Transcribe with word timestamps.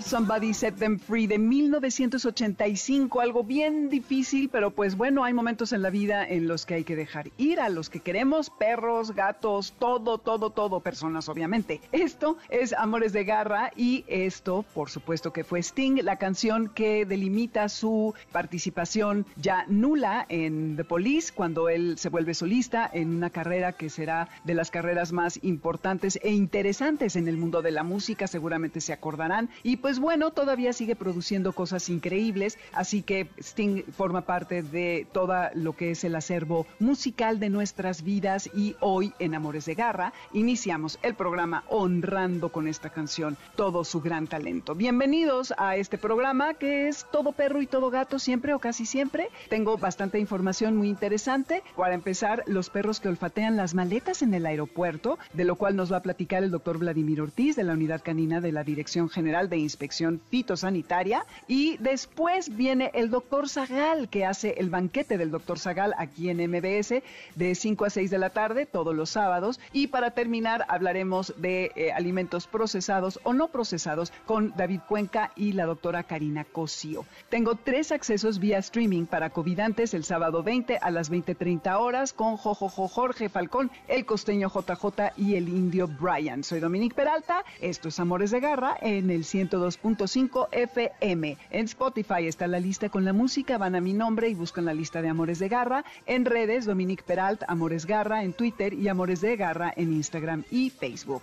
Somebody 0.00 0.54
Set 0.54 0.76
Them 0.76 0.98
Free 0.98 1.26
de 1.26 1.38
1985, 1.38 3.20
algo 3.20 3.44
bien 3.44 3.88
difícil, 3.88 4.48
pero 4.48 4.70
pues 4.70 4.96
bueno, 4.96 5.24
hay 5.24 5.32
momentos 5.32 5.72
en 5.72 5.82
la 5.82 5.90
vida 5.90 6.26
en 6.26 6.48
los 6.48 6.66
que 6.66 6.74
hay 6.74 6.84
que 6.84 6.96
dejar 6.96 7.30
ir 7.38 7.60
a 7.60 7.68
los 7.68 7.90
que 7.90 8.00
queremos, 8.00 8.50
perros, 8.50 9.14
gatos, 9.14 9.74
todo, 9.78 10.18
todo, 10.18 10.50
todo, 10.50 10.80
personas 10.80 11.28
obviamente. 11.28 11.80
Esto 11.92 12.36
es 12.48 12.72
Amores 12.72 13.12
de 13.12 13.24
Garra 13.24 13.70
y 13.76 14.04
esto, 14.08 14.64
por 14.74 14.90
supuesto 14.90 15.32
que 15.32 15.44
fue 15.44 15.60
Sting, 15.60 16.02
la 16.02 16.16
canción 16.16 16.68
que 16.68 17.04
delimita 17.04 17.68
su 17.68 18.14
participación 18.32 19.26
ya 19.36 19.64
nula 19.68 20.26
en 20.28 20.76
The 20.76 20.84
Police 20.84 21.32
cuando 21.32 21.68
él 21.68 21.98
se 21.98 22.08
vuelve 22.08 22.34
solista 22.34 22.90
en 22.92 23.14
una 23.14 23.30
carrera 23.30 23.72
que 23.72 23.90
será 23.90 24.28
de 24.44 24.54
las 24.54 24.70
carreras 24.70 25.12
más 25.12 25.38
importantes 25.42 26.18
e 26.22 26.32
interesantes 26.32 27.16
en 27.16 27.28
el 27.28 27.36
mundo 27.36 27.62
de 27.62 27.70
la 27.70 27.82
música, 27.82 28.26
seguramente 28.26 28.80
se 28.80 28.92
acordarán 28.92 29.50
y 29.62 29.76
pues 29.84 29.98
bueno, 29.98 30.30
todavía 30.30 30.72
sigue 30.72 30.96
produciendo 30.96 31.52
cosas 31.52 31.90
increíbles, 31.90 32.56
así 32.72 33.02
que 33.02 33.28
Sting 33.36 33.82
forma 33.82 34.22
parte 34.22 34.62
de 34.62 35.06
todo 35.12 35.34
lo 35.52 35.74
que 35.74 35.90
es 35.90 36.04
el 36.04 36.14
acervo 36.14 36.66
musical 36.78 37.38
de 37.38 37.50
nuestras 37.50 38.02
vidas 38.02 38.48
y 38.54 38.76
hoy 38.80 39.12
en 39.18 39.34
Amores 39.34 39.66
de 39.66 39.74
Garra 39.74 40.14
iniciamos 40.32 40.98
el 41.02 41.14
programa 41.14 41.64
honrando 41.68 42.48
con 42.48 42.66
esta 42.66 42.88
canción 42.88 43.36
todo 43.56 43.84
su 43.84 44.00
gran 44.00 44.26
talento. 44.26 44.74
Bienvenidos 44.74 45.52
a 45.58 45.76
este 45.76 45.98
programa 45.98 46.54
que 46.54 46.88
es 46.88 47.04
todo 47.12 47.32
perro 47.32 47.60
y 47.60 47.66
todo 47.66 47.90
gato 47.90 48.18
siempre 48.18 48.54
o 48.54 48.60
casi 48.60 48.86
siempre. 48.86 49.28
Tengo 49.50 49.76
bastante 49.76 50.18
información 50.18 50.78
muy 50.78 50.88
interesante. 50.88 51.62
Para 51.76 51.92
empezar, 51.92 52.42
los 52.46 52.70
perros 52.70 53.00
que 53.00 53.08
olfatean 53.08 53.58
las 53.58 53.74
maletas 53.74 54.22
en 54.22 54.32
el 54.32 54.46
aeropuerto, 54.46 55.18
de 55.34 55.44
lo 55.44 55.56
cual 55.56 55.76
nos 55.76 55.92
va 55.92 55.98
a 55.98 56.02
platicar 56.02 56.42
el 56.42 56.50
doctor 56.50 56.78
Vladimir 56.78 57.20
Ortiz 57.20 57.54
de 57.54 57.64
la 57.64 57.74
Unidad 57.74 58.00
Canina 58.02 58.40
de 58.40 58.52
la 58.52 58.64
Dirección 58.64 59.10
General 59.10 59.50
de 59.50 59.58
Inspección 59.64 60.20
Fitosanitaria. 60.30 61.26
Y 61.48 61.76
después 61.78 62.54
viene 62.56 62.90
el 62.94 63.10
doctor 63.10 63.48
Zagal, 63.48 64.08
que 64.08 64.24
hace 64.24 64.54
el 64.58 64.70
banquete 64.70 65.18
del 65.18 65.30
doctor 65.30 65.58
Zagal 65.58 65.94
aquí 65.98 66.30
en 66.30 66.38
MBS 66.38 67.02
de 67.34 67.54
5 67.54 67.84
a 67.84 67.90
6 67.90 68.10
de 68.10 68.18
la 68.18 68.30
tarde, 68.30 68.66
todos 68.66 68.94
los 68.94 69.10
sábados. 69.10 69.60
Y 69.72 69.88
para 69.88 70.12
terminar, 70.12 70.64
hablaremos 70.68 71.34
de 71.36 71.72
eh, 71.74 71.92
alimentos 71.92 72.46
procesados 72.46 73.20
o 73.24 73.32
no 73.32 73.48
procesados 73.48 74.12
con 74.26 74.54
David 74.56 74.80
Cuenca 74.88 75.32
y 75.36 75.52
la 75.52 75.66
doctora 75.66 76.04
Karina 76.04 76.44
Cosío. 76.44 77.04
Tengo 77.28 77.56
tres 77.56 77.92
accesos 77.92 78.38
vía 78.38 78.58
streaming 78.58 79.06
para 79.06 79.30
covidantes 79.30 79.94
el 79.94 80.04
sábado 80.04 80.42
20 80.42 80.78
a 80.78 80.90
las 80.90 81.10
20.30 81.10 81.78
horas 81.78 82.12
con 82.12 82.36
Jojojo 82.36 82.88
Jorge 82.88 83.28
Falcón, 83.28 83.70
el 83.88 84.06
costeño 84.06 84.48
JJ 84.48 85.12
y 85.16 85.36
el 85.36 85.48
indio 85.48 85.88
Brian. 85.88 86.44
Soy 86.44 86.60
Dominique 86.60 86.94
Peralta, 86.94 87.44
esto 87.60 87.88
es 87.88 87.98
Amores 88.00 88.30
de 88.30 88.40
Garra 88.40 88.76
en 88.80 89.10
el 89.10 89.24
102.5 89.54 90.48
FM. 90.50 91.36
En 91.50 91.64
Spotify 91.66 92.26
está 92.26 92.46
la 92.46 92.60
lista 92.60 92.88
con 92.88 93.04
la 93.04 93.12
música, 93.12 93.58
van 93.58 93.74
a 93.74 93.80
mi 93.80 93.92
nombre 93.92 94.28
y 94.28 94.34
buscan 94.34 94.64
la 94.64 94.74
lista 94.74 95.02
de 95.02 95.08
Amores 95.08 95.38
de 95.38 95.48
Garra. 95.48 95.84
En 96.06 96.24
redes, 96.24 96.66
Dominique 96.66 97.04
Peralt, 97.04 97.42
Amores 97.48 97.86
Garra 97.86 98.24
en 98.24 98.32
Twitter 98.32 98.74
y 98.74 98.88
Amores 98.88 99.20
de 99.20 99.36
Garra 99.36 99.72
en 99.76 99.92
Instagram 99.92 100.44
y 100.50 100.70
Facebook. 100.70 101.22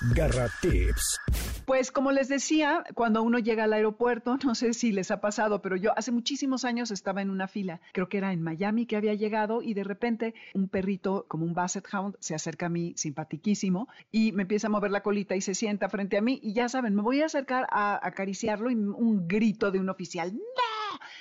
Garra 0.00 0.48
Tips. 0.60 1.18
Pues 1.64 1.90
como 1.90 2.12
les 2.12 2.28
decía, 2.28 2.84
cuando 2.94 3.20
uno 3.22 3.40
llega 3.40 3.64
al 3.64 3.72
aeropuerto, 3.72 4.38
no 4.44 4.54
sé 4.54 4.72
si 4.72 4.92
les 4.92 5.10
ha 5.10 5.20
pasado, 5.20 5.60
pero 5.60 5.74
yo 5.74 5.92
hace 5.98 6.12
muchísimos 6.12 6.64
años 6.64 6.92
estaba 6.92 7.20
en 7.20 7.30
una 7.30 7.48
fila, 7.48 7.80
creo 7.92 8.08
que 8.08 8.18
era 8.18 8.32
en 8.32 8.40
Miami 8.40 8.86
que 8.86 8.96
había 8.96 9.14
llegado 9.14 9.60
y 9.60 9.74
de 9.74 9.82
repente 9.82 10.34
un 10.54 10.68
perrito 10.68 11.26
como 11.26 11.44
un 11.44 11.52
Basset 11.52 11.86
Hound 11.92 12.16
se 12.20 12.36
acerca 12.36 12.66
a 12.66 12.70
mí 12.70 12.94
simpatiquísimo 12.96 13.88
y 14.12 14.30
me 14.32 14.42
empieza 14.42 14.68
a 14.68 14.70
mover 14.70 14.92
la 14.92 15.02
colita 15.02 15.34
y 15.34 15.40
se 15.40 15.54
sienta 15.54 15.88
frente 15.88 16.16
a 16.16 16.22
mí 16.22 16.38
y 16.42 16.52
ya 16.52 16.68
saben, 16.68 16.94
me 16.94 17.02
voy 17.02 17.22
a 17.22 17.26
acercar 17.26 17.66
a 17.70 17.98
acariciarlo 18.06 18.70
y 18.70 18.74
un 18.74 19.26
grito 19.26 19.72
de 19.72 19.80
un 19.80 19.88
oficial, 19.88 20.32
¡No! 20.32 20.68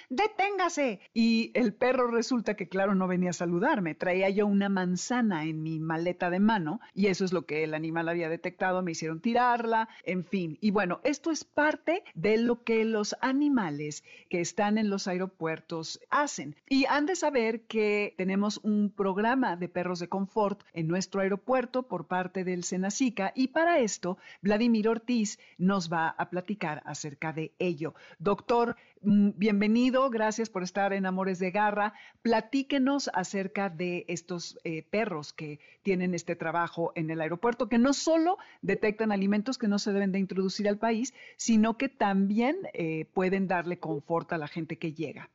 ¡Deténgase! 0.10 1.02
Y 1.14 1.52
el 1.54 1.74
perro 1.74 2.10
resulta 2.10 2.56
que, 2.56 2.70
claro, 2.70 2.96
no 2.96 3.08
venía 3.08 3.32
a 3.32 3.34
saludarme. 3.34 3.94
Traía 3.94 4.30
yo 4.30 4.48
una 4.48 4.70
manzana 4.70 5.44
en 5.44 5.62
mi 5.62 5.80
maleta 5.80 6.30
de 6.30 6.40
mano 6.40 6.80
y 6.94 7.08
eso 7.08 7.26
es 7.26 7.34
lo 7.34 7.46
que 7.46 7.66
el 7.66 7.74
animal 7.74 8.08
había 8.08 8.30
detectado. 8.30 8.67
Me 8.82 8.92
hicieron 8.92 9.22
tirarla, 9.22 9.88
en 10.04 10.24
fin. 10.24 10.58
Y 10.62 10.72
bueno, 10.72 11.00
esto 11.04 11.32
es 11.32 11.44
parte 11.44 12.04
de 12.16 12.38
lo 12.38 12.64
que 12.64 12.84
los 12.86 13.16
animales 13.22 14.04
que 14.30 14.42
están 14.42 14.78
en 14.78 14.90
los 14.90 15.08
aeropuertos 15.08 16.00
hacen. 16.10 16.56
Y 16.70 16.86
han 16.86 17.06
de 17.06 17.16
saber 17.16 17.62
que 17.62 18.14
tenemos 18.18 18.60
un 18.64 18.92
programa 18.96 19.56
de 19.56 19.70
perros 19.70 20.00
de 20.00 20.10
confort 20.10 20.64
en 20.74 20.88
nuestro 20.88 21.22
aeropuerto 21.22 21.84
por 21.84 22.08
parte 22.08 22.44
del 22.44 22.64
Senacica 22.64 23.32
y 23.36 23.48
para 23.50 23.80
esto 23.80 24.18
Vladimir 24.42 24.90
Ortiz 24.90 25.40
nos 25.58 25.92
va 25.92 26.10
a 26.10 26.30
platicar 26.30 26.82
acerca 26.86 27.34
de 27.34 27.54
ello. 27.60 27.94
Doctor, 28.20 28.76
bienvenido, 29.02 30.10
gracias 30.10 30.50
por 30.50 30.64
estar 30.64 30.94
en 30.94 31.06
Amores 31.06 31.40
de 31.40 31.52
Garra. 31.52 31.94
Platíquenos 32.22 33.10
acerca 33.14 33.70
de 33.70 34.06
estos 34.08 34.58
eh, 34.64 34.84
perros 34.84 35.34
que 35.34 35.60
tienen 35.84 36.14
este 36.14 36.36
trabajo 36.36 36.92
en 36.96 37.10
el 37.10 37.22
aeropuerto, 37.22 37.70
que 37.70 37.78
no 37.78 37.94
solo 37.94 38.38
detectan 38.62 39.12
alimentos 39.12 39.58
que 39.58 39.68
no 39.68 39.80
se 39.80 39.94
deben 39.94 40.12
de 40.12 40.20
introducir 40.20 40.68
al 40.68 40.78
país, 40.78 41.14
sino 41.38 41.78
que 41.78 41.90
también 41.90 42.58
eh, 42.74 43.06
pueden 43.14 43.48
darle 43.48 43.80
confort 43.80 44.32
a 44.34 44.38
la 44.38 44.48
gente 44.48 44.78
que 44.78 44.94
llega. 44.94 45.30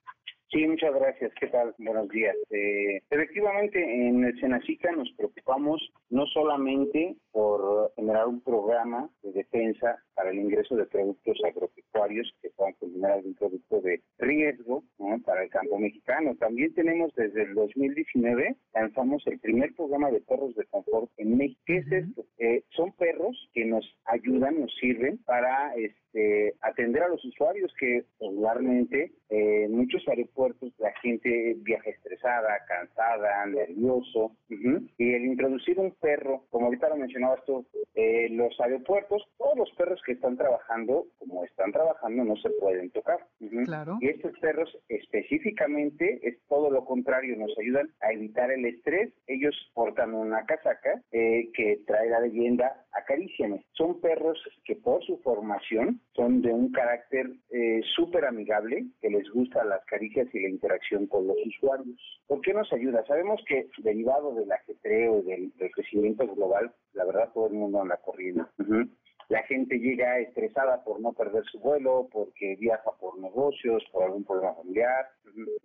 Sí, 0.53 0.67
muchas 0.67 0.95
gracias. 0.95 1.33
¿Qué 1.41 1.47
tal? 1.47 1.75
Buenos 1.79 2.11
días. 2.11 2.37
Eh, 2.51 3.01
efectivamente, 3.09 3.83
en 3.83 4.23
el 4.23 4.39
Senacica 4.39 4.93
nos 4.93 5.11
preocupamos 5.17 5.81
no 6.11 6.27
solamente 6.27 7.17
por 7.31 7.91
generar 7.97 8.29
un 8.29 8.43
programa 8.43 9.09
de 9.23 9.33
defensa 9.33 9.97
para 10.15 10.29
el 10.29 10.39
ingreso 10.39 10.77
de 10.77 10.85
productos 10.85 11.39
agropecuarios 11.43 12.31
que 12.43 12.51
puedan 12.51 12.75
contener 12.75 13.12
algún 13.12 13.35
producto 13.35 13.81
de 13.81 14.03
riesgo 14.19 14.85
para 15.25 15.43
el 15.43 15.49
campo 15.49 15.79
mexicano. 15.79 16.37
También 16.39 16.75
tenemos 16.75 17.15
desde 17.15 17.45
el 17.45 17.55
2019, 17.55 18.55
lanzamos 18.75 19.27
el 19.27 19.41
primer 19.41 19.75
programa 19.75 20.11
de 20.11 20.21
perros 20.21 20.55
de 20.55 20.67
confort 20.67 21.11
en 21.17 21.39
México. 21.39 21.62
¿Qué 21.65 21.79
es 21.79 21.91
esto? 21.91 22.27
Eh, 22.37 22.62
son 22.77 22.93
perros 22.93 23.49
que 23.55 23.65
nos 23.65 23.85
ayudan, 24.05 24.61
nos 24.61 24.75
sirven 24.77 25.17
para 25.25 25.75
este, 25.77 26.55
atender 26.61 27.05
a 27.05 27.09
los 27.09 27.25
usuarios 27.25 27.73
que 27.79 28.05
regularmente 28.21 29.12
eh, 29.32 29.65
en 29.65 29.72
muchos 29.72 30.06
aeropuertos 30.06 30.72
la 30.78 30.93
gente 31.00 31.56
viaja 31.60 31.88
estresada, 31.88 32.48
cansada, 32.69 33.47
nervioso. 33.47 34.32
Y 34.98 35.15
el 35.15 35.25
introducir 35.25 35.78
un 35.78 35.93
perro, 35.93 36.44
como 36.50 36.66
ahorita 36.66 36.91
lo 36.91 36.97
mencionabas 36.97 37.43
tú, 37.47 37.66
eh, 37.94 38.28
los 38.31 38.59
aeropuertos, 38.60 39.22
todos 39.38 39.56
los 39.56 39.70
perros 39.72 40.03
que 40.04 40.12
están 40.12 40.37
trabajando, 40.37 41.06
como 41.19 41.44
están 41.44 41.72
trabajando, 41.72 42.25
no 42.25 42.37
se 42.37 42.50
pueden 42.50 42.91
tocar. 42.91 43.26
Claro. 43.65 43.97
Y 44.03 44.09
estos 44.09 44.38
perros 44.38 44.70
específicamente 44.88 46.20
es 46.22 46.37
todo 46.49 46.70
lo 46.70 46.84
contrario, 46.84 47.34
nos 47.37 47.56
ayudan 47.59 47.88
a 48.03 48.12
evitar 48.12 48.50
el 48.50 48.66
estrés. 48.66 49.12
Ellos 49.26 49.54
portan 49.72 50.12
una 50.12 50.44
casaca 50.44 51.00
eh, 51.10 51.50
que 51.54 51.81
trae 51.87 52.10
la 52.10 52.20
leyenda 52.20 52.85
acaríciame. 52.93 53.64
Son 53.73 54.00
perros 54.00 54.38
que 54.64 54.76
por 54.76 55.02
su 55.05 55.19
formación 55.19 56.00
son 56.14 56.43
de 56.43 56.52
un 56.52 56.73
carácter 56.73 57.31
eh, 57.50 57.81
súper 57.94 58.25
amigable, 58.25 58.87
que 59.00 59.11
les 59.11 59.22
gusta 59.31 59.65
las 59.65 59.85
caricias 59.87 60.29
y 60.33 60.41
la 60.41 60.49
interacción 60.49 61.07
con 61.07 61.27
los 61.27 61.37
usuarios. 61.47 61.97
¿Por 62.27 62.41
qué 62.41 62.55
nos 62.55 62.73
ayuda? 62.73 63.05
Sabemos 63.07 63.41
que 63.47 63.69
derivado 63.79 64.35
del 64.35 64.51
ajetreo 64.51 65.21
y 65.21 65.53
del 65.57 65.71
crecimiento 65.73 66.27
global, 66.35 66.73
la 66.93 67.05
verdad 67.05 67.31
todo 67.33 67.49
el 67.49 67.55
mundo 67.55 67.83
anda 67.83 67.97
corriendo. 67.99 68.49
La 69.29 69.43
gente 69.45 69.79
llega 69.79 70.19
estresada 70.19 70.83
por 70.85 71.01
no 71.01 71.13
perder 71.13 71.45
su 71.45 71.59
vuelo, 71.59 72.09
porque 72.13 72.57
viaja 72.57 72.91
por 73.01 73.19
negocios, 73.19 73.85
por 73.93 74.05
algún 74.05 74.25
problema 74.25 74.55
familiar. 74.55 75.07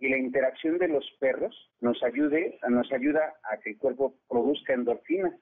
Y 0.00 0.08
la 0.08 0.18
interacción 0.18 0.78
de 0.78 0.88
los 0.88 1.04
perros 1.20 1.54
nos 1.80 2.02
ayude, 2.02 2.58
nos 2.68 2.90
ayuda 2.92 3.34
a 3.42 3.58
que 3.58 3.70
el 3.70 3.78
cuerpo 3.78 4.14
produzca 4.28 4.72
endorfinas, 4.72 5.34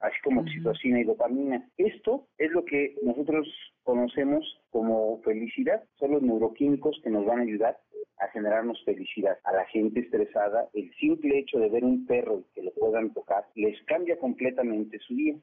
así 0.00 0.16
como 0.22 0.42
oxitocina 0.42 1.00
y 1.00 1.04
dopamina. 1.04 1.68
Esto 1.76 2.28
es 2.38 2.50
lo 2.52 2.64
que 2.64 2.94
nosotros 3.02 3.48
conocemos 3.82 4.44
como 4.70 5.20
felicidad. 5.22 5.82
Son 5.98 6.12
los 6.12 6.22
neuroquímicos 6.22 7.00
que 7.02 7.10
nos 7.10 7.24
van 7.26 7.40
a 7.40 7.42
ayudar 7.42 7.78
a 8.18 8.28
generarnos 8.28 8.82
felicidad. 8.84 9.38
A 9.44 9.52
la 9.52 9.64
gente 9.66 10.00
estresada, 10.00 10.68
el 10.72 10.92
simple 10.94 11.38
hecho 11.38 11.58
de 11.58 11.68
ver 11.68 11.84
un 11.84 12.06
perro 12.06 12.40
y 12.40 12.54
que 12.54 12.62
lo 12.62 12.72
puedan 12.72 13.12
tocar, 13.12 13.44
les 13.54 13.80
cambia 13.84 14.18
completamente 14.18 14.98
su 15.00 15.14
día. 15.14 15.34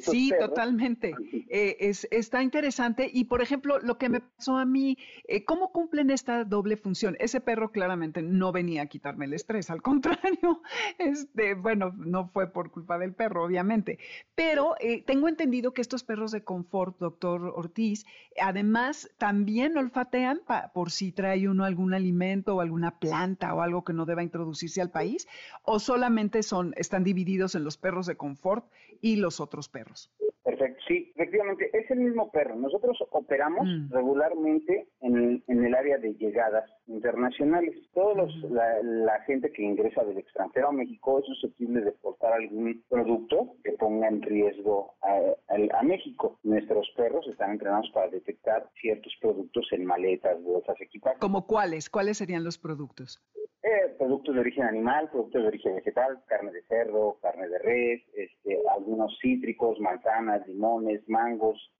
Sí, 0.00 0.32
totalmente. 0.38 1.14
Eh, 1.48 1.76
es, 1.80 2.06
está 2.10 2.42
interesante. 2.42 3.10
Y, 3.12 3.24
por 3.24 3.42
ejemplo, 3.42 3.78
lo 3.78 3.98
que 3.98 4.08
me 4.08 4.20
pasó 4.20 4.56
a 4.56 4.64
mí, 4.64 4.98
eh, 5.28 5.44
¿cómo 5.44 5.72
cumplen 5.72 6.10
esta 6.10 6.44
doble 6.44 6.76
función? 6.76 7.16
Ese 7.20 7.40
perro 7.40 7.72
claramente 7.72 8.22
no 8.22 8.52
venía 8.52 8.82
a 8.82 8.86
quitarme 8.86 9.26
el 9.26 9.34
estrés, 9.34 9.70
al 9.70 9.82
contrario, 9.82 10.62
este, 10.98 11.54
bueno, 11.54 11.92
no 11.96 12.28
fue 12.28 12.52
por 12.52 12.70
culpa 12.70 12.98
del 12.98 13.14
perro, 13.14 13.44
obviamente. 13.44 13.98
Pero 14.34 14.74
eh, 14.80 15.02
tengo 15.02 15.28
entendido 15.28 15.72
que 15.72 15.82
estos 15.82 16.04
perros 16.04 16.32
de 16.32 16.42
confort, 16.42 16.98
doctor 16.98 17.52
Ortiz, 17.54 18.06
además 18.40 19.10
también 19.18 19.76
olfatean 19.76 20.40
por 20.74 20.90
si 20.90 21.12
trae 21.12 21.48
uno 21.48 21.64
algún 21.64 21.94
alimento 21.94 22.56
o 22.56 22.60
alguna 22.60 22.98
planta 22.98 23.54
o 23.54 23.60
algo 23.60 23.84
que 23.84 23.92
no 23.92 24.06
deba 24.06 24.22
introducirse 24.22 24.80
al 24.80 24.90
país, 24.90 25.28
o 25.62 25.78
solamente 25.78 26.42
son, 26.42 26.74
están 26.76 27.04
divididos 27.04 27.54
en 27.54 27.64
los 27.64 27.76
perros 27.76 28.06
de 28.06 28.16
confort 28.16 28.66
y 29.00 29.16
los 29.16 29.40
otros 29.40 29.61
perros. 29.68 30.10
Perfecto, 30.44 30.82
sí, 30.88 31.12
efectivamente, 31.14 31.70
es 31.72 31.90
el 31.90 32.00
mismo 32.00 32.30
perro. 32.30 32.56
Nosotros 32.56 32.98
operamos 33.10 33.66
mm. 33.66 33.92
regularmente 33.92 34.88
en, 35.00 35.42
el 35.46 35.74
área 35.74 35.98
de 35.98 36.14
llegadas 36.14 36.68
internacionales. 36.86 37.74
Todos 37.94 38.16
los, 38.16 38.50
la, 38.50 39.20
gente 39.26 39.52
que 39.52 39.62
ingresa 39.62 40.04
del 40.04 40.18
extranjero 40.18 40.68
a 40.68 40.72
México 40.72 41.18
es 41.20 41.26
susceptible 41.26 41.80
de 41.80 41.90
exportar 41.90 42.32
algún 42.32 42.82
producto 42.88 43.54
que 43.62 43.72
ponga 43.72 44.08
en 44.08 44.22
riesgo 44.22 44.94
a, 45.02 45.82
México. 45.82 46.38
Nuestros 46.44 46.88
perros 46.96 47.26
están 47.26 47.52
entrenados 47.52 47.90
para 47.92 48.08
detectar 48.08 48.68
ciertos 48.80 49.12
productos 49.20 49.66
en 49.72 49.84
maletas, 49.84 50.40
bolsas, 50.42 50.80
equipajes. 50.80 51.18
¿Como 51.18 51.46
cuáles? 51.46 51.90
¿Cuáles 51.90 52.18
serían 52.18 52.44
los 52.44 52.56
productos? 52.56 53.20
Eh, 53.64 53.94
productos 53.96 54.34
de 54.34 54.40
origen 54.40 54.64
animal, 54.64 55.08
productos 55.10 55.40
de 55.40 55.46
origen 55.46 55.76
vegetal, 55.76 56.20
carne 56.26 56.50
de 56.50 56.62
cerdo, 56.64 57.18
carne 57.22 57.46
de 57.46 57.58
res, 57.60 58.02
este, 58.14 58.58
algunos 58.74 59.16
cítricos, 59.20 59.78
manzanas, 59.78 60.44
limones, 60.48 61.08
mangos. 61.08 61.70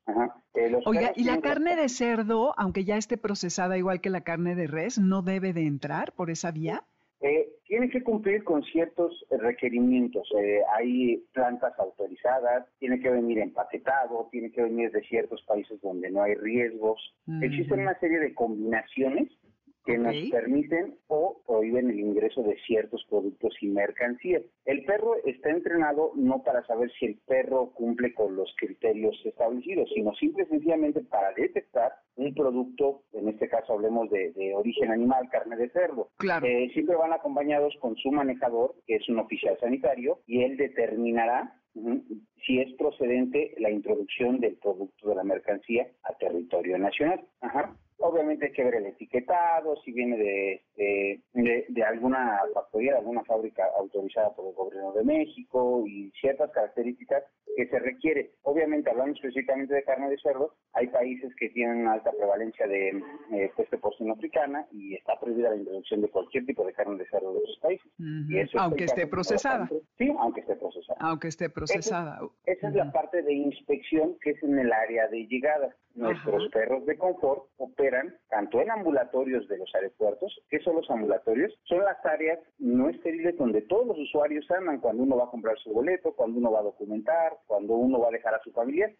Eh, 0.55 0.81
Oiga, 0.85 1.13
¿y 1.17 1.25
la 1.25 1.41
carne 1.41 1.75
de 1.75 1.89
cerdo, 1.89 2.55
aunque 2.57 2.85
ya 2.85 2.97
esté 2.97 3.17
procesada 3.17 3.79
igual 3.79 4.01
que 4.01 4.11
la 4.11 4.21
carne 4.21 4.55
de 4.55 4.69
res, 4.69 4.92
no 4.99 5.23
debe 5.23 5.53
de 5.53 5.67
entrar 5.67 6.13
por 6.13 6.31
esa 6.31 6.51
vía? 6.51 6.85
Eh, 7.21 7.49
tiene 7.65 7.89
que 7.89 8.03
cumplir 8.03 8.43
con 8.43 8.63
ciertos 8.65 9.25
requerimientos. 9.31 10.29
hay 10.77 11.19
plantas 11.33 11.73
autorizadas, 11.79 12.67
tiene 12.79 12.99
que 13.01 13.11
venir 13.11 13.39
empaquetado, 13.39 14.29
tiene 14.33 14.51
que 14.51 14.63
venir 14.63 14.91
de 14.91 15.03
ciertos 15.03 15.41
países 15.43 15.81
donde 15.81 16.11
no 16.11 16.23
hay 16.23 16.35
riesgos. 16.35 17.01
Existen 17.41 17.81
una 17.81 17.99
serie 18.01 18.19
de 18.19 18.35
combinaciones 18.35 19.31
que 19.85 19.99
nos 19.99 20.15
permiten 20.31 20.97
o 21.09 21.41
prohíben 21.47 21.91
el 21.91 22.01
ingreso 22.01 22.43
de 22.43 22.57
ciertos 22.67 23.05
productos 23.09 23.55
y 23.61 23.69
mercancías. 23.69 24.43
El 24.65 24.85
perro 24.85 25.17
está 25.25 25.51
entrenado 25.51 26.13
no 26.15 26.43
para 26.43 26.65
saber 26.67 26.91
si 26.99 27.07
el 27.07 27.19
perro 27.27 27.73
cumple 27.75 28.15
con 28.15 28.37
los 28.37 28.55
criterios 28.57 29.21
establecidos, 29.25 29.91
sino 29.95 30.15
simple 30.15 30.45
y 30.45 30.47
sencillamente 30.47 31.01
para 31.01 31.33
detectar 31.35 31.93
un 32.17 32.35
producto, 32.35 33.03
en 33.13 33.29
este 33.29 33.49
caso 33.49 33.73
hablemos 33.73 34.11
de, 34.11 34.53
origen 34.55 34.91
animal, 34.91 35.29
carne 35.31 35.57
de 35.57 35.71
cerdo. 35.71 36.11
Claro. 36.19 36.47
Eh, 36.47 36.71
siempre 36.73 36.97
van 36.97 37.13
acompañados 37.13 37.75
con 37.81 37.97
su 37.97 38.11
manejador, 38.11 38.75
que 38.87 38.97
es 38.97 39.09
un 39.09 39.19
oficial 39.19 39.57
sanitario, 39.61 40.21
y 40.27 40.43
él 40.43 40.57
determinará 40.57 41.57
si 42.47 42.61
es 42.61 42.73
procedente 42.75 43.55
la 43.59 43.71
introducción 43.71 44.41
del 44.41 44.57
producto 44.57 45.09
de 45.09 45.15
la 45.15 45.25
mercancía 45.25 45.89
a 46.03 46.15
territorio 46.15 46.79
nacional. 46.79 47.25
Ajá. 47.41 47.75
Obviamente 48.03 48.47
hay 48.47 48.53
que 48.53 48.65
ver 48.65 48.75
el 48.75 48.87
etiquetado, 48.87 49.77
si 49.85 49.93
viene 49.93 50.17
de, 50.17 50.63
de, 50.77 51.65
de, 51.69 51.83
alguna 51.85 52.41
factoría, 52.53 52.93
de 52.93 52.99
alguna 52.99 53.23
fábrica 53.25 53.65
autorizada 53.79 54.35
por 54.35 54.49
el 54.49 54.55
gobierno 54.55 54.93
de 54.93 55.05
México 55.05 55.85
y 55.87 56.11
ciertas 56.21 56.51
características 56.51 57.23
que 57.57 57.69
se 57.69 57.79
requiere. 57.79 58.33
Obviamente, 58.43 58.91
hablando 58.91 59.15
específicamente 59.15 59.75
de 59.75 59.85
carne 59.85 60.11
de 60.11 60.19
cerdo, 60.19 60.55
hay 60.73 60.89
países 60.89 61.33
que 61.37 61.51
tienen 61.51 61.83
una 61.83 61.93
alta 61.93 62.11
prevalencia 62.11 62.67
de 62.67 62.89
eh, 63.33 63.53
peste 63.57 63.79
porcino 63.79 64.15
africana 64.15 64.67
y 64.73 64.95
está 64.95 65.19
prohibida 65.21 65.51
la 65.51 65.57
introducción 65.57 66.01
de 66.01 66.09
cualquier 66.09 66.45
tipo 66.45 66.65
de 66.67 66.73
carne 66.73 66.97
de 66.97 67.07
cerdo 67.07 67.35
de 67.35 67.41
esos 67.45 67.59
países. 67.61 67.87
aunque 68.57 68.85
esté 68.85 69.07
procesada. 69.07 69.69
Sí, 69.97 70.13
aunque 70.19 70.41
esté 70.41 70.57
procesada. 70.57 70.99
Aunque 71.01 71.29
esté 71.29 71.51
procesada. 71.51 72.21
Esa, 72.47 72.69
es 72.69 72.75
la 72.75 72.91
parte 72.91 73.23
de 73.23 73.33
inspección 73.33 74.17
que 74.21 74.31
es 74.31 74.43
en 74.43 74.59
el 74.59 74.73
área 74.73 75.07
de 75.09 75.27
llegada. 75.27 75.75
Nuestros 75.95 76.49
perros 76.49 76.87
de 76.87 76.97
confort 76.97 77.45
operan 77.59 77.92
tanto 78.29 78.61
en 78.61 78.71
ambulatorios 78.71 79.47
de 79.49 79.59
los 79.59 79.75
aeropuertos, 79.75 80.41
¿qué 80.49 80.59
son 80.61 80.77
los 80.77 80.91
ambulatorios? 80.91 81.53
Son 81.65 81.81
las 81.81 82.05
áreas 82.05 82.39
no 82.59 82.89
estériles 82.89 83.37
donde 83.37 83.63
todos 83.63 83.87
los 83.87 83.99
usuarios 83.99 84.51
andan 84.51 84.81
cuando 84.81 85.03
uno 85.03 85.17
va 85.17 85.25
a 85.25 85.31
comprar 85.31 85.59
su 85.59 85.73
boleto, 85.73 86.15
cuando 86.15 86.39
uno 86.39 86.53
va 86.53 86.61
a 86.61 86.65
documentar, 86.65 87.37
cuando 87.47 87.75
uno 87.75 88.01
va 88.01 88.09
a 88.09 88.13
dejar 88.13 88.35
a 88.35 88.43
su 88.43 88.53
familia, 88.53 88.93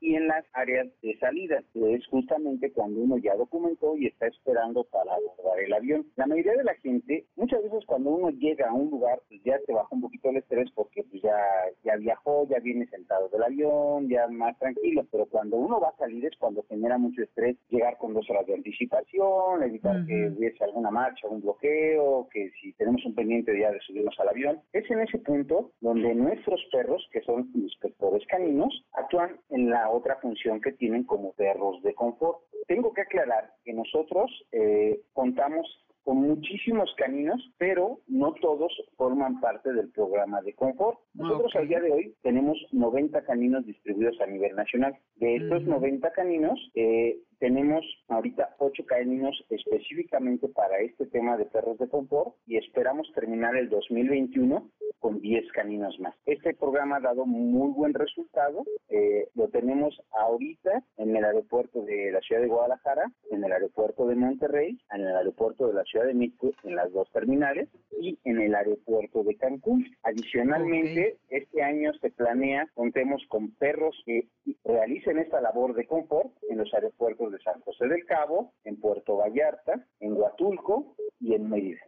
y 0.00 0.14
en 0.14 0.28
las 0.28 0.44
áreas 0.52 0.88
de 1.02 1.18
salida, 1.18 1.62
que 1.72 1.94
es 1.94 2.06
justamente 2.06 2.72
cuando 2.72 3.00
uno 3.00 3.18
ya 3.18 3.34
documentó 3.34 3.96
y 3.96 4.06
está 4.06 4.26
esperando 4.26 4.84
para 4.84 5.14
abordar 5.14 5.60
el 5.60 5.72
avión. 5.72 6.06
La 6.16 6.26
mayoría 6.26 6.52
de 6.52 6.64
la 6.64 6.74
gente, 6.76 7.26
muchas 7.36 7.62
veces 7.62 7.84
cuando 7.86 8.10
uno 8.10 8.30
llega 8.30 8.68
a 8.68 8.74
un 8.74 8.90
lugar, 8.90 9.20
pues 9.28 9.40
ya 9.44 9.58
te 9.66 9.72
baja 9.72 9.88
un 9.90 10.02
poquito 10.02 10.30
el 10.30 10.36
estrés 10.36 10.70
porque 10.74 11.02
pues 11.04 11.22
ya, 11.22 11.36
ya 11.84 11.96
viajó, 11.96 12.46
ya 12.48 12.58
viene 12.60 12.86
sentado 12.86 13.28
del 13.28 13.42
avión, 13.42 14.08
ya 14.08 14.28
más 14.28 14.58
tranquilo, 14.58 15.06
pero 15.10 15.26
cuando 15.26 15.56
uno 15.56 15.80
va 15.80 15.88
a 15.88 15.96
salir 15.96 16.26
es 16.26 16.36
cuando 16.38 16.62
genera 16.64 16.98
mucho 16.98 17.22
estrés 17.22 17.56
llegar 17.68 17.96
con 17.98 18.14
dos 18.14 18.25
horas 18.30 18.46
de 18.46 18.54
anticipación, 18.54 19.62
evitar 19.62 20.04
que 20.06 20.28
hubiese 20.36 20.64
alguna 20.64 20.90
marcha, 20.90 21.28
un 21.28 21.40
bloqueo, 21.40 22.28
que 22.32 22.50
si 22.60 22.72
tenemos 22.74 23.04
un 23.04 23.14
pendiente 23.14 23.58
ya 23.58 23.70
de 23.70 23.80
subirnos 23.80 24.18
al 24.20 24.28
avión. 24.28 24.60
Es 24.72 24.90
en 24.90 25.00
ese 25.00 25.18
punto 25.18 25.72
donde 25.80 26.14
nuestros 26.14 26.60
perros, 26.72 27.06
que 27.12 27.22
son 27.22 27.50
inspectores 27.54 28.26
caninos, 28.26 28.84
actúan 28.92 29.40
en 29.50 29.70
la 29.70 29.90
otra 29.90 30.16
función 30.16 30.60
que 30.60 30.72
tienen 30.72 31.04
como 31.04 31.32
perros 31.32 31.82
de 31.82 31.94
confort. 31.94 32.38
Tengo 32.66 32.92
que 32.92 33.02
aclarar 33.02 33.50
que 33.64 33.72
nosotros 33.72 34.30
eh, 34.52 35.00
contamos 35.12 35.66
con 36.06 36.18
muchísimos 36.18 36.94
caninos, 36.96 37.42
pero 37.58 37.98
no 38.06 38.32
todos 38.34 38.72
forman 38.96 39.40
parte 39.40 39.72
del 39.72 39.90
programa 39.90 40.40
de 40.40 40.54
confort. 40.54 41.00
Nosotros 41.14 41.52
al 41.56 41.66
día 41.66 41.80
de 41.80 41.90
hoy 41.90 42.14
tenemos 42.22 42.56
90 42.70 43.24
caninos 43.24 43.66
distribuidos 43.66 44.20
a 44.20 44.26
nivel 44.26 44.54
nacional. 44.54 44.96
De 45.16 45.34
estos 45.34 45.64
90 45.64 46.08
caninos, 46.12 46.70
eh, 46.76 47.18
tenemos 47.38 47.84
ahorita 48.08 48.56
8 48.58 48.84
caninos 48.86 49.44
específicamente 49.50 50.48
para 50.48 50.78
este 50.80 51.06
tema 51.06 51.36
de 51.36 51.46
perros 51.46 51.78
de 51.78 51.88
confort 51.88 52.34
y 52.46 52.56
esperamos 52.56 53.10
terminar 53.14 53.56
el 53.56 53.68
2021 53.68 54.70
con 54.98 55.20
10 55.20 55.52
caninos 55.52 55.98
más. 56.00 56.14
Este 56.24 56.54
programa 56.54 56.96
ha 56.96 57.00
dado 57.00 57.26
muy 57.26 57.72
buen 57.72 57.94
resultado. 57.94 58.64
Eh, 58.88 59.28
lo 59.34 59.48
tenemos 59.48 60.00
ahorita 60.18 60.82
en 60.96 61.14
el 61.14 61.24
aeropuerto 61.24 61.82
de 61.82 62.10
la 62.12 62.20
ciudad 62.20 62.42
de 62.42 62.48
Guadalajara, 62.48 63.12
en 63.30 63.44
el 63.44 63.52
aeropuerto 63.52 64.06
de 64.06 64.16
Monterrey, 64.16 64.78
en 64.92 65.00
el 65.02 65.16
aeropuerto 65.16 65.68
de 65.68 65.74
la 65.74 65.84
ciudad 65.84 66.06
de 66.06 66.14
México, 66.14 66.50
en 66.64 66.76
las 66.76 66.92
dos 66.92 67.10
terminales 67.12 67.68
y 68.00 68.18
en 68.24 68.40
el 68.40 68.54
aeropuerto 68.54 69.22
de 69.22 69.36
Cancún. 69.36 69.86
Adicionalmente, 70.02 71.18
este 71.28 71.62
año 71.62 71.92
se 72.00 72.10
planea, 72.10 72.68
contemos 72.74 73.22
con 73.28 73.52
perros 73.52 73.94
que 74.06 74.28
realicen 74.64 75.18
esta 75.18 75.40
labor 75.40 75.74
de 75.74 75.86
confort 75.86 76.32
en 76.48 76.58
los 76.58 76.72
aeropuertos 76.74 77.25
de 77.30 77.38
San 77.40 77.60
José 77.60 77.88
del 77.88 78.04
Cabo, 78.04 78.54
en 78.64 78.80
Puerto 78.80 79.16
Vallarta, 79.16 79.86
en 80.00 80.14
Huatulco 80.14 80.96
y 81.20 81.34
en 81.34 81.48
Mérida. 81.48 81.80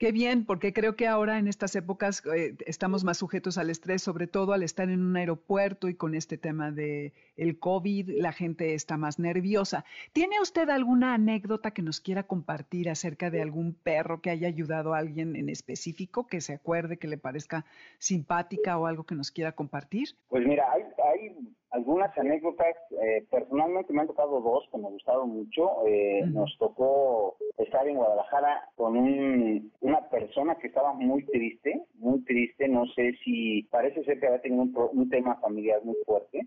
Qué 0.00 0.12
bien, 0.12 0.46
porque 0.46 0.72
creo 0.72 0.96
que 0.96 1.06
ahora 1.06 1.38
en 1.38 1.46
estas 1.46 1.76
épocas 1.76 2.24
eh, 2.34 2.56
estamos 2.64 3.04
más 3.04 3.18
sujetos 3.18 3.58
al 3.58 3.68
estrés, 3.68 4.00
sobre 4.00 4.26
todo 4.26 4.54
al 4.54 4.62
estar 4.62 4.88
en 4.88 5.02
un 5.04 5.14
aeropuerto 5.14 5.90
y 5.90 5.94
con 5.94 6.14
este 6.14 6.38
tema 6.38 6.70
de 6.72 7.12
el 7.36 7.58
COVID, 7.58 8.08
la 8.08 8.32
gente 8.32 8.72
está 8.72 8.96
más 8.96 9.18
nerviosa. 9.18 9.84
¿Tiene 10.14 10.40
usted 10.40 10.70
alguna 10.70 11.12
anécdota 11.12 11.72
que 11.72 11.82
nos 11.82 12.00
quiera 12.00 12.22
compartir 12.22 12.88
acerca 12.88 13.28
de 13.28 13.42
algún 13.42 13.74
perro 13.74 14.22
que 14.22 14.30
haya 14.30 14.48
ayudado 14.48 14.94
a 14.94 14.98
alguien 15.00 15.36
en 15.36 15.50
específico, 15.50 16.26
que 16.26 16.40
se 16.40 16.54
acuerde, 16.54 16.96
que 16.96 17.06
le 17.06 17.18
parezca 17.18 17.66
simpática 17.98 18.78
o 18.78 18.86
algo 18.86 19.04
que 19.04 19.14
nos 19.14 19.30
quiera 19.30 19.52
compartir? 19.52 20.08
Pues 20.28 20.46
mira, 20.46 20.64
hay, 20.72 20.84
hay 21.12 21.54
algunas 21.70 22.16
anécdotas, 22.18 22.74
eh, 23.02 23.24
personalmente 23.30 23.92
me 23.92 24.02
han 24.02 24.06
tocado 24.08 24.40
dos 24.40 24.68
que 24.70 24.78
me 24.78 24.88
gustaron 24.88 25.30
mucho. 25.30 25.86
Eh, 25.86 26.22
nos 26.26 26.56
tocó 26.58 27.36
estar 27.58 27.86
en 27.86 27.96
Guadalajara 27.96 28.68
con 28.76 28.96
un, 28.96 29.72
una 29.80 30.08
persona 30.08 30.56
que 30.56 30.66
estaba 30.66 30.92
muy 30.94 31.24
triste, 31.26 31.82
muy 31.94 32.22
triste, 32.24 32.68
no 32.68 32.86
sé 32.94 33.12
si 33.24 33.62
parece 33.70 34.04
ser 34.04 34.18
que 34.18 34.26
había 34.26 34.40
tenido 34.40 34.62
un, 34.62 35.10
tema 35.10 35.36
familiar 35.36 35.80
muy 35.84 35.96
fuerte. 36.06 36.46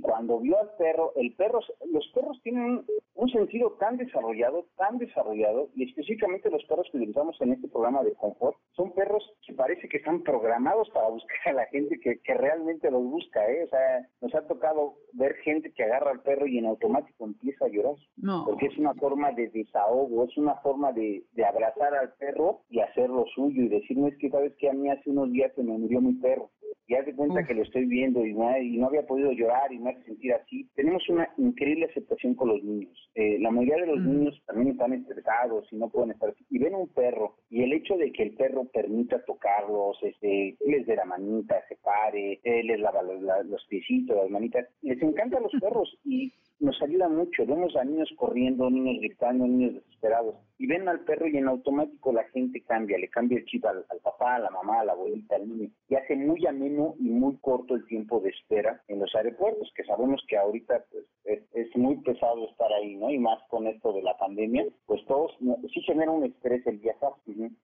Cuando 0.00 0.38
vio 0.40 0.58
al 0.58 0.70
perro, 0.76 1.12
el 1.16 1.34
perro, 1.34 1.60
los 1.92 2.06
perros 2.14 2.40
tienen 2.42 2.84
un 3.14 3.28
sentido 3.28 3.72
tan 3.78 3.96
desarrollado, 3.96 4.66
tan 4.76 4.98
desarrollado, 4.98 5.68
y 5.74 5.84
específicamente 5.84 6.50
los 6.50 6.64
perros 6.64 6.88
que 6.90 6.98
utilizamos 6.98 7.36
en 7.40 7.52
este 7.52 7.68
programa 7.68 8.02
de 8.02 8.14
confort, 8.14 8.56
son 8.72 8.92
perros 8.92 9.22
que 9.46 9.52
parece 9.52 9.88
que 9.88 9.98
están 9.98 10.22
programados 10.22 10.88
para 10.90 11.08
buscar 11.08 11.36
a 11.46 11.52
la 11.52 11.66
gente 11.66 11.98
que, 12.00 12.18
que 12.20 12.34
realmente 12.34 12.90
los 12.90 13.02
busca, 13.02 13.46
¿eh? 13.50 13.64
O 13.64 13.68
sea, 13.68 14.08
nos 14.20 14.34
ha 14.34 14.46
tocado 14.46 14.94
ver 15.12 15.34
gente 15.36 15.72
que 15.72 15.84
agarra 15.84 16.12
al 16.12 16.22
perro 16.22 16.46
y 16.46 16.58
en 16.58 16.66
automático 16.66 17.24
empieza 17.24 17.66
a 17.66 17.68
llorar. 17.68 17.96
No. 18.16 18.44
Porque 18.46 18.66
es 18.66 18.78
una 18.78 18.94
forma 18.94 19.32
de 19.32 19.48
desahogo, 19.48 20.24
es 20.24 20.36
una 20.36 20.54
forma 20.56 20.92
de, 20.92 21.24
de 21.32 21.44
abrazar 21.44 21.94
al 21.94 22.14
perro 22.14 22.60
y 22.68 22.80
hacer 22.80 23.10
lo 23.10 23.26
suyo 23.34 23.62
y 23.62 23.68
decir, 23.68 23.98
no 23.98 24.08
es 24.08 24.16
que 24.18 24.30
sabes 24.30 24.54
que 24.56 24.70
a 24.70 24.72
mí 24.72 24.88
hace 24.88 25.10
unos 25.10 25.30
días 25.32 25.52
se 25.54 25.62
me 25.62 25.76
murió 25.76 26.00
mi 26.00 26.14
perro 26.14 26.50
y 26.90 26.96
haz 26.96 27.06
de 27.06 27.14
cuenta 27.14 27.44
que 27.44 27.54
lo 27.54 27.62
estoy 27.62 27.84
viendo 27.84 28.26
y 28.26 28.34
no, 28.34 28.58
y 28.58 28.76
no 28.76 28.88
había 28.88 29.06
podido 29.06 29.30
llorar 29.30 29.72
y 29.72 29.78
me 29.78 29.90
hace 29.90 30.02
sentir 30.06 30.32
así. 30.32 30.68
Tenemos 30.74 31.08
una 31.08 31.28
increíble 31.38 31.86
aceptación 31.86 32.34
con 32.34 32.48
los 32.48 32.64
niños. 32.64 33.08
Eh, 33.14 33.38
la 33.38 33.52
mayoría 33.52 33.86
de 33.86 33.92
los 33.94 34.00
niños 34.00 34.42
también 34.44 34.72
están 34.72 34.94
estresados 34.94 35.68
y 35.70 35.76
no 35.76 35.88
pueden 35.88 36.10
estar 36.10 36.34
y 36.48 36.58
ven 36.58 36.74
un 36.74 36.88
perro 36.88 37.36
y 37.48 37.62
el 37.62 37.74
hecho 37.74 37.96
de 37.96 38.10
que 38.10 38.24
el 38.24 38.34
perro 38.34 38.64
permita 38.64 39.24
tocarlos, 39.24 40.02
este, 40.02 40.56
les 40.66 40.84
dé 40.84 40.96
la 40.96 41.04
manita, 41.04 41.62
se 41.68 41.76
pare, 41.76 42.40
él 42.42 42.66
les 42.66 42.80
lava 42.80 43.02
los, 43.02 43.22
los 43.22 43.64
piecitos, 43.66 44.16
las 44.16 44.28
manitas, 44.28 44.66
les 44.82 45.00
encantan 45.00 45.44
los 45.44 45.52
perros 45.60 45.96
y 46.04 46.32
nos 46.60 46.80
ayuda 46.82 47.08
mucho. 47.08 47.46
Vemos 47.46 47.74
a 47.74 47.84
niños 47.84 48.10
corriendo, 48.16 48.70
niños 48.70 48.98
gritando, 49.00 49.46
niños 49.46 49.74
desesperados. 49.74 50.36
Y 50.58 50.66
ven 50.66 50.88
al 50.88 51.00
perro 51.00 51.26
y 51.26 51.36
en 51.36 51.48
automático 51.48 52.12
la 52.12 52.24
gente 52.24 52.62
cambia, 52.62 52.98
le 52.98 53.08
cambia 53.08 53.38
el 53.38 53.46
chip 53.46 53.64
al, 53.64 53.84
papá, 54.02 54.36
a 54.36 54.38
la 54.40 54.50
mamá, 54.50 54.80
a 54.80 54.84
la 54.84 54.92
abuelita, 54.92 55.36
al 55.36 55.48
niño. 55.48 55.70
Y 55.88 55.94
hace 55.94 56.14
muy 56.16 56.46
ameno 56.46 56.94
y 56.98 57.08
muy 57.08 57.36
corto 57.38 57.74
el 57.74 57.86
tiempo 57.86 58.20
de 58.20 58.28
espera 58.28 58.82
en 58.88 59.00
los 59.00 59.14
aeropuertos, 59.14 59.72
que 59.74 59.84
sabemos 59.84 60.22
que 60.28 60.36
ahorita 60.36 60.84
pues 60.90 61.06
es, 61.54 61.76
muy 61.76 61.96
pesado 62.02 62.48
estar 62.50 62.70
ahí, 62.72 62.96
¿no? 62.96 63.10
Y 63.10 63.18
más 63.18 63.38
con 63.48 63.66
esto 63.66 63.92
de 63.92 64.02
la 64.02 64.16
pandemia, 64.18 64.66
pues 64.86 65.04
todos 65.06 65.34
sí 65.72 65.80
genera 65.82 66.10
un 66.10 66.24
estrés 66.24 66.66
el 66.66 66.78
viajar. 66.78 67.12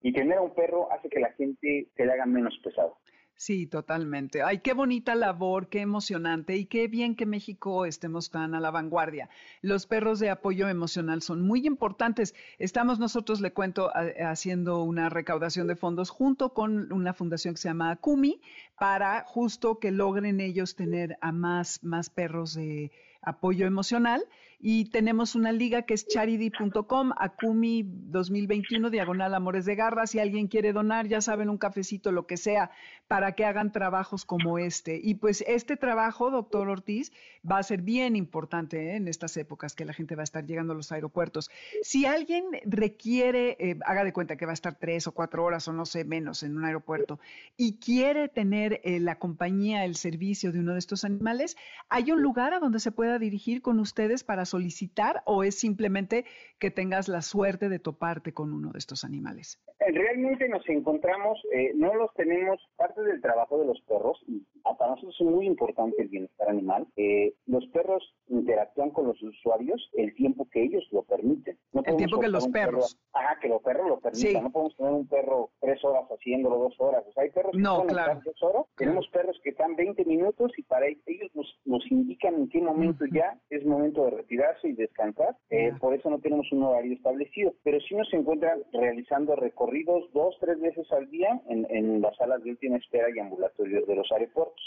Y 0.00 0.12
tener 0.12 0.38
a 0.38 0.42
un 0.42 0.54
perro 0.54 0.90
hace 0.90 1.10
que 1.10 1.20
la 1.20 1.32
gente 1.32 1.88
se 1.94 2.06
le 2.06 2.12
haga 2.12 2.24
menos 2.24 2.58
pesado. 2.62 2.96
Sí, 3.38 3.66
totalmente. 3.66 4.43
Ay, 4.43 4.61
qué 4.61 4.73
bonita 4.73 5.14
labor, 5.14 5.69
qué 5.69 5.83
emocionante 5.83 6.57
y 6.57 6.64
qué 6.64 6.88
bien 6.88 7.14
que 7.14 7.26
México 7.26 7.85
estemos 7.85 8.31
tan 8.31 8.55
a 8.55 8.61
la 8.61 8.71
vanguardia. 8.71 9.28
Los 9.61 9.87
perros 9.87 10.21
de 10.21 10.31
apoyo 10.31 10.69
emocional 10.69 11.21
son 11.21 11.43
muy 11.43 11.66
importantes. 11.66 12.35
Estamos 12.59 12.99
nosotros, 12.99 13.43
le 13.43 13.52
cuento, 13.52 13.90
haciendo 14.25 14.83
una 14.83 15.11
recaudación 15.11 15.66
de 15.66 15.76
fondos 15.76 16.09
junto 16.09 16.55
con 16.55 16.90
una 16.90 17.12
fundación 17.12 17.52
que 17.52 17.61
se 17.61 17.69
llama 17.69 17.90
Akumi 17.90 18.40
para 18.78 19.23
justo 19.26 19.78
que 19.78 19.90
logren 19.90 20.40
ellos 20.40 20.75
tener 20.75 21.19
a 21.21 21.31
más, 21.31 21.85
más 21.85 22.09
perros 22.09 22.55
de 22.55 22.90
apoyo 23.26 23.66
emocional 23.66 24.26
y 24.59 24.87
tenemos 24.87 25.35
una 25.35 25.52
liga 25.52 25.83
que 25.83 25.95
es 25.95 26.06
charity.com, 26.09 27.12
Akumi 27.18 27.85
2021, 27.85 28.88
diagonal 28.88 29.35
Amores 29.35 29.66
de 29.66 29.75
Garra. 29.75 30.06
Si 30.06 30.18
alguien 30.18 30.49
quiere 30.49 30.73
donar, 30.73 31.06
ya 31.06 31.21
saben, 31.21 31.50
un 31.50 31.59
cafecito, 31.59 32.11
lo 32.11 32.26
que 32.26 32.38
sea, 32.38 32.71
para 33.06 33.33
que 33.33 33.45
hagan 33.45 33.71
trabajos 33.71 34.25
como 34.25 34.59
este. 34.59 34.99
Y 35.02 35.16
pues 35.16 35.45
este 35.47 35.76
trabajo, 35.76 36.30
doctor 36.30 36.68
Ortiz, 36.68 37.12
va 37.49 37.59
a 37.59 37.62
ser 37.62 37.83
bien 37.83 38.16
importante 38.16 38.92
¿eh? 38.92 38.97
en 38.97 39.09
estas 39.09 39.37
épocas 39.37 39.75
que 39.75 39.85
la 39.85 39.92
gente 39.92 40.16
va 40.16 40.23
a 40.23 40.25
estar 40.25 40.47
llegando 40.47 40.73
a 40.73 40.76
los 40.76 40.90
aeropuertos. 40.90 41.50
Si 41.83 42.06
alguien 42.06 42.45
requiere, 42.64 43.56
eh, 43.61 43.78
haga 43.85 44.04
de 44.04 44.12
cuenta 44.12 44.37
que 44.37 44.47
va 44.47 44.52
a 44.52 44.54
estar 44.54 44.76
tres 44.78 45.06
o 45.06 45.12
cuatro 45.12 45.45
horas 45.45 45.68
o 45.68 45.73
no 45.73 45.85
sé, 45.85 46.04
menos 46.04 46.42
en 46.42 46.56
un 46.56 46.64
aeropuerto, 46.64 47.21
y 47.56 47.76
quiere 47.76 48.28
tener 48.28 48.80
eh, 48.85 49.00
la 49.00 49.18
compañía, 49.18 49.85
el 49.85 49.97
servicio 49.97 50.50
de 50.50 50.61
uno 50.61 50.73
de 50.73 50.78
estos 50.78 51.04
animales, 51.04 51.56
¿hay 51.90 52.11
un 52.11 52.23
lugar 52.23 52.54
a 52.54 52.59
donde 52.59 52.80
se 52.80 52.90
pueda 52.90 53.15
dirigir 53.18 53.62
con 53.62 53.78
ustedes 53.78 54.25
para 54.25 54.44
solicitar 54.44 55.23
o 55.26 55.44
es 55.44 55.58
simplemente 55.58 56.25
que 56.58 56.70
tengas 56.70 57.08
la 57.08 57.23
suerte 57.23 57.68
de 57.68 57.78
toparte 57.78 58.32
con 58.32 58.52
uno 58.52 58.73
de 58.73 58.78
estos 58.78 59.04
animales? 59.04 59.61
Realmente 59.93 60.49
nos 60.49 60.69
encontramos, 60.69 61.38
eh, 61.52 61.73
no 61.75 61.95
los 61.95 62.12
tenemos, 62.14 62.61
parte 62.76 63.02
del 63.02 63.21
trabajo 63.21 63.59
de 63.59 63.66
los 63.66 63.81
perros, 63.83 64.21
y 64.26 64.43
para 64.62 64.90
nosotros 64.90 65.16
es 65.21 65.26
muy 65.26 65.47
importante 65.47 66.02
el 66.02 66.09
bienestar 66.09 66.49
animal, 66.49 66.87
eh, 66.97 67.35
los 67.47 67.64
perros 67.69 68.02
interactúan 68.28 68.90
con 68.90 69.07
los 69.07 69.23
usuarios 69.23 69.88
el 69.95 70.12
tiempo 70.14 70.49
que 70.50 70.64
ellos 70.64 70.85
lo 70.90 71.02
permiten. 71.05 71.57
el 71.85 71.97
tiempo 71.97 72.19
que 72.19 72.28
los 72.28 72.49
perros. 72.49 72.99
ajá, 73.12 73.38
que 73.40 73.49
los 73.49 73.62
perros 73.62 73.88
lo 73.88 74.00
permitan. 74.00 74.43
No 74.43 74.50
podemos 74.50 74.76
tener 74.76 74.93
un 74.93 75.07
perro 75.07 75.50
tres 75.61 75.85
horas 75.85 76.05
haciéndolo, 76.11 76.59
dos 76.59 76.75
horas. 76.78 77.05
O 77.09 77.12
sea, 77.12 77.23
hay 77.23 77.31
perros 77.31 77.52
que 77.52 77.59
no, 77.59 77.87
claro. 77.87 78.21
dos 78.25 78.43
horas. 78.43 78.64
Tenemos 78.76 79.09
perros 79.09 79.38
que 79.45 79.50
están 79.50 79.76
20 79.76 80.05
minutos 80.05 80.52
y 80.57 80.62
para 80.64 80.87
ellos 80.87 81.31
nos, 81.35 81.47
nos 81.64 81.90
indican 81.93 82.35
en 82.35 82.49
qué 82.49 82.61
momento 82.61 83.05
ya 83.12 83.38
es 83.50 83.64
momento 83.64 84.05
de 84.07 84.11
retirarse 84.11 84.69
y 84.69 84.73
descansar. 84.73 85.37
Eh, 85.50 85.73
por 85.81 85.95
eso 85.95 86.11
no 86.11 86.19
tenemos 86.19 86.50
un 86.50 86.64
horario 86.64 86.95
establecido. 86.95 87.55
Pero 87.62 87.78
sí 87.81 87.95
nos 87.95 88.12
encuentran 88.12 88.62
realizando 88.73 89.37
recorridos 89.37 89.75
dos, 89.85 90.37
tres 90.40 90.61
veces 90.61 90.90
al 90.92 91.11
día 91.11 91.40
en, 91.49 91.66
en 91.71 92.00
las 92.00 92.16
salas 92.16 92.42
de 92.42 92.50
última 92.50 92.76
espera 92.76 93.09
y 93.14 93.18
ambulatorios 93.18 93.87
de 93.87 93.97
los 93.97 94.11
aeropuertos. 94.12 94.62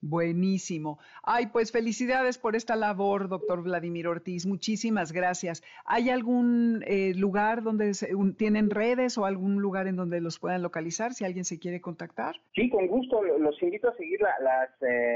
Buenísimo. 0.00 0.98
Ay, 1.24 1.46
pues 1.46 1.72
felicidades 1.72 2.38
por 2.38 2.54
esta 2.54 2.76
labor, 2.76 3.28
doctor 3.28 3.62
Vladimir 3.64 4.06
Ortiz. 4.06 4.46
Muchísimas 4.46 5.10
gracias. 5.10 5.64
¿Hay 5.84 6.08
algún 6.08 6.84
eh, 6.86 7.14
lugar 7.16 7.64
donde 7.64 7.90
tienen 8.36 8.70
redes 8.70 9.18
o 9.18 9.24
algún 9.24 9.60
lugar 9.60 9.88
en 9.88 9.96
donde 9.96 10.20
los 10.20 10.38
puedan 10.38 10.62
localizar 10.62 11.14
si 11.14 11.24
alguien 11.24 11.44
se 11.44 11.58
quiere 11.58 11.80
contactar? 11.80 12.36
Sí, 12.54 12.70
con 12.70 12.86
gusto. 12.86 13.22
Los 13.22 13.60
invito 13.60 13.88
a 13.88 13.96
seguir 13.96 14.20
las 14.20 14.70
eh, 14.82 15.07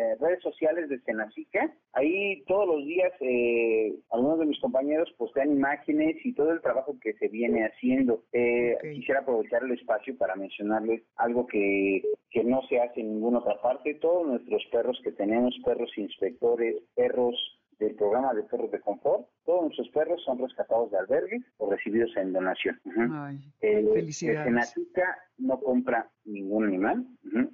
redes 0.43 0.55
sociales 0.55 0.89
de 0.89 1.01
Senacica. 1.01 1.73
Ahí 1.93 2.43
todos 2.47 2.67
los 2.67 2.87
días 2.87 3.13
eh, 3.21 3.95
algunos 4.11 4.41
de 4.41 4.47
mis 4.47 4.61
compañeros 4.61 5.13
postean 5.17 5.53
imágenes 5.53 6.17
y 6.25 6.35
todo 6.35 6.53
el 6.53 6.61
trabajo 6.61 6.97
que 7.01 7.13
se 7.15 7.29
viene 7.29 7.67
haciendo. 7.67 8.25
Quisiera 8.83 9.21
aprovechar 9.21 9.63
el 9.65 9.73
espacio 9.73 10.17
para 10.17 10.37
mencionarles 10.37 11.03
algo 11.17 11.47
que, 11.47 12.03
que 12.31 12.45
no 12.45 12.63
se 12.69 12.81
hace 12.81 13.01
en 13.01 13.15
ninguna 13.15 13.39
otra 13.39 13.61
parte. 13.61 13.95
Todos 13.95 14.27
nuestros 14.27 14.63
perros 14.71 15.01
que 15.03 15.13
tenemos, 15.13 15.55
perros 15.65 15.91
inspectores, 15.97 16.77
perros 16.95 17.35
del 17.79 17.95
programa 17.97 18.33
de 18.35 18.45
perros 18.45 18.71
de 18.71 18.81
confort. 18.81 19.27
Todos 19.45 19.63
nuestros 19.63 19.89
perros 19.91 20.23
son 20.25 20.39
rescatados 20.39 20.91
de 20.91 20.99
albergues 20.99 21.43
o 21.59 21.71
recibidos 21.71 22.11
en 22.17 22.33
donación. 22.33 22.81
Ay, 23.13 23.39
felicidades. 23.61 24.39
El 24.39 24.45
Senacica 24.45 25.19
no 25.39 25.61
compra 25.61 26.09
ningún 26.25 26.67
animal, 26.67 27.07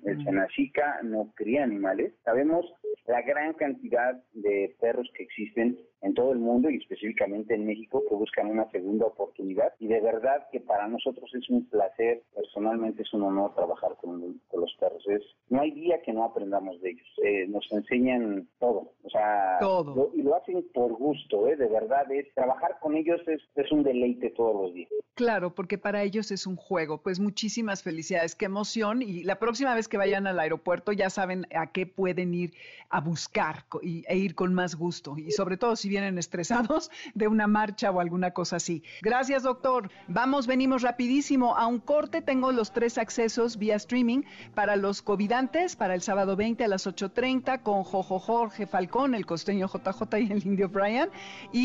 el 0.04 0.24
Senacica 0.24 1.00
no 1.02 1.32
cría 1.34 1.64
animales. 1.64 2.12
Sabemos 2.24 2.66
la 3.06 3.22
gran 3.22 3.54
cantidad 3.54 4.22
de 4.34 4.76
perros 4.80 5.10
que 5.14 5.22
existen 5.22 5.78
en 6.02 6.14
todo 6.14 6.32
el 6.32 6.38
mundo 6.38 6.70
y 6.70 6.76
específicamente 6.76 7.54
en 7.54 7.66
México 7.66 8.04
que 8.08 8.14
buscan 8.14 8.48
una 8.48 8.70
segunda 8.70 9.06
oportunidad 9.06 9.72
y 9.78 9.88
de 9.88 10.00
verdad 10.00 10.46
que 10.52 10.60
para 10.60 10.86
nosotros 10.86 11.30
es 11.34 11.48
un 11.50 11.68
placer, 11.68 12.22
personalmente 12.34 13.02
es 13.02 13.12
un 13.14 13.22
honor 13.22 13.54
trabajar 13.54 13.96
con, 14.00 14.40
los 14.52 14.76
perros. 14.78 15.04
Es, 15.08 15.22
no 15.48 15.62
hay 15.62 15.70
día 15.72 16.00
que 16.02 16.12
no 16.12 16.24
aprendamos 16.24 16.80
de 16.80 16.90
ellos, 16.90 17.08
eh, 17.24 17.46
nos 17.48 17.66
enseñan 17.72 18.46
todo, 18.58 18.92
o 19.02 19.10
sea, 19.10 19.56
todo. 19.58 20.12
y 20.14 20.22
lo 20.22 20.36
hacen 20.36 20.64
por 20.72 20.92
gusto, 20.92 21.48
¿eh? 21.48 21.56
de 21.56 21.66
verdad 21.66 21.77
es 22.10 22.34
trabajar 22.34 22.78
con 22.80 22.96
ellos 22.96 23.20
es, 23.26 23.72
un 23.72 23.82
deleite 23.82 24.30
todos 24.30 24.54
los 24.54 24.74
días. 24.74 24.90
Claro, 25.14 25.54
porque 25.54 25.78
para 25.78 26.02
ellos 26.02 26.30
es 26.30 26.46
un 26.46 26.56
juego. 26.56 27.02
Pues 27.02 27.20
muchísimas 27.20 27.82
felicidades, 27.82 28.34
qué 28.34 28.46
emoción 28.46 29.02
y 29.02 29.24
la 29.24 29.38
próxima 29.38 29.74
vez 29.74 29.88
que 29.88 29.96
vayan 29.96 30.26
al 30.26 30.38
aeropuerto 30.38 30.92
ya 30.92 31.10
saben 31.10 31.46
a 31.54 31.72
qué 31.72 31.86
pueden 31.86 32.34
ir 32.34 32.54
a 32.88 33.00
buscar 33.00 33.64
y, 33.82 34.04
e 34.08 34.16
ir 34.16 34.34
con 34.34 34.54
más 34.54 34.74
gusto 34.74 35.16
y 35.18 35.32
sobre 35.32 35.56
todo 35.56 35.76
si 35.76 35.88
vienen 35.88 36.18
estresados 36.18 36.90
de 37.14 37.28
una 37.28 37.46
marcha 37.46 37.90
o 37.90 38.00
alguna 38.00 38.32
cosa 38.32 38.56
así. 38.56 38.82
Gracias, 39.02 39.42
doctor. 39.42 39.90
Vamos, 40.06 40.46
venimos 40.46 40.82
rapidísimo. 40.82 41.56
A 41.56 41.66
un 41.66 41.80
corte 41.80 42.22
tengo 42.22 42.52
los 42.52 42.72
tres 42.72 42.96
accesos 42.96 43.58
vía 43.58 43.76
streaming 43.76 44.22
para 44.54 44.76
los 44.76 45.02
covidantes 45.02 45.76
para 45.76 45.94
el 45.94 46.02
sábado 46.02 46.36
20 46.36 46.64
a 46.64 46.68
las 46.68 46.86
8.30 46.86 47.62
con 47.62 47.84
Jojo 47.84 48.18
Jorge 48.18 48.66
Falcón, 48.66 49.14
el 49.14 49.26
costeño 49.26 49.68
JJ 49.68 50.18
y 50.20 50.32
el 50.32 50.46
indio 50.46 50.68
Brian. 50.68 51.10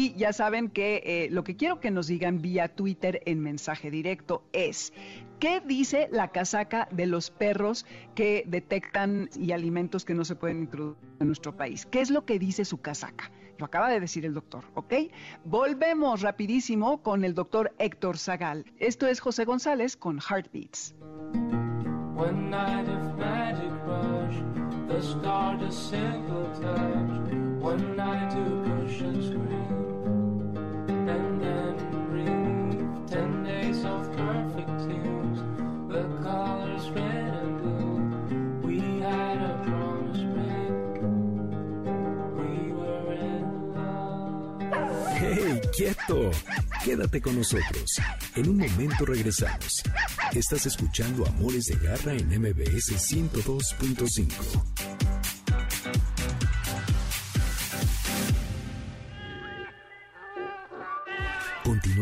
Y 0.03 0.13
ya 0.15 0.33
saben 0.33 0.69
que 0.69 1.01
eh, 1.05 1.29
lo 1.31 1.45
que 1.45 1.55
quiero 1.55 1.79
que 1.79 1.89
nos 1.89 2.07
digan 2.07 2.41
vía 2.41 2.67
Twitter 2.67 3.21
en 3.25 3.39
mensaje 3.39 3.89
directo 3.89 4.43
es, 4.51 4.91
¿qué 5.39 5.61
dice 5.61 6.09
la 6.11 6.27
casaca 6.27 6.89
de 6.91 7.05
los 7.05 7.31
perros 7.31 7.85
que 8.13 8.43
detectan 8.45 9.29
y 9.39 9.53
alimentos 9.53 10.03
que 10.03 10.13
no 10.13 10.25
se 10.25 10.35
pueden 10.35 10.59
introducir 10.59 11.01
en 11.21 11.27
nuestro 11.27 11.55
país? 11.55 11.85
¿Qué 11.85 12.01
es 12.01 12.09
lo 12.09 12.25
que 12.25 12.37
dice 12.37 12.65
su 12.65 12.81
casaca? 12.81 13.31
Lo 13.57 13.65
acaba 13.65 13.89
de 13.89 14.01
decir 14.01 14.25
el 14.25 14.33
doctor, 14.33 14.65
¿ok? 14.73 14.93
Volvemos 15.45 16.21
rapidísimo 16.21 17.01
con 17.01 17.23
el 17.23 17.33
doctor 17.33 17.73
Héctor 17.79 18.17
Zagal. 18.17 18.65
Esto 18.79 19.07
es 19.07 19.21
José 19.21 19.45
González 19.45 19.95
con 19.95 20.19
Heartbeats. 20.19 20.95
One 22.17 22.49
night 22.49 22.89
of 22.89 23.17
magic 23.17 23.71
the. 25.69 27.43
One 27.63 27.95
night 27.95 28.33
and 28.33 28.91
scream, 28.91 29.82
quieto! 45.75 46.31
Quédate 46.83 47.21
con 47.21 47.35
nosotros. 47.35 47.95
En 48.35 48.49
un 48.49 48.57
momento 48.57 49.05
regresamos. 49.05 49.83
Estás 50.33 50.65
escuchando 50.65 51.25
Amores 51.27 51.65
de 51.65 51.75
Garra 51.75 52.13
en 52.13 52.27
MBS 52.27 52.91
102.5. 52.91 54.72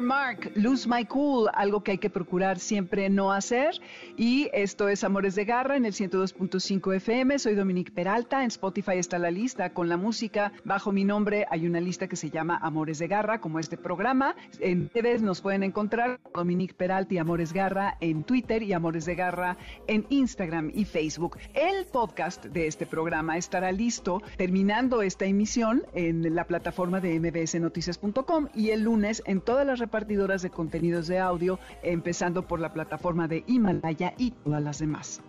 Mark, 0.00 0.55
Lose 0.66 0.88
My 0.88 1.04
Cool, 1.04 1.48
algo 1.54 1.84
que 1.84 1.92
hay 1.92 1.98
que 1.98 2.10
procurar 2.10 2.58
siempre 2.58 3.08
no 3.08 3.30
hacer. 3.30 3.80
Y 4.16 4.48
esto 4.52 4.88
es 4.88 5.04
Amores 5.04 5.36
de 5.36 5.44
Garra 5.44 5.76
en 5.76 5.84
el 5.84 5.92
102.5 5.92 6.96
FM. 6.96 7.38
Soy 7.38 7.54
Dominique 7.54 7.92
Peralta. 7.92 8.42
En 8.42 8.48
Spotify 8.48 8.98
está 8.98 9.16
la 9.20 9.30
lista 9.30 9.72
con 9.72 9.88
la 9.88 9.96
música. 9.96 10.50
Bajo 10.64 10.90
mi 10.90 11.04
nombre 11.04 11.46
hay 11.50 11.68
una 11.68 11.78
lista 11.78 12.08
que 12.08 12.16
se 12.16 12.30
llama 12.30 12.58
Amores 12.60 12.98
de 12.98 13.06
Garra, 13.06 13.40
como 13.40 13.60
este 13.60 13.76
programa. 13.76 14.34
En 14.58 14.90
redes 14.92 15.22
nos 15.22 15.40
pueden 15.40 15.62
encontrar 15.62 16.18
Dominique 16.34 16.74
Peralta 16.74 17.14
y 17.14 17.18
Amores 17.18 17.52
Garra 17.52 17.96
en 18.00 18.24
Twitter 18.24 18.64
y 18.64 18.72
Amores 18.72 19.04
de 19.06 19.14
Garra 19.14 19.56
en 19.86 20.04
Instagram 20.08 20.72
y 20.74 20.84
Facebook. 20.84 21.38
El 21.54 21.86
podcast 21.86 22.44
de 22.44 22.66
este 22.66 22.86
programa 22.86 23.36
estará 23.36 23.70
listo 23.70 24.20
terminando 24.36 25.02
esta 25.02 25.26
emisión 25.26 25.84
en 25.94 26.34
la 26.34 26.42
plataforma 26.42 27.00
de 27.00 27.20
mbsnoticias.com 27.20 28.48
y 28.52 28.70
el 28.70 28.82
lunes 28.82 29.22
en 29.26 29.40
todas 29.40 29.64
las 29.64 29.78
repartidoras 29.78 30.42
de 30.42 30.55
contenidos 30.56 31.06
de 31.06 31.18
audio, 31.18 31.60
empezando 31.82 32.48
por 32.48 32.58
la 32.58 32.72
plataforma 32.72 33.28
de 33.28 33.44
Himalaya 33.46 34.14
y 34.16 34.30
todas 34.30 34.62
las 34.62 34.78
demás. 34.78 35.20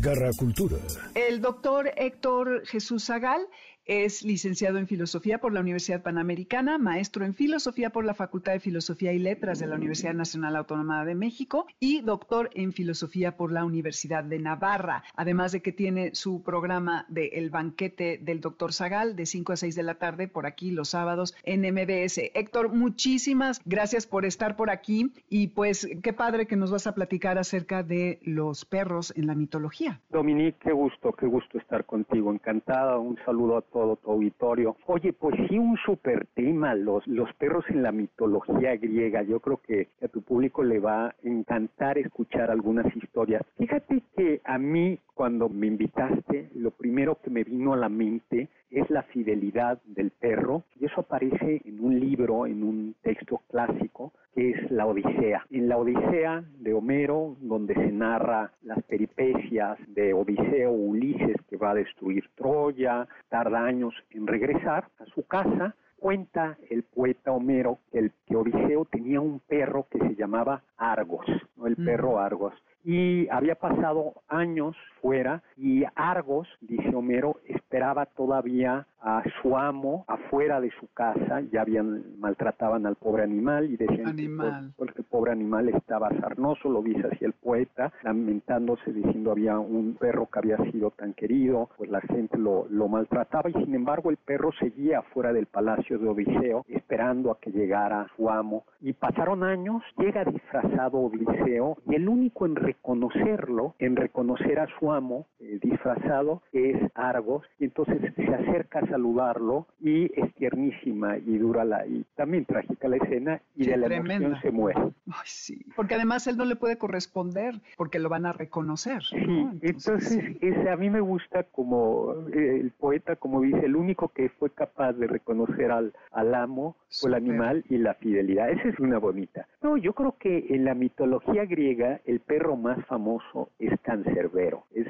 Garra 0.00 0.30
Cultura. 0.36 0.76
El 1.14 1.40
doctor 1.40 1.92
Héctor 1.96 2.66
Jesús 2.66 3.06
Zagal 3.06 3.46
es 3.84 4.22
licenciado 4.22 4.78
en 4.78 4.86
Filosofía 4.86 5.38
por 5.38 5.52
la 5.52 5.60
Universidad 5.60 6.02
Panamericana, 6.02 6.78
maestro 6.78 7.24
en 7.24 7.34
Filosofía 7.34 7.90
por 7.90 8.04
la 8.04 8.14
Facultad 8.14 8.52
de 8.52 8.60
Filosofía 8.60 9.12
y 9.12 9.18
Letras 9.18 9.58
de 9.58 9.66
la 9.66 9.76
Universidad 9.76 10.14
Nacional 10.14 10.56
Autónoma 10.56 11.04
de 11.04 11.14
México 11.14 11.66
y 11.80 12.00
doctor 12.00 12.50
en 12.54 12.72
Filosofía 12.72 13.36
por 13.36 13.52
la 13.52 13.64
Universidad 13.64 14.24
de 14.24 14.38
Navarra. 14.38 15.02
Además 15.16 15.52
de 15.52 15.62
que 15.62 15.72
tiene 15.72 16.14
su 16.14 16.42
programa 16.42 17.06
de 17.08 17.28
El 17.28 17.50
Banquete 17.50 18.18
del 18.22 18.40
Doctor 18.40 18.72
Zagal 18.72 19.16
de 19.16 19.26
5 19.26 19.52
a 19.52 19.56
6 19.56 19.74
de 19.74 19.82
la 19.82 19.94
tarde 19.96 20.28
por 20.28 20.46
aquí 20.46 20.70
los 20.70 20.90
sábados 20.90 21.34
en 21.42 21.62
MBS. 21.62 22.18
Héctor, 22.34 22.68
muchísimas 22.68 23.60
gracias 23.64 24.06
por 24.06 24.24
estar 24.24 24.56
por 24.56 24.70
aquí 24.70 25.12
y 25.28 25.48
pues 25.48 25.88
qué 26.02 26.12
padre 26.12 26.46
que 26.46 26.56
nos 26.56 26.70
vas 26.70 26.86
a 26.86 26.94
platicar 26.94 27.38
acerca 27.38 27.82
de 27.82 28.20
los 28.22 28.64
perros 28.64 29.12
en 29.16 29.26
la 29.26 29.34
mitología. 29.34 30.00
Dominique, 30.10 30.58
qué 30.60 30.72
gusto, 30.72 31.12
qué 31.12 31.26
gusto 31.26 31.58
estar 31.58 31.84
contigo. 31.84 32.32
Encantada. 32.32 32.98
Un 32.98 33.18
saludo 33.24 33.56
a 33.56 33.62
todo 33.72 33.96
tu 33.96 34.10
auditorio. 34.10 34.76
Oye, 34.86 35.12
pues 35.12 35.34
sí, 35.48 35.58
un 35.58 35.76
super 35.84 36.26
tema, 36.34 36.74
los, 36.74 37.06
los 37.06 37.32
perros 37.34 37.64
en 37.68 37.82
la 37.82 37.92
mitología 37.92 38.76
griega. 38.76 39.22
Yo 39.22 39.40
creo 39.40 39.60
que 39.66 39.88
a 40.02 40.08
tu 40.08 40.22
público 40.22 40.62
le 40.62 40.78
va 40.78 41.06
a 41.06 41.14
encantar 41.22 41.98
escuchar 41.98 42.50
algunas 42.50 42.94
historias. 42.96 43.42
Fíjate 43.58 44.02
que 44.16 44.40
a 44.44 44.58
mí, 44.58 44.98
cuando 45.14 45.48
me 45.48 45.66
invitaste, 45.66 46.50
lo 46.54 46.70
primero 46.70 47.18
que 47.22 47.30
me 47.30 47.44
vino 47.44 47.72
a 47.72 47.76
la 47.76 47.88
mente 47.88 48.48
es 48.70 48.88
la 48.90 49.02
fidelidad 49.02 49.80
del 49.84 50.10
perro 50.10 50.64
y 50.80 50.86
eso 50.86 51.02
aparece 51.02 51.60
en 51.64 51.84
un 51.84 52.00
libro, 52.00 52.46
en 52.46 52.62
un 52.62 52.94
texto 53.02 53.40
clásico 53.50 54.12
que 54.34 54.50
es 54.50 54.70
la 54.70 54.86
Odisea. 54.86 55.46
En 55.50 55.68
la 55.68 55.76
Odisea 55.76 56.42
de 56.58 56.72
Homero, 56.72 57.36
donde 57.40 57.74
se 57.74 57.92
narra 57.92 58.50
las 58.62 58.82
peripecias 58.84 59.78
de 59.88 60.14
Odiseo 60.14 60.72
Ulises 60.72 61.36
que 61.48 61.58
va 61.58 61.72
a 61.72 61.74
destruir 61.74 62.24
Troya, 62.34 63.06
tarda 63.28 63.61
años 63.62 63.94
en 64.10 64.26
regresar 64.26 64.88
a 64.98 65.06
su 65.06 65.26
casa, 65.26 65.74
cuenta 65.98 66.58
el 66.68 66.82
poeta 66.82 67.32
Homero 67.32 67.78
que, 67.90 67.98
el, 68.00 68.12
que 68.26 68.36
Odiseo 68.36 68.84
tenía 68.86 69.20
un 69.20 69.40
perro 69.40 69.86
que 69.90 69.98
se 69.98 70.16
llamaba 70.16 70.62
Argos, 70.76 71.24
¿no? 71.62 71.68
el 71.68 71.76
perro 71.76 72.18
Argos. 72.18 72.54
Y 72.84 73.28
había 73.28 73.54
pasado 73.54 74.14
años 74.28 74.76
fuera 75.00 75.42
y 75.56 75.84
Argos, 75.94 76.48
dice 76.60 76.94
Homero, 76.94 77.36
esperaba 77.46 78.06
todavía 78.06 78.86
a 79.00 79.22
su 79.40 79.56
amo 79.56 80.04
afuera 80.06 80.60
de 80.60 80.70
su 80.78 80.86
casa, 80.92 81.40
ya 81.52 81.62
habían 81.62 82.18
maltrataban 82.20 82.86
al 82.86 82.96
pobre 82.96 83.24
animal 83.24 83.70
y 83.70 83.76
decían 83.76 84.16
que 84.16 84.30
pues, 84.76 84.90
el 84.96 85.04
pobre 85.04 85.32
animal 85.32 85.68
estaba 85.68 86.08
sarnoso, 86.20 86.68
lo 86.68 86.82
dice 86.82 87.08
así 87.10 87.24
el 87.24 87.32
poeta, 87.32 87.92
lamentándose 88.02 88.92
diciendo 88.92 89.32
había 89.32 89.58
un 89.58 89.96
perro 89.98 90.28
que 90.30 90.38
había 90.38 90.56
sido 90.70 90.90
tan 90.92 91.14
querido, 91.14 91.70
pues 91.76 91.90
la 91.90 92.00
gente 92.00 92.38
lo, 92.38 92.66
lo 92.70 92.88
maltrataba. 92.88 93.50
Y 93.50 93.54
sin 93.54 93.74
embargo 93.74 94.10
el 94.10 94.18
perro 94.18 94.52
seguía 94.52 95.00
afuera 95.00 95.32
del 95.32 95.46
palacio 95.46 95.98
de 95.98 96.08
Odiseo 96.08 96.64
esperando 96.68 97.30
a 97.32 97.38
que 97.40 97.50
llegara 97.50 98.08
su 98.16 98.30
amo. 98.30 98.64
Y 98.80 98.92
pasaron 98.92 99.42
años, 99.42 99.82
llega 99.98 100.24
disfrazado 100.24 100.98
Odiseo 100.98 101.51
y 101.86 101.94
el 101.94 102.08
único 102.08 102.46
en 102.46 102.56
reconocerlo, 102.56 103.74
en 103.78 103.96
reconocer 103.96 104.58
a 104.58 104.66
su 104.78 104.92
amo 104.92 105.26
eh, 105.40 105.58
disfrazado, 105.62 106.42
es 106.52 106.76
Argos, 106.94 107.44
y 107.58 107.64
entonces 107.64 107.98
se 108.14 108.34
acerca 108.34 108.80
a 108.80 108.86
saludarlo 108.86 109.66
y 109.80 110.10
es 110.20 110.34
tiernísima 110.34 111.18
y 111.18 111.38
dura 111.38 111.64
la, 111.64 111.86
y 111.86 112.04
también 112.14 112.44
trágica 112.44 112.88
la 112.88 112.96
escena 112.96 113.40
y 113.54 113.66
de 113.66 113.76
la 113.76 113.94
emoción 113.94 114.36
se 114.40 114.50
muere. 114.50 114.80
Ay, 115.06 115.24
sí, 115.24 115.64
porque 115.76 115.94
además 115.94 116.26
él 116.26 116.36
no 116.36 116.44
le 116.44 116.56
puede 116.56 116.78
corresponder 116.78 117.60
porque 117.76 117.98
lo 117.98 118.08
van 118.08 118.26
a 118.26 118.32
reconocer. 118.32 119.02
Sí, 119.02 119.48
entonces, 119.62 120.36
a 120.68 120.76
mí 120.76 120.90
me 120.90 121.00
gusta 121.00 121.44
como 121.44 122.14
eh, 122.32 122.60
el 122.60 122.70
poeta, 122.70 123.16
como 123.16 123.40
dice, 123.42 123.66
el 123.66 123.76
único 123.76 124.08
que 124.08 124.28
fue 124.28 124.50
capaz 124.50 124.92
de 124.94 125.06
reconocer 125.06 125.70
al, 125.70 125.92
al 126.12 126.34
amo 126.34 126.76
fue 127.00 127.10
el 127.10 127.14
animal 127.14 127.64
y 127.68 127.78
la 127.78 127.94
fidelidad. 127.94 128.50
Esa 128.50 128.68
es 128.68 128.78
una 128.78 128.98
bonita. 128.98 129.46
No, 129.62 129.76
yo 129.76 129.92
creo 129.92 130.16
que 130.18 130.46
en 130.50 130.64
la 130.64 130.74
mitología 130.74 131.41
griega 131.44 132.00
el 132.04 132.20
perro 132.20 132.56
más 132.56 132.84
famoso 132.86 133.50
es 133.58 133.78
Cancerbero, 133.80 134.64
es 134.74 134.86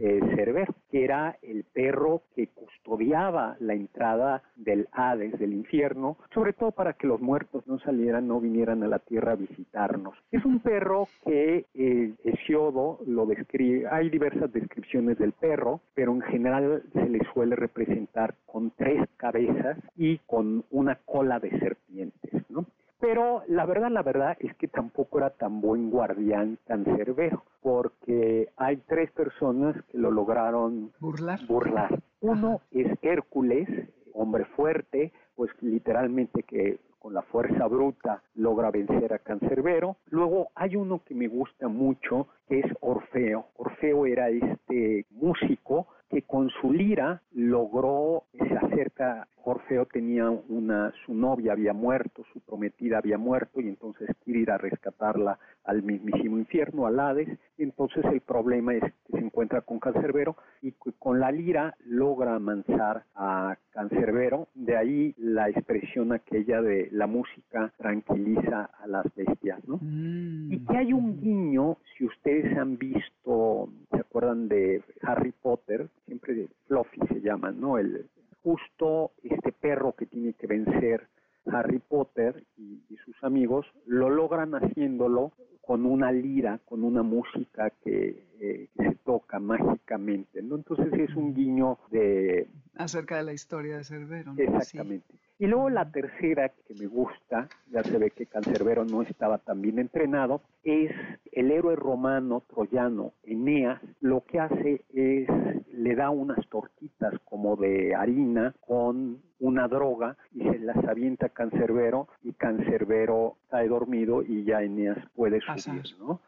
eh, 0.00 0.20
Cerbero, 0.34 0.74
que 0.90 1.04
era 1.04 1.36
el 1.42 1.64
perro 1.64 2.22
que 2.34 2.48
custodiaba 2.48 3.56
la 3.60 3.74
entrada 3.74 4.42
del 4.56 4.88
Hades, 4.92 5.38
del 5.38 5.52
infierno, 5.52 6.16
sobre 6.32 6.52
todo 6.52 6.72
para 6.72 6.94
que 6.94 7.06
los 7.06 7.20
muertos 7.20 7.66
no 7.66 7.78
salieran, 7.80 8.28
no 8.28 8.40
vinieran 8.40 8.82
a 8.82 8.88
la 8.88 8.98
tierra 8.98 9.32
a 9.32 9.36
visitarnos. 9.36 10.14
Es 10.30 10.44
un 10.44 10.60
perro 10.60 11.08
que 11.24 11.66
eh, 11.74 12.14
Hesiodo 12.24 13.00
lo 13.06 13.26
describe, 13.26 13.86
hay 13.90 14.10
diversas 14.10 14.52
descripciones 14.52 15.18
del 15.18 15.32
perro, 15.32 15.80
pero 15.94 16.12
en 16.12 16.22
general 16.22 16.82
se 16.92 17.08
le 17.08 17.20
suele 17.32 17.56
representar 17.56 18.34
con 18.46 18.70
tres 18.72 19.08
cabezas 19.16 19.78
y 19.96 20.18
con 20.26 20.64
una 20.70 20.96
cola 21.04 21.38
de 21.40 21.50
serpientes, 21.58 22.32
¿no? 22.48 22.66
Pero 23.00 23.42
la 23.48 23.66
verdad, 23.66 23.90
la 23.90 24.02
verdad 24.02 24.36
es 24.40 24.54
que 24.56 24.68
tampoco 24.68 25.18
era 25.18 25.30
tan 25.30 25.60
buen 25.60 25.90
guardián, 25.90 26.58
tan 26.66 26.84
cervero, 26.84 27.44
porque 27.62 28.48
hay 28.56 28.76
tres 28.88 29.10
personas 29.12 29.76
que 29.90 29.98
lo 29.98 30.10
lograron 30.10 30.92
burlar. 31.00 31.38
burlar. 31.46 32.00
Uno 32.20 32.60
es 32.70 32.86
Hércules, 33.02 33.68
hombre 34.14 34.46
fuerte, 34.56 35.12
pues 35.34 35.50
literalmente 35.60 36.42
que 36.42 36.78
con 36.98 37.14
la 37.14 37.22
fuerza 37.22 37.66
bruta 37.68 38.22
logra 38.34 38.70
vencer 38.72 39.12
a 39.12 39.20
Cancerbero. 39.20 39.96
Luego 40.10 40.48
hay 40.56 40.74
uno 40.74 41.02
que 41.04 41.14
me 41.14 41.28
gusta 41.28 41.68
mucho, 41.68 42.26
que 42.48 42.60
es 42.60 42.66
Orfeo. 42.80 43.46
Orfeo 43.56 44.06
era 44.06 44.28
este 44.28 45.06
músico 45.10 45.86
que 46.08 46.22
con 46.22 46.50
su 46.60 46.72
lira 46.72 47.22
logró, 47.32 48.24
se 48.32 48.54
acerca, 48.56 49.28
Orfeo 49.44 49.86
tenía 49.86 50.28
una, 50.28 50.92
su 51.04 51.14
novia 51.14 51.52
había 51.52 51.72
muerto, 51.72 52.24
su 52.32 52.40
prometida 52.40 52.98
había 52.98 53.16
muerto 53.16 53.60
y 53.60 53.68
entonces 53.68 54.08
quiere 54.24 54.40
ir 54.40 54.50
a 54.50 54.58
rescatarla 54.58 55.38
al 55.64 55.82
mismísimo 55.82 56.38
infierno, 56.38 56.86
al 56.86 56.98
Hades, 56.98 57.28
y 57.56 57.62
entonces 57.62 58.04
el 58.06 58.20
problema 58.20 58.74
es 58.74 58.82
que 58.82 59.12
se 59.12 59.18
encuentra 59.18 59.60
con 59.60 59.78
Cancerbero 59.78 60.36
y 60.62 60.72
con 60.98 61.20
la 61.20 61.30
lira 61.30 61.76
logra 61.84 62.34
amansar 62.34 63.04
a 63.14 63.56
Cancerbero, 63.70 64.48
de 64.54 64.76
ahí 64.76 65.14
la 65.18 65.48
expresión 65.48 66.12
aquella 66.12 66.62
de 66.62 66.88
la 66.92 67.06
música 67.06 67.72
tranquiliza 67.76 68.70
a 68.82 68.86
las 68.86 69.04
bestias, 69.14 69.60
¿no? 69.68 69.78
Mm. 69.80 70.52
Y 70.52 70.64
que 70.64 70.76
hay 70.76 70.92
un 70.92 71.20
guiño, 71.20 71.76
si 71.96 72.04
ustedes 72.04 72.56
han 72.56 72.78
visto, 72.78 73.68
¿se 73.90 73.98
acuerdan 73.98 74.48
de 74.48 74.82
Harry 75.02 75.32
Potter? 75.32 75.88
Siempre 76.06 76.48
Fluffy 76.66 77.00
se 77.08 77.20
llama, 77.20 77.50
¿no? 77.50 77.78
El, 77.78 78.06
justo 78.42 79.10
este 79.24 79.50
perro 79.50 79.92
que 79.92 80.06
tiene 80.06 80.32
que 80.34 80.46
vencer 80.46 81.08
Harry 81.46 81.80
Potter 81.80 82.44
y, 82.56 82.80
sus 83.04 83.22
amigos 83.22 83.66
lo 83.86 84.10
logran 84.10 84.52
haciéndolo 84.54 85.32
con 85.60 85.86
una 85.86 86.10
lira, 86.10 86.58
con 86.64 86.82
una 86.82 87.02
música 87.02 87.70
que, 87.84 88.25
eh, 88.40 88.68
se 88.76 88.94
toca 89.04 89.38
mágicamente, 89.38 90.42
¿no? 90.42 90.56
Entonces 90.56 90.92
es 90.92 91.14
un 91.16 91.34
guiño 91.34 91.78
de... 91.90 92.48
Acerca 92.76 93.16
de 93.16 93.22
la 93.22 93.32
historia 93.32 93.78
de 93.78 93.84
Cerbero. 93.84 94.34
Exactamente. 94.36 95.14
Y 95.38 95.46
luego 95.46 95.68
la 95.68 95.90
tercera 95.90 96.48
que 96.48 96.74
me 96.74 96.86
gusta, 96.86 97.48
ya 97.70 97.82
se 97.82 97.98
ve 97.98 98.10
que 98.10 98.24
Cancerbero 98.24 98.86
no 98.86 99.02
estaba 99.02 99.36
tan 99.36 99.60
bien 99.60 99.78
entrenado, 99.78 100.40
es 100.64 100.92
el 101.30 101.50
héroe 101.50 101.76
romano 101.76 102.42
troyano 102.48 103.12
Eneas, 103.22 103.80
lo 104.00 104.24
que 104.24 104.40
hace 104.40 104.82
es 104.94 105.28
le 105.72 105.94
da 105.94 106.08
unas 106.08 106.38
tortitas 106.48 107.12
como 107.26 107.56
de 107.56 107.94
harina 107.94 108.54
con 108.66 109.20
una 109.38 109.68
droga 109.68 110.16
y 110.32 110.42
se 110.44 110.58
las 110.58 110.82
avienta 110.86 111.28
Cancerbero 111.28 112.08
y 112.22 112.32
Cancerbero 112.32 113.36
cae 113.50 113.68
dormido 113.68 114.22
y 114.22 114.44
ya 114.44 114.62
Eneas 114.62 114.98
puede 115.14 115.40
subir, 115.42 115.82
¿no? 115.98 116.20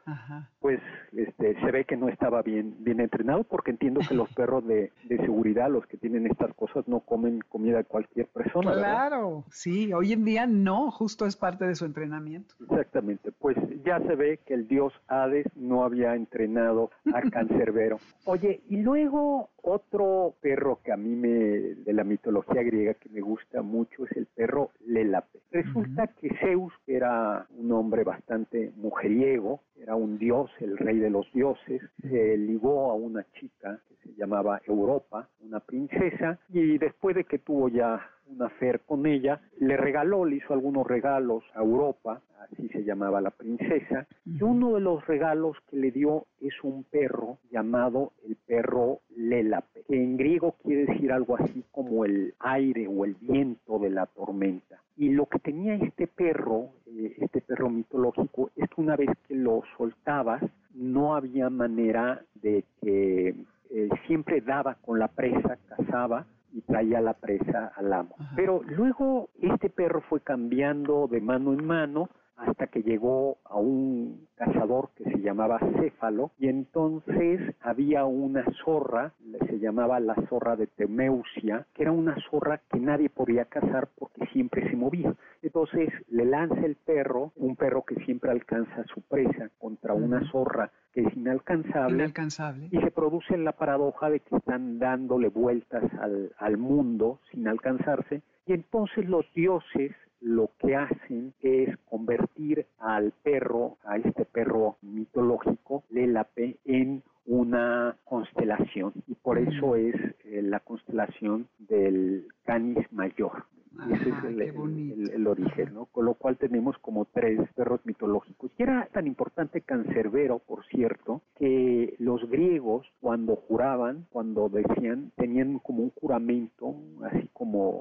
Pues 0.61 0.81
este, 1.17 1.59
se 1.61 1.71
ve 1.71 1.87
que 1.87 1.97
no 1.99 2.09
estaba 2.09 2.43
bien, 2.43 2.77
bien 2.81 3.01
entrenado 3.01 3.45
porque 3.45 3.71
entiendo 3.71 4.01
que 4.07 4.15
los 4.15 4.29
perros 4.35 4.67
de, 4.67 4.93
seguridad, 5.09 5.71
los 5.71 5.87
que 5.87 5.97
tienen 5.97 6.27
estas 6.27 6.55
cosas, 6.55 6.87
no 6.89 7.01
comen 7.01 7.41
comida 7.49 7.79
de 7.79 7.85
cualquier 7.85 8.27
persona. 8.29 8.73
Claro, 8.73 9.45
sí, 9.51 9.93
hoy 9.93 10.13
en 10.13 10.25
día 10.25 10.47
no, 10.47 10.91
justo 10.91 11.27
es 11.27 11.37
parte 11.37 11.67
de 11.67 11.75
su 11.75 11.85
entrenamiento. 11.85 12.55
Exactamente, 12.61 13.33
pues 13.33 13.57
ya 13.85 14.01
se 14.01 14.15
ve 14.15 14.41
que 14.47 14.55
el 14.55 14.69
dios 14.69 14.93
Hades 15.09 15.47
no 15.57 15.85
había 15.85 16.15
entrenado 16.15 16.91
a 17.13 17.21
Cancerbero. 17.31 17.99
Oye, 18.25 18.63
y 18.69 18.79
luego 18.79 19.51
otro 19.69 20.35
perro 20.41 20.81
que 20.83 20.93
a 20.93 20.97
mí 20.97 21.15
me, 21.15 21.29
de 21.29 21.93
la 21.93 22.05
mitología 22.05 22.63
griega 22.63 22.95
que 22.95 23.09
me 23.09 23.21
gusta 23.21 23.63
mucho 23.63 24.05
es 24.05 24.17
el 24.17 24.27
perro 24.27 24.71
Lélape. 24.87 25.41
Resulta 25.51 26.07
que 26.07 26.35
Zeus 26.41 26.73
era 26.87 27.47
un 27.57 27.73
hombre 27.73 28.05
bastante 28.05 28.73
mujeriego, 28.77 29.61
era 29.81 29.95
un 29.95 30.19
dios, 30.19 30.51
el 30.61 30.77
rey 30.77 30.99
de 30.99 31.11
los 31.11 31.31
dioses, 31.33 31.83
se 32.03 32.37
ligó 32.37 32.91
a 32.91 32.95
una 32.95 33.25
chica 33.33 33.81
que 33.89 33.97
se 33.97 34.15
llamaba 34.17 34.61
Europa, 34.67 35.29
una 35.41 35.61
princesa, 35.61 36.39
y 36.49 36.79
después 36.79 37.17
de 37.17 37.25
que 37.25 37.39
tuvo 37.39 37.69
ya 37.69 38.01
una 38.29 38.49
fer 38.51 38.81
con 38.81 39.07
ella, 39.07 39.41
le 39.59 39.77
regaló, 39.77 40.25
le 40.25 40.37
hizo 40.37 40.53
algunos 40.53 40.87
regalos 40.87 41.45
a 41.55 41.61
Europa, 41.61 42.21
así 42.41 42.69
se 42.69 42.85
llamaba 42.85 43.21
la 43.21 43.31
princesa, 43.31 44.07
y 44.25 44.43
uno 44.43 44.75
de 44.75 44.81
los 44.81 45.07
regalos 45.07 45.57
que 45.71 45.77
le 45.77 45.91
dio 45.91 46.27
es 46.41 46.55
un 46.63 46.85
perro 46.85 47.39
llamado 47.51 48.13
el 48.27 48.37
perro 48.37 49.01
Lélape, 49.17 49.83
que 49.89 50.03
en 50.03 50.17
griego 50.17 50.57
quiere 50.63 50.87
decir 50.87 51.13
algo 51.13 51.37
así 51.37 51.65
como 51.71 52.05
el 52.05 52.35
aire 52.41 52.87
o 52.89 53.05
el 53.05 53.17
viento 53.21 53.79
de 53.79 53.91
la 53.91 54.07
tormenta. 54.07 54.81
Y 54.97 55.11
lo 55.11 55.27
que 55.27 55.39
tenía 55.39 55.75
este 55.75 56.07
perro, 56.07 56.71
eh, 56.87 57.15
este 57.19 57.41
perro 57.41 57.71
mitológico, 57.71 58.51
es 58.57 58.69
que 58.69 58.81
una 58.81 58.97
vez 58.97 59.11
que 59.27 59.35
lo 59.35 59.63
soltabas, 59.77 60.43
no 60.75 61.15
había 61.15 61.51
manera 61.51 62.23
de 62.35 62.65
que 62.81 63.35
eh, 63.71 63.89
siempre 64.07 64.41
daba 64.41 64.75
con 64.77 64.99
la 64.99 65.09
presa, 65.09 65.59
cazaba, 65.69 66.27
y 66.53 66.63
traía 66.63 67.01
la 67.01 67.15
presa 67.15 67.73
al 67.77 67.93
amo. 67.93 68.17
Pero 68.37 68.63
luego 68.65 69.31
este 69.41 69.71
perro 69.71 70.03
fue 70.09 70.21
cambiando 70.21 71.09
de 71.09 71.21
mano 71.21 71.53
en 71.53 71.65
mano 71.65 72.09
hasta 72.39 72.69
que 72.69 72.83
llegó 72.83 73.39
a 73.45 73.57
un 73.57 74.29
cazador 74.37 74.91
que 74.97 75.05
se 75.05 75.21
llamaba 75.21 75.59
Céfalo 75.81 76.31
y 76.39 76.49
entonces 76.49 77.41
había 77.61 78.05
una 78.05 78.45
zorra, 78.65 79.13
se 79.47 79.59
llamaba 79.59 79.99
la 80.01 80.15
zorra 80.29 80.57
de 80.57 80.69
Temeusia, 80.69 81.67
que 81.75 81.83
era 81.83 81.93
una 81.93 82.17
zorra 82.31 82.61
que 82.71 82.79
nadie 82.79 83.11
podía 83.11 83.45
cazar 83.47 83.89
porque 83.99 84.27
siempre 84.33 84.69
se 84.71 84.77
movía. 84.77 85.15
Entonces 85.43 85.89
le 86.09 86.25
lanza 86.25 86.65
el 86.65 86.77
perro, 86.77 87.33
un 87.37 87.57
perro 87.57 87.85
que 87.85 87.97
siempre 88.05 88.31
alcanza 88.31 88.85
su 88.95 89.03
presa 89.03 89.51
contra 89.59 89.95
una 89.95 90.21
zorra 90.31 90.71
que 90.93 91.03
es 91.03 91.17
inalcanzable, 91.17 91.97
inalcanzable, 91.97 92.69
y 92.71 92.79
se 92.79 92.91
produce 92.91 93.37
la 93.37 93.53
paradoja 93.53 94.11
de 94.11 94.21
que 94.21 94.37
están 94.37 94.79
dándole 94.79 95.29
vueltas 95.29 95.85
al, 96.01 96.33
al 96.39 96.57
mundo 96.57 97.21
sin 97.31 97.49
alcanzarse 97.49 98.23
y 98.47 98.53
entonces 98.55 99.07
los 99.09 99.27
dioses 99.35 99.93
lo 100.29 100.51
que 100.59 100.77
hacen 100.77 101.33
es 101.41 101.75
convertir 101.89 102.67
al 102.79 103.13
perro, 103.23 103.79
a 103.85 103.97
este 103.97 104.27
perro 104.27 104.77
mitológico, 104.83 105.85
Lélape, 105.89 106.59
en 106.67 107.03
una 107.25 107.97
constelación 108.05 108.93
y 109.07 109.15
por 109.15 109.39
eso 109.39 109.77
es 109.77 109.95
eh, 110.25 110.43
la 110.43 110.61
constelación 110.61 111.49
del 111.59 112.27
Canis 112.45 112.91
Mayor. 112.93 113.45
Ese 113.87 114.09
es 114.09 114.25
el, 114.25 115.27
origen, 115.27 115.75
¿no? 115.75 115.87
Con 115.87 116.05
lo 116.05 116.15
cual 116.15 116.37
tenemos 116.37 116.77
como 116.79 117.05
tres 117.05 117.39
perros 117.55 117.81
mitológicos. 117.85 118.51
Y 118.59 118.63
era 118.65 118.89
tan 118.93 119.07
importante 119.07 119.61
Cancerbero, 119.61 120.41
por 120.41 120.65
cierto, 120.67 121.23
que 121.37 121.95
los 121.99 122.29
griegos 122.29 122.87
cuando 123.01 123.37
juraban, 123.37 124.07
cuando 124.11 124.49
decían, 124.49 125.13
tenían 125.17 125.61
como 125.61 125.85
un 125.85 125.91
juramento, 125.91 126.75
así 127.05 127.29
como, 127.33 127.78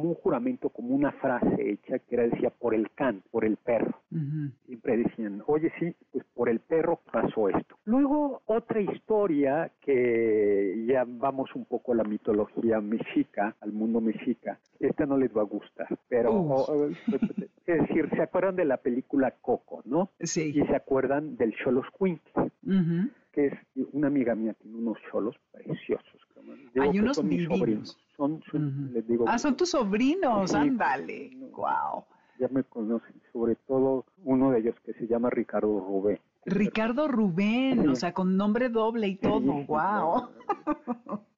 como 0.00 0.12
un 0.12 0.14
juramento, 0.14 0.70
como 0.70 0.94
una 0.94 1.12
frase 1.12 1.72
hecha 1.72 1.98
que 1.98 2.14
era 2.14 2.22
decía 2.24 2.48
por 2.48 2.74
el 2.74 2.90
can, 2.92 3.22
por 3.30 3.44
el 3.44 3.58
perro. 3.58 4.00
Siempre 4.66 4.96
decían, 4.96 5.42
oye 5.46 5.70
sí, 5.78 5.94
pues 6.10 6.24
por 6.34 6.48
el 6.48 6.60
perro 6.60 7.00
pasó 7.12 7.50
esto. 7.50 7.76
Luego 7.84 8.40
otra 8.46 8.80
historia 8.80 9.70
que 9.80 10.84
ya 10.88 11.04
vamos 11.06 11.54
un 11.54 11.66
poco 11.66 11.92
a 11.92 11.96
la 11.96 12.04
mitología 12.04 12.80
mexica, 12.80 13.54
al 13.60 13.72
mundo 13.72 14.00
mexica, 14.00 14.58
esta 14.78 15.04
no 15.04 15.18
les 15.18 15.36
va 15.36 15.42
a 15.42 15.44
gustar, 15.44 15.88
pero 16.08 16.88
es 17.66 17.80
decir, 17.80 18.08
se 18.10 18.22
acuerdan 18.22 18.56
de 18.56 18.64
la 18.64 18.78
película 18.78 19.34
Coco, 19.42 19.82
¿no? 19.84 20.10
Sí. 20.20 20.52
Y 20.54 20.66
se 20.66 20.76
acuerdan 20.76 21.36
del 21.36 21.54
Cholos 21.56 21.86
Quincy, 21.98 22.22
que 23.32 23.46
es 23.48 23.54
una 23.92 24.06
amiga 24.06 24.34
mía 24.34 24.54
tiene 24.54 24.78
unos 24.78 24.98
cholos 25.10 25.36
preciosos. 25.52 26.20
Hay 26.80 26.98
unos 26.98 27.22
Son, 28.20 28.90
les 28.92 29.06
digo, 29.06 29.24
ah, 29.26 29.38
son 29.38 29.56
tus 29.56 29.70
sobrinos, 29.70 30.54
ándale. 30.54 31.30
wow. 31.52 32.04
Ya 32.38 32.48
me 32.48 32.64
conocen, 32.64 33.14
sobre 33.32 33.54
todo 33.54 34.04
uno 34.24 34.50
de 34.50 34.58
ellos 34.58 34.74
que 34.84 34.92
se 34.92 35.06
llama 35.06 35.30
Ricardo 35.30 35.80
Rubén. 35.80 36.18
Ricardo 36.50 37.08
Rubén, 37.08 37.88
o 37.88 37.94
sea, 37.94 38.12
con 38.12 38.36
nombre 38.36 38.68
doble 38.68 39.08
y 39.08 39.16
todo, 39.16 39.40
wow. 39.66 40.28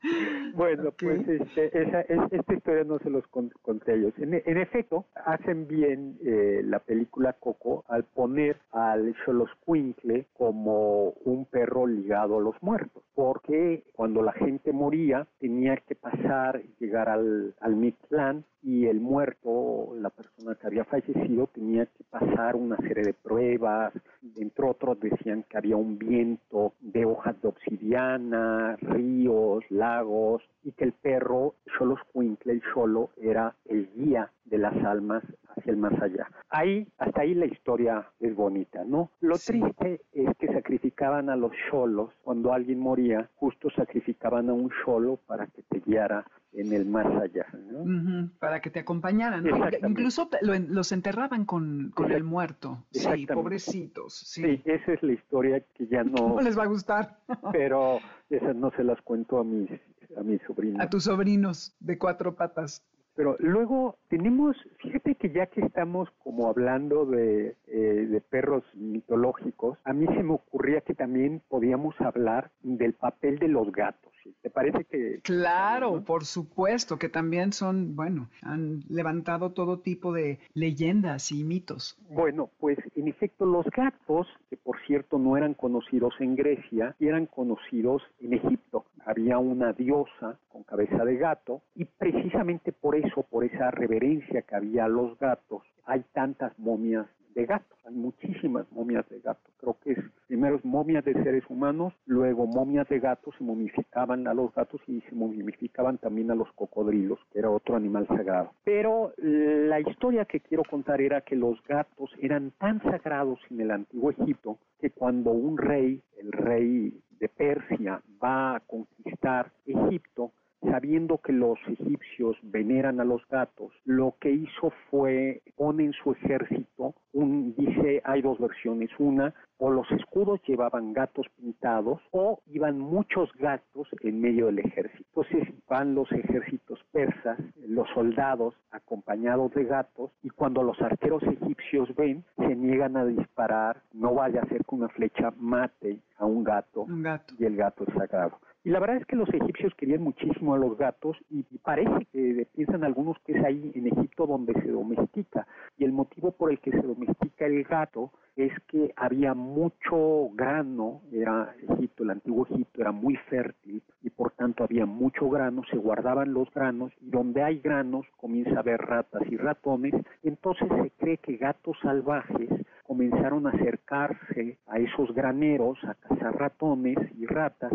Bueno, 0.55 0.91
pues 0.99 1.27
este, 1.29 1.81
esa, 1.81 2.01
esta 2.01 2.55
historia 2.55 2.85
no 2.85 2.99
se 2.99 3.09
los 3.09 3.25
conté 3.29 3.95
ellos. 3.95 4.13
En, 4.19 4.59
efecto, 4.59 5.07
hacen 5.15 5.69
bien 5.69 6.19
eh, 6.25 6.61
la 6.65 6.81
película 6.81 7.35
Coco 7.35 7.85
al 7.89 8.05
poner 8.05 8.59
al 8.73 9.15
Xoloscuincle 9.25 10.27
como 10.33 11.11
un 11.25 11.47
perro 11.47 11.87
ligado 11.87 12.39
a 12.39 12.41
los 12.41 12.61
muertos, 12.63 13.03
porque 13.15 13.85
cuando 13.93 14.23
la 14.23 14.33
gente 14.33 14.73
moría 14.73 15.27
tenía 15.39 15.77
que 15.77 15.95
pasar, 15.95 16.63
llegar 16.81 17.09
al, 17.09 17.55
al 17.61 17.77
Mictlán 17.77 18.45
y 18.63 18.87
el 18.87 19.01
muerto, 19.01 19.95
la 19.97 20.11
persona 20.11 20.55
que 20.57 20.67
había 20.67 20.85
fallecido, 20.85 21.49
tenía 21.49 21.87
que 21.87 22.05
pasar 22.11 22.57
una 22.57 22.77
serie 22.79 23.05
de 23.05 23.15
pruebas, 23.15 23.93
entre 24.37 24.67
otros 24.67 24.99
decían 25.01 25.45
que 25.49 25.59
había 25.59 25.77
un 25.77 25.99
viento 25.99 26.73
de 26.81 27.05
hojas 27.05 27.41
de 27.43 27.49
obsidiana, 27.49 28.77
ríos, 28.81 29.65
lagos, 29.71 30.43
y 30.65 30.73
que 30.73 30.85
el 30.85 30.93
perro 30.93 31.55
Xoloscuincle, 31.77 32.53
el 32.53 32.63
Xolo, 32.73 33.11
era 33.17 33.55
el 33.67 33.91
guía 33.95 34.31
de 34.45 34.59
las 34.59 34.77
almas 34.85 35.25
hacia 35.57 35.71
el 35.71 35.77
más 35.77 36.01
allá. 36.01 36.31
Ahí, 36.51 36.87
hasta 36.99 37.23
ahí 37.23 37.35
la 37.35 37.47
historia 37.47 38.07
es 38.21 38.35
bonita, 38.35 38.85
¿no? 38.85 39.11
Lo 39.21 39.37
triste 39.39 40.01
es 40.13 40.37
que 40.39 40.49
sacrificaban 40.49 41.31
a 41.31 41.37
los 41.37 41.53
cholos, 41.71 42.11
cuando 42.23 42.53
alguien 42.53 42.79
moría, 42.79 43.29
justo 43.37 43.71
sacrificaban 43.71 44.49
a 44.51 44.53
un 44.53 44.71
cholo 44.85 45.19
para 45.27 45.47
que 45.47 45.63
te 45.63 45.81
guiara 45.81 46.25
en 46.55 46.73
el 46.73 46.85
más 46.87 47.07
allá. 47.07 47.47
¿no? 47.71 48.31
para 48.39 48.61
que 48.61 48.71
te 48.71 48.81
acompañaran. 48.81 49.45
Incluso 49.87 50.29
los 50.43 50.93
enterraban 50.93 51.45
con, 51.45 51.93
el 52.11 52.25
muerto. 52.25 52.85
Sí, 52.91 53.27
pobrecitos. 53.27 54.15
Sí. 54.15 54.63
esa 54.65 54.93
es 54.93 55.03
la 55.03 55.13
historia 55.13 55.63
que 55.75 55.87
ya 55.87 56.05
no... 56.05 56.29
No 56.29 56.41
les 56.41 56.59
va 56.59 56.65
a 56.65 56.67
gustar. 56.67 57.19
pero 57.53 57.99
esas 58.31 58.55
no 58.55 58.71
se 58.77 58.85
las 58.85 59.01
cuento 59.03 59.39
a 59.39 59.45
mis, 59.45 59.71
a 60.17 60.23
mis 60.23 60.41
sobrinos. 60.43 60.81
A 60.81 60.89
tus 60.89 61.05
sobrinos 61.05 61.75
de 61.81 61.99
cuatro 61.99 62.35
patas. 62.35 62.85
Pero 63.15 63.37
luego 63.41 63.99
tenemos, 64.09 64.57
fíjate 64.79 65.17
que 65.17 65.31
ya 65.31 65.47
que 65.47 65.61
estamos 65.61 66.09
como 66.25 66.49
hablando 66.49 67.05
de, 67.05 67.57
eh, 67.67 68.07
de, 68.09 68.21
perros 68.23 68.65
mitológicos, 68.75 69.79
a 69.85 69.93
mí 69.93 70.07
se 70.07 70.23
me 70.23 70.33
ocurría 70.33 70.81
que 70.81 70.95
también 70.95 71.43
podíamos 71.49 71.95
hablar 72.01 72.51
del 72.63 72.95
papel 72.95 73.39
de 73.39 73.49
los 73.49 73.71
gatos. 73.71 74.13
¿Te 74.43 74.51
parece 74.51 74.85
que...? 74.85 75.21
Claro, 75.23 76.03
por 76.05 76.25
supuesto, 76.25 76.99
que 76.99 77.09
también 77.09 77.53
son, 77.53 77.97
bueno, 77.97 78.29
han 78.43 78.81
levantado 78.89 79.51
todo 79.51 79.81
tipo 79.81 80.13
de 80.13 80.39
leyendas 80.55 81.33
y 81.33 81.45
mitos. 81.45 81.99
Bueno, 82.11 82.51
pues 82.59 82.79
en 82.97 83.09
efecto 83.09 83.47
los 83.47 83.67
gatos, 83.67 84.27
que 84.51 84.57
por 84.57 84.81
cierto 84.87 85.19
no 85.19 85.37
eran 85.37 85.55
conocidos 85.55 86.15
en 86.21 86.37
Grecia, 86.37 86.95
eran 87.01 87.27
conocidos 87.27 88.03
en 88.21 88.35
Egipto. 88.35 88.85
Había 89.05 89.39
una 89.39 89.73
diosa 89.73 90.39
con 90.49 90.63
cabeza 90.63 91.05
de 91.05 91.17
gato 91.17 91.63
y 91.75 91.85
precisamente 91.85 92.73
por 92.73 92.97
eso, 92.97 93.23
por 93.23 93.45
esa 93.45 93.71
reverencia 93.71 94.43
que 94.43 94.55
había 94.55 94.85
a 94.85 94.89
los 94.89 95.19
gatos, 95.19 95.63
hay 95.85 96.05
tantas 96.13 96.57
momias 96.59 97.07
de 97.35 97.47
gatos. 97.47 97.79
Hay 97.85 97.95
muchísimas 97.95 98.71
momias 98.73 99.09
de 99.09 99.21
gatos. 99.21 99.53
Creo 99.59 99.77
que 99.83 99.93
es 99.93 99.99
primero 100.27 100.61
momias 100.63 101.05
de 101.05 101.13
seres 101.15 101.45
humanos, 101.49 101.93
luego 102.07 102.47
momias 102.47 102.89
de 102.89 103.01
gatos, 103.01 103.35
se 103.37 103.45
momificaban 103.45 104.27
a 104.27 104.35
los 104.35 104.55
gatos 104.55 104.81
y 104.87 105.01
se 105.03 105.15
momificaban 105.15 105.99
también 105.99 106.31
a 106.31 106.35
los 106.35 106.51
cocodrilos, 106.53 107.19
que 107.33 107.39
era 107.39 107.51
otro 107.51 107.77
animal 107.77 108.07
sagrado. 108.07 108.53
Pero 108.65 109.13
la 109.19 109.81
historia 109.81 110.25
que 110.25 110.41
quiero 110.41 110.63
contar 110.65 111.01
era 111.01 111.21
que 111.21 111.37
los 111.37 111.63
gatos 111.65 112.11
eran 112.21 112.53
tan 112.59 112.83
sagrados 112.83 113.39
en 113.51 113.61
el 113.61 113.71
antiguo 113.71 114.11
Egipto 114.11 114.59
que 114.79 114.91
cuando 114.91 115.31
un 115.31 115.59
rey, 115.59 116.03
el 116.19 116.33
rey 116.33 117.01
de 117.21 117.29
Persia, 117.29 118.03
va 118.23 118.57
a 118.57 118.61
conquistar 118.61 119.53
Egipto, 119.65 120.33
sabiendo 120.61 121.19
que 121.19 121.33
los 121.33 121.59
egipcios 121.69 122.37
veneran 122.43 123.01
a 123.01 123.05
los 123.05 123.27
gatos, 123.29 123.73
lo 123.85 124.17
que 124.21 124.31
hizo 124.31 124.73
fue 124.91 125.43
pone 125.57 125.85
en 125.85 125.93
su 125.93 126.13
ejército 126.13 126.95
un, 127.13 127.55
dice, 127.55 128.01
hay 128.05 128.23
dos 128.23 128.39
versiones, 128.39 128.91
una, 128.99 129.35
o 129.59 129.71
los 129.71 129.91
escudos 129.93 130.41
llevaban 130.47 130.93
gatos 130.93 131.27
pintados 131.37 132.01
o 132.11 132.41
iban 132.47 132.79
muchos 132.79 133.33
gatos 133.35 133.89
en 134.01 134.21
medio 134.21 134.47
del 134.47 134.59
ejército. 134.61 135.05
Entonces 135.15 135.55
van 135.69 135.95
los 135.95 136.11
ejércitos 136.11 136.81
persas, 136.91 137.39
los 137.67 137.89
soldados 137.91 138.55
acompañados 138.71 139.53
de 139.55 139.65
gatos 139.65 140.11
y 140.23 140.31
cuando 140.31 140.63
los 140.63 140.81
arqueros 140.81 141.23
egipcios 141.23 141.95
ven, 141.95 142.25
se 142.37 142.57
niegan 142.57 142.97
a 142.97 143.05
disparar, 143.05 143.83
no 143.93 144.15
vaya 144.15 144.43
a 144.43 144.49
ser 144.49 144.65
que 144.65 144.75
una 144.75 144.89
flecha 144.89 145.33
mate 145.39 145.99
a 146.17 146.27
un 146.27 146.43
gato, 146.43 146.83
un 146.83 147.03
gato. 147.03 147.35
y 147.39 147.45
el 147.45 147.57
gato 147.57 147.85
es 147.87 147.95
sagrado. 147.95 148.39
Y 148.65 148.71
la 148.71 148.79
verdad 148.79 148.99
es 148.99 149.07
que 149.07 149.17
los 149.17 149.29
egipcios 149.29 149.75
querían 149.75 150.03
muchísimo 150.03 150.55
a 150.55 150.59
los 150.59 150.79
gatos 150.79 151.17
y 151.31 151.43
parece 151.59 152.07
que 152.13 152.47
piensan 152.55 152.85
algunos 152.85 153.19
que 153.25 153.33
es 153.33 153.45
ahí 153.45 153.73
en 153.75 153.89
Egipto 153.89 154.25
donde 154.25 154.53
se 154.55 154.69
domestica. 154.69 155.47
Y 155.77 155.85
el 155.85 155.93
motivo 155.93 156.31
por 156.31 156.53
el 156.53 156.61
que 156.61 156.71
se 156.71 156.83
domestica 156.83 157.47
el 157.47 157.65
gato 157.65 158.13
es 158.37 158.53
que 158.69 158.93
había 158.97 159.35
mucho 159.35 160.31
grano, 160.35 161.03
era 161.13 161.55
Egipto, 161.71 162.05
el 162.05 162.11
antiguo 162.11 162.47
Egipto 162.51 162.81
era 162.81 162.93
muy 162.93 163.17
fértil 163.29 163.83
y 164.01 164.11
por 164.11 164.31
tanto 164.31 164.65
había 164.65 164.87
mucho 164.87 165.29
grano, 165.29 165.63
se 165.71 165.77
guardaban 165.77 166.33
los 166.33 166.49
granos 166.53 166.93
y 167.01 167.11
donde 167.11 167.43
hay 167.43 167.59
granos 167.59 168.07
comienza 168.17 168.57
a 168.57 168.61
haber 168.61 168.81
ratas 168.81 169.23
y 169.29 169.37
ratones, 169.37 169.95
entonces 170.23 170.69
se 170.83 170.91
cree 170.99 171.19
que 171.19 171.37
gatos 171.37 171.77
salvajes 171.83 172.49
comenzaron 172.85 173.47
a 173.47 173.51
acercarse 173.51 174.59
a 174.67 174.79
esos 174.79 175.13
graneros 175.15 175.79
a 175.85 175.95
cazar 175.95 176.37
ratones 176.37 176.97
y 177.19 177.27
ratas 177.27 177.73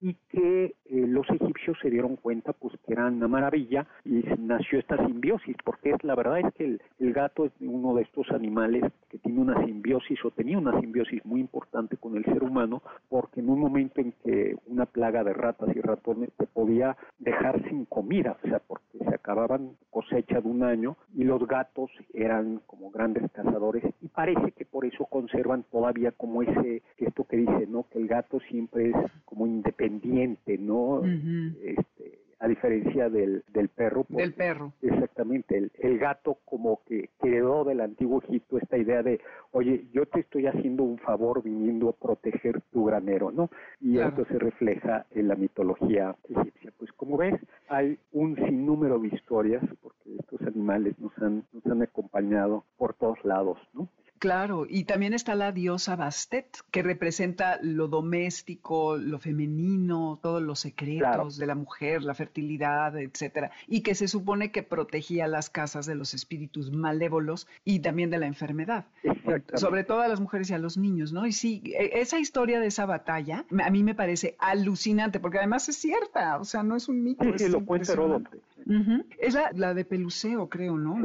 y 0.00 0.14
que 0.30 0.64
eh, 0.64 0.74
los 1.06 1.28
egipcios 1.28 1.76
se 1.82 1.90
dieron 1.90 2.16
cuenta 2.16 2.52
pues 2.52 2.74
que 2.86 2.94
eran 2.94 3.16
una 3.16 3.28
maravilla 3.28 3.86
y 4.04 4.24
nació 4.38 4.78
esta 4.78 4.96
simbiosis, 5.06 5.56
porque 5.64 5.90
es 5.90 6.02
la 6.04 6.14
verdad 6.14 6.40
es 6.40 6.54
que 6.54 6.78
el, 6.98 7.12
gato 7.12 7.44
es 7.44 7.52
uno 7.60 7.94
de 7.94 8.02
estos 8.02 8.30
animales 8.30 8.84
que 9.10 9.18
tiene 9.18 9.40
una 9.40 9.64
simbiosis 9.64 10.24
o 10.24 10.30
tenía 10.30 10.58
una 10.58 10.80
simbiosis 10.80 11.24
muy 11.26 11.40
importante 11.40 11.96
con 11.96 12.16
el 12.16 12.24
ser 12.24 12.42
humano, 12.42 12.82
porque 13.08 13.40
en 13.40 13.50
un 13.50 13.60
momento 13.60 14.00
en 14.00 14.12
que 14.24 14.56
una 14.66 14.86
plaga 14.86 15.22
de 15.22 15.34
ratas 15.34 15.74
y 15.74 15.80
ratones 15.80 16.30
te 16.36 16.46
podía 16.46 16.96
dejar 17.18 17.62
sin 17.68 17.84
comida, 17.84 18.38
o 18.42 18.48
sea, 18.48 18.60
porque 18.60 18.98
se 18.98 19.14
acababan 19.14 19.76
cosecha 19.90 20.40
de 20.40 20.48
un 20.48 20.62
año 20.62 20.96
y 21.14 21.24
los 21.24 21.46
gatos 21.46 21.90
eran 22.14 22.60
como 22.66 22.90
grandes 22.90 23.30
cazadores 23.32 23.84
y 24.00 24.08
parece 24.08 24.52
que 24.52 24.64
por 24.64 24.84
eso 24.84 25.04
conservan 25.06 25.64
todavía 25.64 26.12
como 26.12 26.42
ese, 26.42 26.82
esto 26.96 27.24
que 27.24 27.38
dice, 27.38 27.66
¿no? 27.68 27.86
Que 27.90 27.98
el 27.98 28.06
gato 28.06 28.40
siempre 28.48 28.90
es 28.90 28.96
como 29.30 29.46
independiente, 29.46 30.58
¿no? 30.58 31.02
este, 31.04 32.18
a 32.40 32.48
diferencia 32.48 33.08
del, 33.08 33.44
del 33.52 33.68
perro. 33.68 34.04
del 34.08 34.34
perro. 34.34 34.72
Exactamente, 34.82 35.56
el, 35.56 35.70
el, 35.78 35.98
gato 35.98 36.38
como 36.46 36.80
que 36.86 37.10
quedó 37.22 37.64
del 37.64 37.80
antiguo 37.80 38.20
Egipto 38.22 38.58
esta 38.58 38.76
idea 38.76 39.02
de, 39.02 39.20
oye, 39.52 39.86
yo 39.92 40.06
te 40.06 40.20
estoy 40.20 40.46
haciendo 40.46 40.82
un 40.82 40.98
favor 40.98 41.42
viniendo 41.42 41.90
a 41.90 41.92
proteger 41.92 42.60
tu 42.72 42.86
granero, 42.86 43.30
¿no? 43.30 43.50
Y 43.80 43.98
esto 43.98 44.24
se 44.24 44.38
refleja 44.38 45.06
en 45.10 45.28
la 45.28 45.36
mitología 45.36 46.16
egipcia. 46.28 46.72
Pues 46.76 46.90
como 46.92 47.18
ves, 47.18 47.38
hay 47.68 47.98
un 48.12 48.34
sinnúmero 48.36 48.98
de 48.98 49.08
historias, 49.08 49.62
porque 49.80 50.16
estos 50.18 50.40
animales 50.42 50.98
nos 50.98 51.16
han, 51.18 51.44
nos 51.52 51.64
han 51.66 51.82
acompañado 51.82 52.64
por 52.78 52.94
todos 52.94 53.22
lados, 53.24 53.58
¿no? 53.74 53.88
Claro, 54.20 54.66
y 54.68 54.84
también 54.84 55.14
está 55.14 55.34
la 55.34 55.50
diosa 55.50 55.96
Bastet, 55.96 56.58
que 56.70 56.82
representa 56.82 57.58
lo 57.62 57.88
doméstico, 57.88 58.98
lo 58.98 59.18
femenino, 59.18 60.18
todos 60.22 60.42
los 60.42 60.60
secretos 60.60 61.38
de 61.38 61.46
la 61.46 61.54
mujer, 61.54 62.02
la 62.02 62.12
fertilidad, 62.12 62.98
etcétera, 62.98 63.50
y 63.66 63.80
que 63.80 63.94
se 63.94 64.08
supone 64.08 64.52
que 64.52 64.62
protegía 64.62 65.26
las 65.26 65.48
casas 65.48 65.86
de 65.86 65.94
los 65.94 66.12
espíritus 66.12 66.70
malévolos 66.70 67.48
y 67.64 67.78
también 67.78 68.10
de 68.10 68.18
la 68.18 68.26
enfermedad, 68.26 68.84
sobre 69.54 69.84
todo 69.84 70.02
a 70.02 70.08
las 70.08 70.20
mujeres 70.20 70.50
y 70.50 70.52
a 70.52 70.58
los 70.58 70.76
niños, 70.76 71.14
¿no? 71.14 71.26
Y 71.26 71.32
sí, 71.32 71.62
e, 71.64 72.00
esa 72.00 72.18
historia 72.18 72.60
de 72.60 72.66
esa 72.66 72.84
batalla 72.84 73.46
a 73.64 73.70
mí 73.70 73.82
me 73.82 73.94
parece 73.94 74.36
alucinante, 74.38 75.18
porque 75.18 75.38
además 75.38 75.66
es 75.70 75.76
cierta, 75.76 76.36
o 76.36 76.44
sea, 76.44 76.62
no 76.62 76.76
es 76.76 76.90
un 76.90 77.02
mito. 77.02 77.24
Sí, 77.38 77.48
lo 77.48 77.64
cuenta 77.64 77.94
Es 79.18 79.36
la, 79.54 79.74
de 79.74 79.84
Peluseo, 79.84 80.48
creo, 80.48 80.76
¿no? 80.76 80.98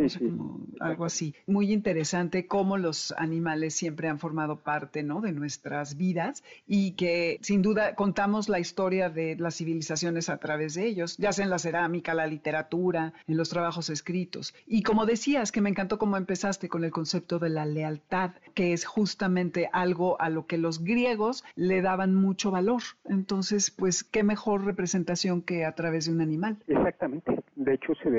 algo 0.79 1.05
así. 1.05 1.33
Muy 1.47 1.71
interesante 1.71 2.47
cómo 2.47 2.77
los 2.77 3.13
animales 3.17 3.75
siempre 3.75 4.07
han 4.07 4.19
formado 4.19 4.59
parte, 4.59 5.03
¿no? 5.03 5.21
De 5.21 5.31
nuestras 5.31 5.97
vidas 5.97 6.43
y 6.67 6.91
que 6.91 7.39
sin 7.41 7.61
duda 7.61 7.95
contamos 7.95 8.49
la 8.49 8.59
historia 8.59 9.09
de 9.09 9.35
las 9.37 9.55
civilizaciones 9.55 10.29
a 10.29 10.37
través 10.37 10.75
de 10.75 10.85
ellos, 10.85 11.17
ya 11.17 11.31
sea 11.31 11.45
en 11.45 11.51
la 11.51 11.59
cerámica, 11.59 12.13
la 12.13 12.27
literatura, 12.27 13.13
en 13.27 13.37
los 13.37 13.49
trabajos 13.49 13.89
escritos. 13.89 14.53
Y 14.67 14.83
como 14.83 15.05
decías, 15.05 15.51
que 15.51 15.61
me 15.61 15.69
encantó 15.69 15.97
cómo 15.97 16.17
empezaste 16.17 16.69
con 16.69 16.83
el 16.83 16.91
concepto 16.91 17.39
de 17.39 17.49
la 17.49 17.65
lealtad, 17.65 18.31
que 18.53 18.73
es 18.73 18.85
justamente 18.85 19.69
algo 19.71 20.19
a 20.21 20.29
lo 20.29 20.45
que 20.45 20.57
los 20.57 20.83
griegos 20.83 21.43
le 21.55 21.81
daban 21.81 22.15
mucho 22.15 22.51
valor. 22.51 22.81
Entonces, 23.05 23.71
pues, 23.71 24.03
qué 24.03 24.23
mejor 24.23 24.65
representación 24.65 25.41
que 25.41 25.65
a 25.65 25.73
través 25.73 26.05
de 26.05 26.11
un 26.11 26.21
animal. 26.21 26.57
Exactamente. 26.67 27.39
De 27.65 27.73
hecho, 27.73 27.95
se 27.95 28.09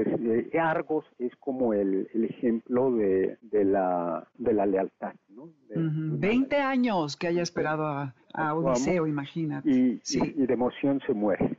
eh, 0.52 0.58
Argos 0.58 1.04
es 1.20 1.34
como 1.36 1.72
el, 1.72 2.08
ejemplo 2.12 2.90
de, 2.90 3.38
la, 3.64 4.26
de 4.36 4.52
la 4.52 4.66
lealtad. 4.66 5.14
¿no? 5.28 5.52
20 5.68 6.56
años 6.56 7.16
que 7.16 7.28
haya 7.28 7.42
esperado 7.42 7.86
a, 7.86 8.12
a 8.36 8.54
Odiseo, 8.54 9.06
imagínate. 9.06 9.68
Y, 9.70 10.00
y, 10.08 10.46
de 10.46 10.52
emoción 10.52 11.00
se 11.06 11.14
muere. 11.14 11.58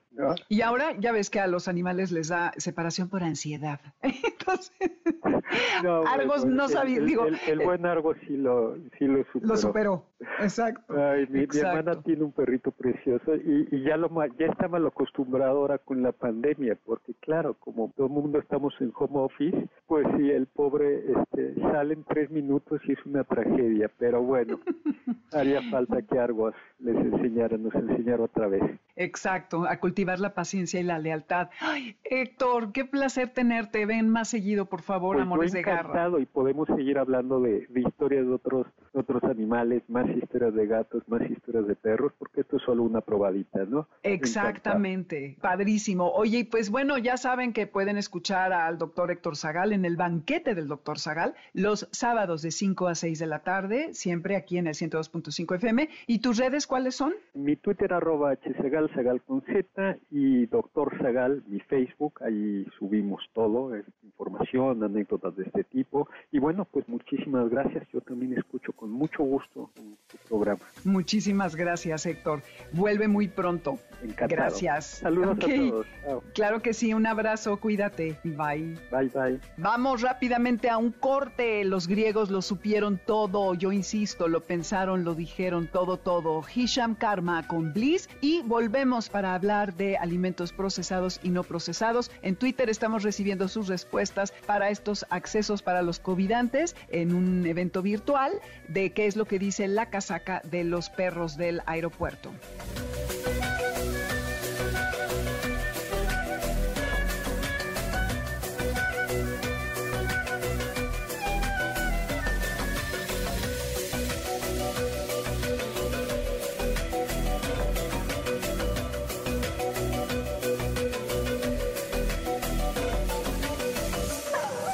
Y 0.49 0.61
ahora 0.61 0.95
ya 0.99 1.11
ves 1.11 1.29
que 1.29 1.39
a 1.39 1.47
los 1.47 1.67
animales 1.67 2.11
les 2.11 2.29
da 2.29 2.51
separación 2.57 3.09
por 3.09 3.23
ansiedad. 3.23 3.79
Entonces, 4.01 4.91
Argos 6.07 6.45
no 6.45 6.67
sabía, 6.67 6.97
el, 6.97 7.05
digo... 7.05 7.25
El, 7.47 7.59
buen 7.59 7.85
Argos 7.85 8.17
sí 8.27 8.35
lo, 8.35 8.75
sí 8.97 9.05
lo 9.05 9.23
superó. 9.25 9.47
Lo 9.47 9.57
superó, 9.57 10.05
exacto. 10.39 10.93
Ay, 10.97 11.27
mi, 11.29 11.41
hermana 11.41 12.01
tiene 12.01 12.23
un 12.23 12.31
perrito 12.31 12.71
precioso 12.71 13.35
y, 13.35 13.67
y, 13.71 13.83
ya, 13.83 13.97
lo, 13.97 14.09
ya 14.37 14.47
está 14.47 14.67
mal 14.67 14.85
acostumbrado 14.87 15.59
ahora 15.59 15.77
con 15.77 16.01
la 16.01 16.11
pandemia, 16.11 16.77
porque 16.85 17.13
claro, 17.19 17.55
como 17.55 17.93
todo 17.95 18.07
el 18.07 18.13
mundo 18.13 18.39
estamos 18.39 18.73
en 18.79 18.91
home 18.95 19.19
office, 19.19 19.69
pues 19.85 20.07
sí, 20.17 20.31
el 20.31 20.47
pobre 20.47 21.03
este, 21.11 21.55
sale 21.61 21.93
en 21.93 22.03
tres 22.03 22.31
minutos 22.31 22.81
y 22.87 22.93
es 22.93 23.05
una 23.05 23.23
tragedia, 23.23 23.91
pero 23.97 24.21
bueno, 24.23 24.59
haría 25.33 25.61
falta 25.69 26.01
que 26.01 26.17
Argos 26.17 26.55
les 26.79 26.95
enseñara, 26.95 27.57
nos 27.57 27.73
enseñara 27.73 28.23
otra 28.23 28.47
vez. 28.47 28.63
Exacto, 28.95 29.65
a 29.67 29.79
cultivar 29.79 30.19
la 30.19 30.33
paciencia 30.33 30.79
y 30.79 30.83
la 30.83 30.99
lealtad. 30.99 31.49
Ay, 31.59 31.97
Héctor, 32.03 32.71
qué 32.71 32.85
placer 32.85 33.29
tenerte. 33.29 33.85
Ven 33.85 34.09
más 34.09 34.29
seguido, 34.29 34.65
por 34.65 34.81
favor, 34.81 35.15
pues 35.15 35.25
Amores 35.25 35.51
de 35.51 35.61
Garra. 35.61 36.09
Y 36.19 36.25
podemos 36.25 36.67
seguir 36.67 36.97
hablando 36.97 37.39
de, 37.41 37.67
historias 37.75 38.25
de 38.25 38.33
otros, 38.33 38.67
otros 38.97 39.23
animales, 39.23 39.83
más 39.87 40.09
historias 40.09 40.53
de 40.53 40.67
gatos, 40.67 41.03
más 41.07 41.21
historias 41.29 41.67
de 41.67 41.75
perros, 41.75 42.11
porque 42.17 42.41
esto 42.41 42.57
es 42.57 42.63
solo 42.63 42.83
una 42.83 43.01
probadita, 43.01 43.63
¿no? 43.65 43.87
Exactamente, 44.03 45.37
padrísimo. 45.41 46.11
Oye, 46.11 46.47
pues 46.49 46.69
bueno, 46.69 46.97
ya 46.97 47.17
saben 47.17 47.53
que 47.53 47.67
pueden 47.67 47.97
escuchar 47.97 48.51
al 48.53 48.77
doctor 48.77 49.11
Héctor 49.11 49.35
Zagal 49.35 49.73
en 49.73 49.85
el 49.85 49.95
banquete 49.95 50.55
del 50.55 50.67
doctor 50.67 50.99
Zagal 50.99 51.35
los 51.53 51.87
sábados 51.91 52.41
de 52.41 52.51
5 52.51 52.87
a 52.87 52.95
6 52.95 53.19
de 53.19 53.27
la 53.27 53.39
tarde, 53.39 53.93
siempre 53.93 54.35
aquí 54.35 54.57
en 54.57 54.67
el 54.67 54.73
102.5 54.73 55.55
FM. 55.55 55.89
¿Y 56.07 56.19
tus 56.19 56.37
redes 56.37 56.67
cuáles 56.67 56.95
son? 56.95 57.13
Mi 57.33 57.55
Twitter 57.55 57.93
arroba 57.93 58.35
hzagal 58.35 58.89
Zagal 58.93 59.21
con 59.21 59.41
Z 59.41 59.97
y 60.11 60.45
Doctor 60.47 60.97
Zagal, 60.99 61.43
mi 61.47 61.59
Facebook, 61.61 62.21
ahí 62.23 62.65
subimos 62.77 63.23
todo, 63.33 63.71
información, 64.03 64.83
anécdotas 64.83 65.35
de 65.35 65.43
este 65.43 65.63
tipo. 65.63 66.09
Y 66.31 66.39
bueno, 66.39 66.65
pues 66.65 66.87
muchísimas 66.87 67.49
gracias, 67.49 67.87
yo 67.93 68.01
también 68.01 68.33
escucho 68.33 68.73
con 68.73 68.86
con 68.87 68.93
mucho 68.93 69.23
gusto 69.23 69.69
en 69.75 69.97
tu 70.07 70.17
programa. 70.29 70.61
Muchísimas 70.85 71.55
gracias, 71.55 72.05
Héctor. 72.05 72.41
Vuelve 72.71 73.07
muy 73.07 73.27
pronto. 73.27 73.79
Encantado. 74.01 74.29
Gracias. 74.29 74.85
Saludos 74.85 75.37
a 75.37 75.39
todos. 75.39 75.85
Claro 76.33 76.61
que 76.61 76.73
sí, 76.73 76.93
un 76.93 77.05
abrazo, 77.05 77.57
cuídate. 77.57 78.17
Bye. 78.23 78.77
Bye, 78.91 79.09
bye. 79.13 79.39
Vamos 79.57 80.01
rápidamente 80.01 80.69
a 80.69 80.77
un 80.77 80.91
corte. 80.91 81.65
Los 81.65 81.87
griegos 81.87 82.29
lo 82.29 82.41
supieron 82.41 82.99
todo, 83.05 83.55
yo 83.55 83.71
insisto, 83.71 84.27
lo 84.27 84.41
pensaron, 84.41 85.03
lo 85.03 85.15
dijeron 85.15 85.67
todo, 85.67 85.97
todo. 85.97 86.43
Hisham 86.53 86.95
Karma 86.95 87.45
con 87.47 87.73
Bliss 87.73 88.07
y 88.21 88.41
volvemos 88.43 89.09
para 89.09 89.33
hablar 89.33 89.75
de 89.75 89.97
alimentos 89.97 90.53
procesados 90.53 91.19
y 91.23 91.29
no 91.29 91.43
procesados. 91.43 92.11
En 92.21 92.35
Twitter 92.35 92.69
estamos 92.69 93.03
recibiendo 93.03 93.47
sus 93.47 93.67
respuestas 93.67 94.31
para 94.45 94.69
estos 94.69 95.05
accesos 95.09 95.61
para 95.61 95.81
los 95.81 95.99
covidantes 95.99 96.75
en 96.89 97.13
un 97.13 97.45
evento 97.45 97.81
virtual 97.81 98.31
de 98.67 98.76
qué 98.77 99.07
es 99.07 99.15
lo 99.15 99.25
que 99.25 99.39
dice 99.39 99.67
la 99.67 99.89
casaca 99.89 100.39
de 100.43 100.63
los 100.63 100.89
perros 100.91 101.35
del 101.35 101.61
aeropuerto. 101.65 102.31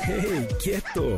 ¡Hey, 0.05 0.47
quieto! 0.61 1.17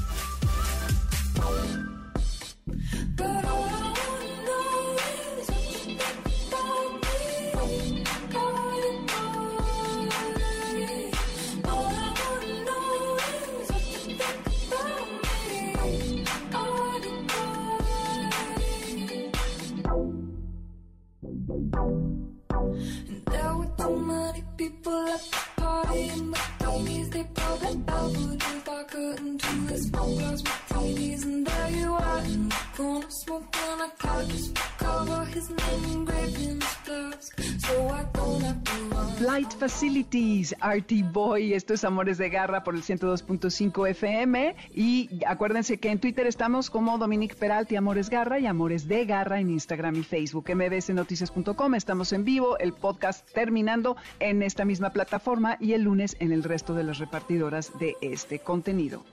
RT 40.39 41.11
Boy, 41.11 41.53
esto 41.53 41.73
es 41.73 41.83
Amores 41.83 42.17
de 42.17 42.29
Garra 42.29 42.63
por 42.63 42.73
el 42.73 42.83
102.5 42.83 43.89
FM 43.89 44.55
y 44.73 45.09
acuérdense 45.27 45.77
que 45.77 45.89
en 45.89 45.99
Twitter 45.99 46.25
estamos 46.25 46.69
como 46.69 46.97
Dominique 46.97 47.35
Peralti, 47.35 47.75
Amores 47.75 48.09
Garra 48.09 48.39
y 48.39 48.45
Amores 48.45 48.87
de 48.87 49.05
Garra 49.05 49.41
en 49.41 49.49
Instagram 49.49 49.97
y 49.97 50.03
Facebook, 50.03 50.49
mbsnoticias.com, 50.55 51.75
estamos 51.75 52.13
en 52.13 52.23
vivo, 52.23 52.57
el 52.59 52.71
podcast 52.71 53.29
terminando 53.33 53.97
en 54.19 54.41
esta 54.41 54.63
misma 54.63 54.91
plataforma 54.91 55.57
y 55.59 55.73
el 55.73 55.83
lunes 55.83 56.15
en 56.19 56.31
el 56.31 56.43
resto 56.43 56.73
de 56.75 56.85
las 56.85 56.99
repartidoras 56.99 57.77
de 57.77 57.97
este 57.99 58.39
contenido. 58.39 59.03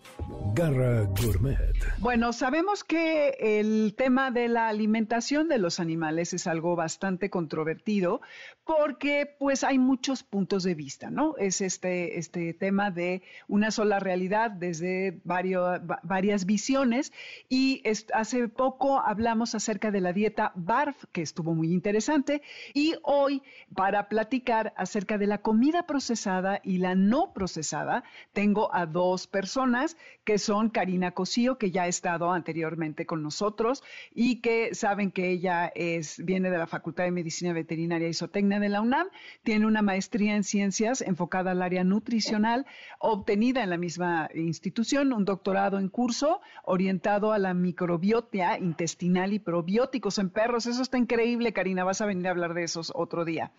Garra 0.54 1.02
Gourmet. 1.20 1.58
Bueno, 1.98 2.32
sabemos 2.32 2.84
que 2.84 3.30
el 3.40 3.94
tema 3.96 4.30
de 4.30 4.48
la 4.48 4.68
alimentación 4.68 5.48
de 5.48 5.58
los 5.58 5.80
animales 5.80 6.32
es 6.32 6.46
algo 6.46 6.76
bastante 6.76 7.28
controvertido 7.28 8.20
porque 8.64 9.34
pues 9.38 9.64
hay 9.64 9.78
muchos 9.78 10.22
puntos 10.22 10.62
de 10.62 10.74
vista, 10.74 11.07
¿no? 11.10 11.36
Es 11.36 11.60
este, 11.60 12.18
este 12.18 12.54
tema 12.54 12.90
de 12.90 13.22
una 13.46 13.70
sola 13.70 14.00
realidad 14.00 14.50
desde 14.50 15.20
varias 15.24 16.46
visiones. 16.46 17.12
Y 17.48 17.82
hace 18.12 18.48
poco 18.48 19.00
hablamos 19.00 19.54
acerca 19.54 19.90
de 19.90 20.00
la 20.00 20.12
dieta 20.12 20.52
BARF, 20.54 21.04
que 21.12 21.22
estuvo 21.22 21.54
muy 21.54 21.72
interesante, 21.72 22.42
y 22.74 22.94
hoy 23.02 23.42
para 23.74 24.08
platicar 24.08 24.72
acerca 24.76 25.18
de 25.18 25.26
la 25.26 25.38
comida 25.38 25.86
procesada 25.86 26.60
y 26.62 26.78
la 26.78 26.94
no 26.94 27.32
procesada, 27.32 28.04
tengo 28.32 28.74
a 28.74 28.86
dos 28.86 29.26
personas 29.26 29.96
que 30.24 30.38
son 30.38 30.70
Karina 30.70 31.12
Cosío, 31.12 31.58
que 31.58 31.70
ya 31.70 31.82
ha 31.82 31.88
estado 31.88 32.32
anteriormente 32.32 33.06
con 33.06 33.22
nosotros 33.22 33.82
y 34.14 34.40
que 34.40 34.74
saben 34.74 35.10
que 35.10 35.30
ella 35.30 35.70
es, 35.74 36.24
viene 36.24 36.50
de 36.50 36.58
la 36.58 36.66
Facultad 36.66 37.04
de 37.04 37.10
Medicina 37.10 37.52
Veterinaria 37.52 38.08
y 38.08 38.14
Zootecnia 38.14 38.60
de 38.60 38.68
la 38.68 38.80
UNAM, 38.80 39.08
tiene 39.42 39.66
una 39.66 39.82
maestría 39.82 40.36
en 40.36 40.44
ciencias 40.44 40.87
enfocada 41.06 41.52
al 41.52 41.62
área 41.62 41.84
nutricional, 41.84 42.66
obtenida 42.98 43.62
en 43.62 43.70
la 43.70 43.76
misma 43.76 44.28
institución, 44.34 45.12
un 45.12 45.24
doctorado 45.24 45.78
en 45.78 45.88
curso 45.88 46.40
orientado 46.64 47.32
a 47.32 47.38
la 47.38 47.54
microbiota 47.54 48.58
intestinal 48.58 49.32
y 49.32 49.38
probióticos 49.38 50.18
en 50.18 50.30
perros. 50.30 50.66
Eso 50.66 50.82
está 50.82 50.98
increíble, 50.98 51.52
Karina, 51.52 51.84
vas 51.84 52.00
a 52.00 52.06
venir 52.06 52.26
a 52.26 52.30
hablar 52.30 52.54
de 52.54 52.64
esos 52.64 52.92
otro 52.94 53.24
día. 53.24 53.52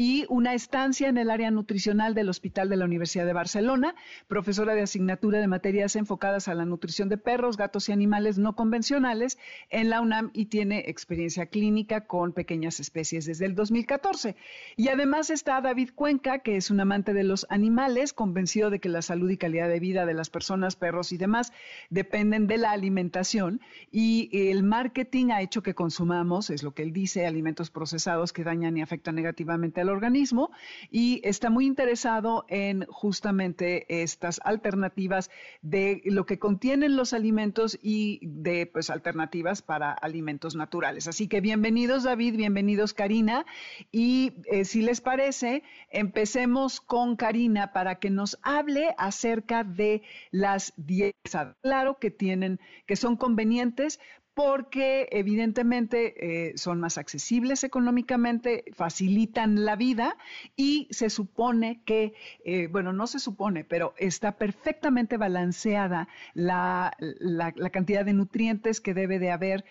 Y 0.00 0.26
una 0.28 0.54
estancia 0.54 1.08
en 1.08 1.18
el 1.18 1.28
área 1.28 1.50
nutricional 1.50 2.14
del 2.14 2.28
Hospital 2.28 2.68
de 2.68 2.76
la 2.76 2.84
Universidad 2.84 3.26
de 3.26 3.32
Barcelona, 3.32 3.96
profesora 4.28 4.76
de 4.76 4.82
asignatura 4.82 5.40
de 5.40 5.48
materias 5.48 5.96
enfocadas 5.96 6.46
a 6.46 6.54
la 6.54 6.64
nutrición 6.64 7.08
de 7.08 7.18
perros, 7.18 7.56
gatos 7.56 7.88
y 7.88 7.92
animales 7.92 8.38
no 8.38 8.54
convencionales 8.54 9.38
en 9.70 9.90
la 9.90 10.00
UNAM 10.00 10.30
y 10.34 10.46
tiene 10.46 10.84
experiencia 10.86 11.46
clínica 11.46 12.06
con 12.06 12.32
pequeñas 12.32 12.78
especies 12.78 13.26
desde 13.26 13.46
el 13.46 13.56
2014. 13.56 14.36
Y 14.76 14.86
además 14.86 15.30
está 15.30 15.60
David 15.60 15.90
Cuenca, 15.96 16.38
que 16.38 16.54
es 16.54 16.70
un 16.70 16.78
amante 16.78 17.12
de 17.12 17.24
los 17.24 17.44
animales, 17.50 18.12
convencido 18.12 18.70
de 18.70 18.78
que 18.78 18.88
la 18.88 19.02
salud 19.02 19.28
y 19.30 19.36
calidad 19.36 19.68
de 19.68 19.80
vida 19.80 20.06
de 20.06 20.14
las 20.14 20.30
personas, 20.30 20.76
perros 20.76 21.10
y 21.10 21.16
demás 21.16 21.52
dependen 21.90 22.46
de 22.46 22.58
la 22.58 22.70
alimentación 22.70 23.60
y 23.90 24.30
el 24.48 24.62
marketing 24.62 25.32
ha 25.32 25.42
hecho 25.42 25.64
que 25.64 25.74
consumamos, 25.74 26.50
es 26.50 26.62
lo 26.62 26.72
que 26.72 26.84
él 26.84 26.92
dice, 26.92 27.26
alimentos 27.26 27.72
procesados 27.72 28.32
que 28.32 28.44
dañan 28.44 28.76
y 28.76 28.82
afectan 28.82 29.16
negativamente 29.16 29.87
organismo 29.88 30.50
y 30.90 31.20
está 31.24 31.50
muy 31.50 31.66
interesado 31.66 32.44
en 32.48 32.84
justamente 32.86 34.02
estas 34.02 34.40
alternativas 34.44 35.30
de 35.62 36.02
lo 36.04 36.26
que 36.26 36.38
contienen 36.38 36.96
los 36.96 37.12
alimentos 37.12 37.78
y 37.82 38.20
de 38.22 38.66
pues 38.66 38.90
alternativas 38.90 39.62
para 39.62 39.92
alimentos 39.92 40.54
naturales. 40.54 41.08
Así 41.08 41.28
que 41.28 41.40
bienvenidos 41.40 42.04
David, 42.04 42.36
bienvenidos 42.36 42.94
Karina 42.94 43.46
y 43.90 44.34
eh, 44.50 44.64
si 44.64 44.82
les 44.82 45.00
parece, 45.00 45.62
empecemos 45.90 46.80
con 46.80 47.16
Karina 47.16 47.72
para 47.72 47.96
que 47.96 48.10
nos 48.10 48.38
hable 48.42 48.94
acerca 48.98 49.64
de 49.64 50.02
las 50.30 50.72
dietas. 50.76 51.56
Claro 51.62 51.98
que 51.98 52.10
tienen, 52.10 52.60
que 52.86 52.96
son 52.96 53.16
convenientes 53.16 54.00
porque 54.38 55.08
evidentemente 55.10 56.14
eh, 56.50 56.52
son 56.56 56.78
más 56.78 56.96
accesibles 56.96 57.64
económicamente, 57.64 58.62
facilitan 58.72 59.64
la 59.64 59.74
vida 59.74 60.16
y 60.54 60.86
se 60.92 61.10
supone 61.10 61.82
que, 61.84 62.14
eh, 62.44 62.68
bueno, 62.70 62.92
no 62.92 63.08
se 63.08 63.18
supone, 63.18 63.64
pero 63.64 63.94
está 63.98 64.36
perfectamente 64.36 65.16
balanceada 65.16 66.06
la, 66.34 66.96
la, 67.00 67.50
cantidad 67.70 68.04
de 68.04 68.12
nutrientes 68.12 68.80
que 68.80 68.94
debe 68.94 69.18
de 69.18 69.32
haber, 69.32 69.64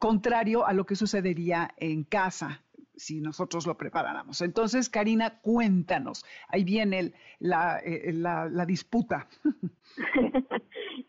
contrario 0.00 0.66
a 0.66 0.72
lo 0.72 0.84
que 0.84 0.96
sucedería 0.96 1.72
en 1.76 2.02
casa 2.02 2.64
si 2.98 3.20
nosotros 3.20 3.66
lo 3.66 3.76
preparáramos. 3.76 4.42
Entonces, 4.42 4.88
Karina, 4.88 5.40
cuéntanos. 5.40 6.24
Ahí 6.48 6.64
viene 6.64 7.12
la, 7.38 7.78
eh, 7.78 8.12
la, 8.12 8.48
la, 8.48 8.66
disputa. 8.66 9.28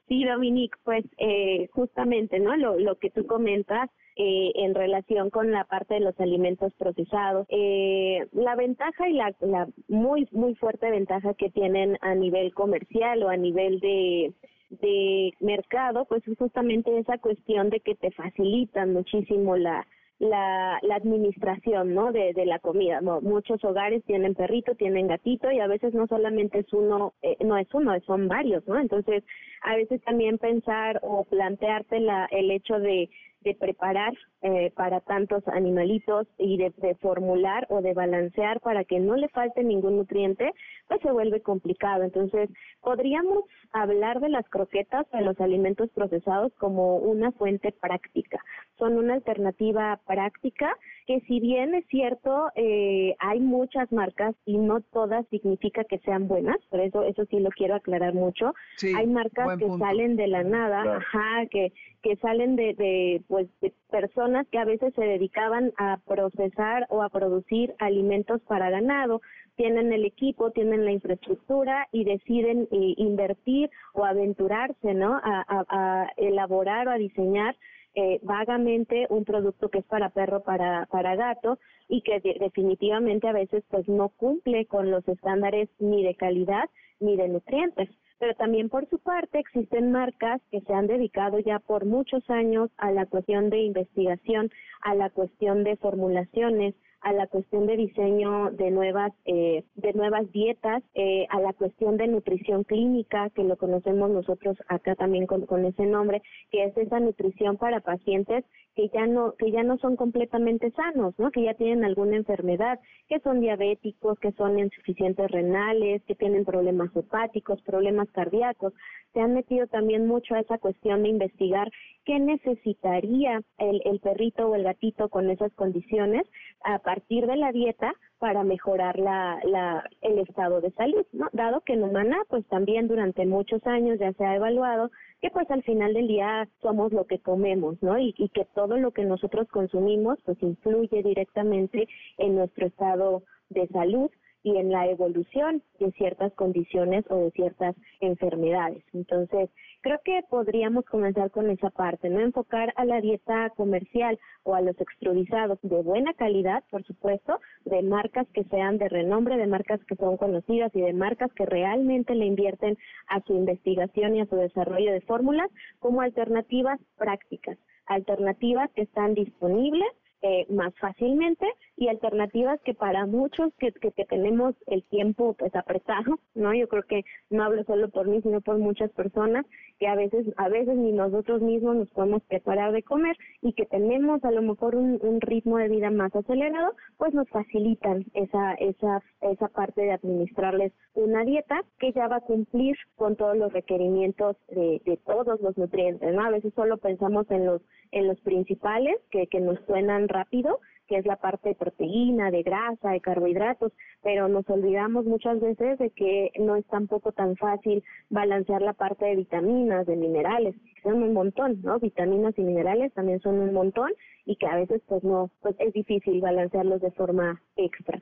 Sí, 0.07 0.25
Dominique, 0.25 0.75
pues 0.83 1.05
eh, 1.19 1.67
justamente, 1.71 2.39
¿no? 2.39 2.57
Lo, 2.57 2.79
lo 2.79 2.97
que 2.97 3.11
tú 3.11 3.27
comentas 3.27 3.91
eh, 4.15 4.51
en 4.55 4.75
relación 4.75 5.29
con 5.29 5.51
la 5.51 5.63
parte 5.63 5.93
de 5.93 5.99
los 6.01 6.19
alimentos 6.19 6.73
procesados. 6.73 7.47
Eh, 7.49 8.27
la 8.33 8.55
ventaja 8.55 9.07
y 9.07 9.13
la, 9.13 9.33
la 9.39 9.67
muy, 9.87 10.27
muy 10.31 10.55
fuerte 10.55 10.89
ventaja 10.89 11.35
que 11.35 11.49
tienen 11.49 11.97
a 12.01 12.15
nivel 12.15 12.53
comercial 12.53 13.23
o 13.23 13.29
a 13.29 13.37
nivel 13.37 13.79
de, 13.79 14.33
de 14.71 15.33
mercado, 15.39 16.03
pues 16.03 16.27
es 16.27 16.37
justamente 16.37 16.97
esa 16.97 17.17
cuestión 17.19 17.69
de 17.69 17.79
que 17.79 17.95
te 17.95 18.11
facilitan 18.11 18.91
muchísimo 18.91 19.55
la, 19.55 19.87
la, 20.19 20.79
la 20.81 20.95
administración, 20.95 21.93
¿no? 21.93 22.11
De, 22.11 22.33
de 22.33 22.45
la 22.45 22.59
comida. 22.59 23.01
muchos 23.01 23.63
hogares 23.63 24.03
tienen 24.05 24.35
perrito, 24.35 24.75
tienen 24.75 25.07
gatito 25.07 25.49
y 25.49 25.59
a 25.59 25.67
veces 25.67 25.93
no 25.93 26.07
solamente 26.07 26.59
es 26.59 26.73
uno, 26.73 27.13
eh, 27.21 27.37
no 27.39 27.57
es 27.57 27.73
uno, 27.73 27.97
son 28.05 28.27
varios, 28.27 28.67
¿no? 28.67 28.77
Entonces, 28.77 29.23
a 29.61 29.75
veces 29.75 30.01
también 30.03 30.37
pensar 30.37 30.99
o 31.03 31.23
plantearte 31.23 31.99
la, 32.01 32.25
el 32.31 32.51
hecho 32.51 32.79
de 32.79 33.09
de 33.41 33.55
preparar 33.55 34.13
eh, 34.41 34.71
para 34.75 34.99
tantos 35.01 35.47
animalitos 35.47 36.27
y 36.37 36.57
de, 36.57 36.71
formular 37.01 37.67
o 37.69 37.81
de 37.81 37.93
balancear 37.93 38.59
para 38.59 38.83
que 38.83 38.99
no 38.99 39.15
le 39.15 39.29
falte 39.29 39.63
ningún 39.63 39.97
nutriente, 39.97 40.51
pues 40.87 41.01
se 41.01 41.11
vuelve 41.11 41.41
complicado. 41.41 42.03
Entonces, 42.03 42.49
podríamos 42.81 43.43
hablar 43.71 44.19
de 44.19 44.29
las 44.29 44.47
croquetas 44.49 45.09
de 45.11 45.21
los 45.21 45.39
alimentos 45.39 45.89
procesados 45.91 46.53
como 46.55 46.97
una 46.97 47.31
fuente 47.31 47.71
práctica. 47.71 48.39
Son 48.77 48.97
una 48.97 49.15
alternativa 49.15 49.99
práctica 50.05 50.75
que 51.09 51.21
si 51.21 51.39
bien 51.39 51.73
es 51.73 51.87
cierto, 51.87 52.51
eh, 52.53 53.15
hay 53.17 53.39
muchas 53.39 53.91
marcas 53.91 54.35
y 54.45 54.59
no 54.59 54.81
todas 54.93 55.25
significa 55.29 55.83
que 55.83 55.97
sean 56.05 56.27
buenas, 56.27 56.57
por 56.69 56.81
eso 56.81 57.01
eso 57.01 57.25
sí 57.31 57.39
lo 57.39 57.49
quiero 57.49 57.73
aclarar 57.73 58.13
mucho. 58.13 58.53
hay 58.95 59.07
marcas 59.07 59.57
que 59.57 59.67
salen 59.79 60.17
de 60.17 60.27
la 60.27 60.43
nada, 60.43 60.97
ajá, 60.97 61.47
que 61.49 61.73
que 62.03 62.15
salen 62.17 62.55
de, 62.55 62.75
de 62.75 63.23
pues 63.27 63.47
de 63.59 63.73
personas 63.89 64.47
que 64.51 64.59
a 64.59 64.65
veces 64.65 64.93
se 64.93 65.01
dedicaban 65.01 65.73
a 65.79 65.97
procesar 66.05 66.85
o 66.89 67.01
a 67.01 67.09
producir 67.09 67.73
alimentos 67.79 68.39
para 68.41 68.69
ganado, 68.69 69.21
tienen 69.55 69.91
el 69.91 70.05
equipo, 70.05 70.51
tienen 70.51 70.85
la 70.85 70.91
infraestructura 70.91 71.87
y 71.91 72.03
deciden 72.03 72.67
eh, 72.71 72.93
invertir 72.97 73.71
o 73.93 74.05
aventurarse, 74.05 74.93
¿no? 74.93 75.19
A, 75.23 75.43
a, 75.47 76.07
elaborar 76.17 76.87
o 76.87 76.91
a 76.91 76.99
diseñar 76.99 77.55
eh, 77.95 78.19
vagamente 78.23 79.07
un 79.09 79.25
producto 79.25 79.69
que 79.69 79.79
es 79.79 79.85
para 79.85 80.09
perro, 80.09 80.43
para, 80.43 80.85
para 80.87 81.15
gato 81.15 81.59
y 81.87 82.01
que 82.01 82.19
definitivamente 82.39 83.27
a 83.27 83.33
veces 83.33 83.63
pues 83.69 83.87
no 83.87 84.09
cumple 84.09 84.65
con 84.65 84.91
los 84.91 85.07
estándares 85.07 85.69
ni 85.79 86.03
de 86.03 86.15
calidad 86.15 86.69
ni 86.99 87.17
de 87.17 87.27
nutrientes. 87.27 87.89
Pero 88.19 88.35
también 88.35 88.69
por 88.69 88.87
su 88.89 88.99
parte 88.99 89.39
existen 89.39 89.91
marcas 89.91 90.41
que 90.51 90.61
se 90.61 90.73
han 90.73 90.87
dedicado 90.87 91.39
ya 91.39 91.59
por 91.59 91.85
muchos 91.85 92.29
años 92.29 92.69
a 92.77 92.91
la 92.91 93.05
cuestión 93.05 93.49
de 93.49 93.61
investigación, 93.61 94.51
a 94.81 94.93
la 94.93 95.09
cuestión 95.09 95.63
de 95.63 95.77
formulaciones, 95.77 96.75
a 97.01 97.13
la 97.13 97.27
cuestión 97.27 97.65
de 97.65 97.77
diseño 97.77 98.51
de 98.51 98.71
nuevas 98.71 99.13
eh, 99.25 99.63
de 99.75 99.93
nuevas 99.93 100.31
dietas, 100.31 100.83
eh, 100.93 101.25
a 101.29 101.39
la 101.39 101.53
cuestión 101.53 101.97
de 101.97 102.07
nutrición 102.07 102.63
clínica 102.63 103.29
que 103.31 103.43
lo 103.43 103.57
conocemos 103.57 104.09
nosotros 104.09 104.57
acá 104.67 104.95
también 104.95 105.25
con, 105.25 105.45
con, 105.45 105.65
ese 105.65 105.85
nombre, 105.85 106.21
que 106.51 106.65
es 106.65 106.77
esa 106.77 106.99
nutrición 106.99 107.57
para 107.57 107.79
pacientes 107.79 108.43
que 108.79 108.87
ya 108.93 109.05
no 109.07 109.33
que 109.33 109.51
ya 109.51 109.61
no 109.61 109.77
son 109.79 109.97
completamente 109.97 110.71
sanos, 110.71 111.13
¿no? 111.17 111.31
Que 111.31 111.43
ya 111.43 111.53
tienen 111.53 111.83
alguna 111.83 112.15
enfermedad, 112.15 112.79
que 113.09 113.19
son 113.19 113.41
diabéticos, 113.41 114.17
que 114.19 114.31
son 114.31 114.57
insuficientes 114.57 115.29
renales, 115.29 116.01
que 116.05 116.15
tienen 116.15 116.45
problemas 116.45 116.95
hepáticos, 116.95 117.61
problemas 117.63 118.09
cardíacos. 118.11 118.71
Se 119.13 119.19
han 119.19 119.33
metido 119.33 119.67
también 119.67 120.07
mucho 120.07 120.33
a 120.33 120.39
esa 120.39 120.59
cuestión 120.59 121.03
de 121.03 121.09
investigar 121.09 121.69
qué 122.05 122.19
necesitaría 122.19 123.41
el, 123.57 123.81
el 123.83 123.99
perrito 123.99 124.47
o 124.47 124.55
el 124.55 124.63
gatito 124.63 125.09
con 125.09 125.29
esas 125.29 125.51
condiciones 125.55 126.23
a 126.63 126.79
partir 126.79 127.27
de 127.27 127.35
la 127.35 127.51
dieta 127.51 127.91
para 128.19 128.43
mejorar 128.43 128.99
la, 128.99 129.39
la, 129.43 129.83
el 130.01 130.19
estado 130.19 130.61
de 130.61 130.71
salud, 130.71 131.05
¿no? 131.13 131.27
Dado 131.31 131.61
que 131.61 131.73
en 131.73 131.83
humana, 131.83 132.17
pues 132.29 132.45
también 132.47 132.87
durante 132.87 133.25
muchos 133.25 133.65
años 133.65 133.97
ya 133.99 134.13
se 134.13 134.25
ha 134.25 134.35
evaluado 134.35 134.91
que 135.21 135.29
pues 135.31 135.49
al 135.51 135.63
final 135.63 135.93
del 135.93 136.07
día 136.07 136.47
somos 136.61 136.91
lo 136.93 137.05
que 137.05 137.19
comemos, 137.19 137.81
¿no? 137.81 137.97
Y, 137.97 138.13
y 138.17 138.29
que 138.29 138.45
todo 138.53 138.77
lo 138.77 138.91
que 138.91 139.03
nosotros 139.03 139.47
consumimos 139.49 140.19
pues 140.25 140.41
influye 140.43 141.01
directamente 141.03 141.87
en 142.17 142.35
nuestro 142.35 142.67
estado 142.67 143.23
de 143.49 143.67
salud 143.67 144.11
y 144.43 144.57
en 144.57 144.71
la 144.71 144.87
evolución 144.87 145.61
de 145.79 145.91
ciertas 145.93 146.33
condiciones 146.33 147.05
o 147.09 147.17
de 147.17 147.31
ciertas 147.31 147.75
enfermedades. 147.99 148.83
Entonces, 148.93 149.49
creo 149.81 149.99
que 150.03 150.21
podríamos 150.29 150.85
comenzar 150.85 151.31
con 151.31 151.49
esa 151.49 151.69
parte, 151.69 152.09
no 152.09 152.19
enfocar 152.19 152.73
a 152.75 152.85
la 152.85 153.01
dieta 153.01 153.49
comercial 153.55 154.19
o 154.43 154.55
a 154.55 154.61
los 154.61 154.79
extrudizados 154.79 155.59
de 155.61 155.81
buena 155.81 156.13
calidad, 156.13 156.63
por 156.69 156.83
supuesto, 156.83 157.39
de 157.65 157.81
marcas 157.81 158.27
que 158.33 158.43
sean 158.45 158.77
de 158.77 158.89
renombre, 158.89 159.37
de 159.37 159.47
marcas 159.47 159.83
que 159.85 159.95
son 159.95 160.17
conocidas 160.17 160.75
y 160.75 160.81
de 160.81 160.93
marcas 160.93 161.31
que 161.33 161.45
realmente 161.45 162.15
le 162.15 162.25
invierten 162.25 162.77
a 163.07 163.21
su 163.21 163.33
investigación 163.33 164.15
y 164.15 164.21
a 164.21 164.25
su 164.25 164.35
desarrollo 164.35 164.91
de 164.91 165.01
fórmulas 165.01 165.49
como 165.79 166.01
alternativas 166.01 166.79
prácticas, 166.97 167.57
alternativas 167.85 168.69
que 168.71 168.83
están 168.83 169.13
disponibles 169.13 169.89
eh, 170.21 170.45
más 170.49 170.73
fácilmente 170.79 171.45
y 171.77 171.87
alternativas 171.87 172.59
que 172.65 172.73
para 172.73 173.05
muchos 173.05 173.53
que, 173.57 173.71
que, 173.71 174.03
tenemos 174.03 174.53
el 174.67 174.83
tiempo 174.83 175.33
pues 175.39 175.55
apretado, 175.55 176.19
¿no? 176.35 176.53
Yo 176.53 176.67
creo 176.67 176.83
que 176.83 177.05
no 177.29 177.41
hablo 177.43 177.63
solo 177.63 177.87
por 177.87 178.05
mí, 178.05 178.21
sino 178.21 178.41
por 178.41 178.57
muchas 178.57 178.91
personas 178.91 179.45
que 179.79 179.87
a 179.87 179.95
veces, 179.95 180.27
a 180.37 180.49
veces 180.49 180.75
ni 180.75 180.91
nosotros 180.91 181.41
mismos 181.41 181.77
nos 181.77 181.89
podemos 181.91 182.21
preparar 182.23 182.73
de 182.73 182.83
comer 182.83 183.15
y 183.41 183.53
que 183.53 183.65
tenemos 183.65 184.23
a 184.25 184.31
lo 184.31 184.41
mejor 184.41 184.75
un, 184.75 184.99
un 185.01 185.21
ritmo 185.21 185.57
de 185.57 185.69
vida 185.69 185.89
más 185.89 186.13
acelerado, 186.15 186.73
pues 186.97 187.13
nos 187.13 187.29
facilitan 187.29 188.05
esa, 188.13 188.53
esa, 188.55 189.01
esa 189.21 189.47
parte 189.47 189.81
de 189.81 189.93
administrarles 189.93 190.73
una 190.93 191.23
dieta 191.23 191.61
que 191.79 191.93
ya 191.93 192.07
va 192.07 192.17
a 192.17 192.21
cumplir 192.21 192.75
con 192.95 193.15
todos 193.15 193.37
los 193.37 193.53
requerimientos 193.53 194.35
de, 194.49 194.81
de 194.85 194.97
todos 194.97 195.39
los 195.41 195.57
nutrientes, 195.57 196.13
¿no? 196.13 196.23
A 196.23 196.29
veces 196.29 196.53
solo 196.53 196.77
pensamos 196.77 197.29
en 197.31 197.45
los, 197.45 197.61
en 197.91 198.07
los 198.07 198.19
principales 198.21 198.97
que, 199.11 199.27
que 199.27 199.39
nos 199.39 199.59
suenan 199.65 200.09
rápido, 200.09 200.59
que 200.89 200.97
es 200.97 201.05
la 201.05 201.17
parte 201.17 201.49
de 201.49 201.55
proteína, 201.55 202.31
de 202.31 202.41
grasa, 202.41 202.89
de 202.89 202.99
carbohidratos, 202.99 203.71
pero 204.01 204.27
nos 204.27 204.49
olvidamos 204.49 205.05
muchas 205.05 205.39
veces 205.39 205.77
de 205.77 205.91
que 205.91 206.31
no 206.39 206.55
es 206.55 206.65
tampoco 206.65 207.11
tan 207.11 207.35
fácil 207.37 207.83
balancear 208.09 208.63
la 208.63 208.73
parte 208.73 209.05
de 209.05 209.17
vitaminas, 209.17 209.85
de 209.85 209.95
minerales, 209.95 210.55
que 210.55 210.81
son 210.81 211.03
un 211.03 211.13
montón, 211.13 211.61
¿no? 211.61 211.79
Vitaminas 211.79 212.33
y 212.37 212.41
minerales 212.41 212.91
también 212.93 213.21
son 213.21 213.39
un 213.39 213.53
montón 213.53 213.91
y 214.25 214.35
que 214.37 214.47
a 214.47 214.55
veces 214.55 214.81
pues 214.87 215.03
no, 215.03 215.29
pues 215.41 215.55
es 215.59 215.71
difícil 215.73 216.21
balancearlos 216.21 216.81
de 216.81 216.91
forma 216.91 217.39
extra. 217.55 218.01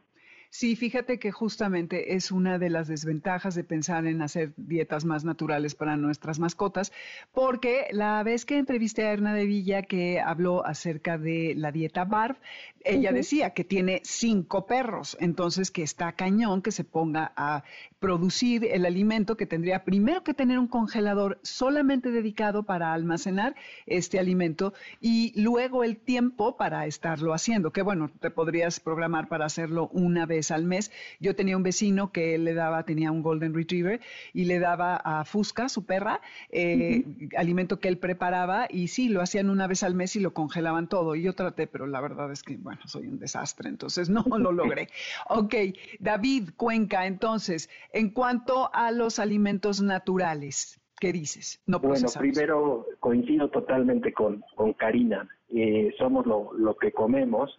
Sí, 0.50 0.76
fíjate 0.76 1.20
que 1.20 1.32
justamente 1.32 2.16
es 2.16 2.32
una 2.32 2.58
de 2.58 2.70
las 2.70 2.88
desventajas 2.88 3.54
de 3.54 3.66
pensar 3.66 4.06
en 4.08 4.22
hacer 4.22 4.54
dietas 4.56 5.04
más 5.04 5.26
naturales 5.26 5.76
para 5.76 5.98
nuestras 5.98 6.40
mascotas, 6.40 6.94
porque 7.34 7.88
la 7.92 8.24
vez 8.24 8.46
que 8.46 8.58
entrevisté 8.58 9.06
a 9.06 9.12
Erna 9.12 9.34
de 9.34 9.46
Villa 9.46 9.82
que 9.84 10.22
habló 10.22 10.66
acerca 10.66 11.18
de 11.18 11.54
la 11.56 11.72
dieta 11.72 12.06
BARF, 12.06 12.40
ella 12.88 13.12
decía 13.12 13.52
que 13.52 13.64
tiene 13.64 14.02
cinco 14.04 14.66
perros, 14.66 15.18
entonces 15.20 15.72
que 15.72 15.84
está 15.84 16.14
cañón 16.14 16.62
que 16.62 16.72
se 16.72 16.84
ponga 16.84 17.32
a 17.36 17.64
producir 18.00 18.66
el 18.66 18.86
alimento 18.86 19.38
que 19.38 19.46
tendría 19.46 19.84
primero 19.84 20.24
que 20.24 20.34
tener 20.34 20.60
un 20.60 20.68
congelador 20.68 21.40
solamente 21.42 22.12
dedicado 22.12 22.64
para 22.64 22.94
almacenar 22.94 23.56
este 23.86 24.20
alimento 24.20 24.74
y 25.02 25.34
luego 25.40 25.84
el 25.84 25.98
tiempo 25.98 26.58
para 26.58 26.86
estarlo 26.86 27.34
haciendo, 27.34 27.72
que 27.72 27.82
bueno, 27.82 28.12
te 28.20 28.30
podrías 28.30 28.80
programar 28.80 29.28
para 29.28 29.46
hacerlo 29.46 29.90
una 29.94 30.26
vez 30.26 30.52
al 30.52 30.66
mes. 30.66 30.92
Yo 31.20 31.36
tenía 31.36 31.58
un 31.58 31.64
vecino 31.64 32.12
que 32.12 32.36
él 32.36 32.46
le 32.46 32.54
daba, 32.54 32.84
tenía 32.84 33.12
un 33.12 33.24
Golden 33.24 33.54
Retriever 33.54 34.02
y 34.34 34.46
le 34.46 34.60
daba 34.60 34.96
a 34.96 35.26
Fusca, 35.26 35.70
su 35.70 35.86
perra, 35.86 36.22
eh, 36.50 37.04
alimento 37.36 37.80
que 37.80 37.88
él 37.88 37.98
preparaba 37.98 38.68
y 38.70 38.88
sí, 38.90 39.10
lo 39.10 39.22
hacían 39.22 39.50
una 39.50 39.68
vez 39.68 39.84
al 39.84 39.96
mes 39.96 40.16
y 40.16 40.20
lo 40.20 40.34
congelaban 40.34 40.88
todo. 40.88 41.16
Y 41.16 41.24
yo 41.24 41.34
traté, 41.34 41.68
pero 41.68 41.88
la 41.88 42.02
verdad 42.02 42.32
es 42.32 42.44
que, 42.44 42.58
bueno, 42.58 42.77
soy 42.86 43.08
un 43.08 43.20
desastre, 43.20 43.70
entonces 43.70 44.10
no 44.10 44.24
lo 44.38 44.52
logré. 44.52 44.90
ok, 45.30 45.56
David 46.00 46.50
Cuenca, 46.56 47.06
entonces, 47.06 47.70
en 47.94 48.12
cuanto 48.12 48.70
a 48.74 48.92
los 48.92 49.20
alimentos 49.20 49.82
naturales, 49.82 50.80
¿qué 51.00 51.12
dices? 51.12 51.62
No 51.66 51.80
bueno, 51.80 52.08
primero 52.18 52.86
coincido 53.00 53.50
totalmente 53.50 54.14
con, 54.14 54.44
con 54.56 54.74
Karina. 54.74 55.28
Eh, 55.50 55.94
somos 55.98 56.26
lo, 56.26 56.52
lo 56.54 56.76
que 56.76 56.92
comemos 56.92 57.58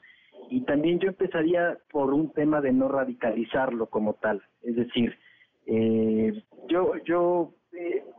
y 0.51 0.63
también 0.63 0.99
yo 0.99 1.09
empezaría 1.09 1.79
por 1.91 2.13
un 2.13 2.33
tema 2.33 2.61
de 2.61 2.73
no 2.73 2.89
radicalizarlo 2.89 3.87
como 3.87 4.15
tal. 4.15 4.43
Es 4.63 4.77
decir, 4.77 5.17
eh, 5.67 6.43
yo, 6.69 6.93
yo 7.05 7.53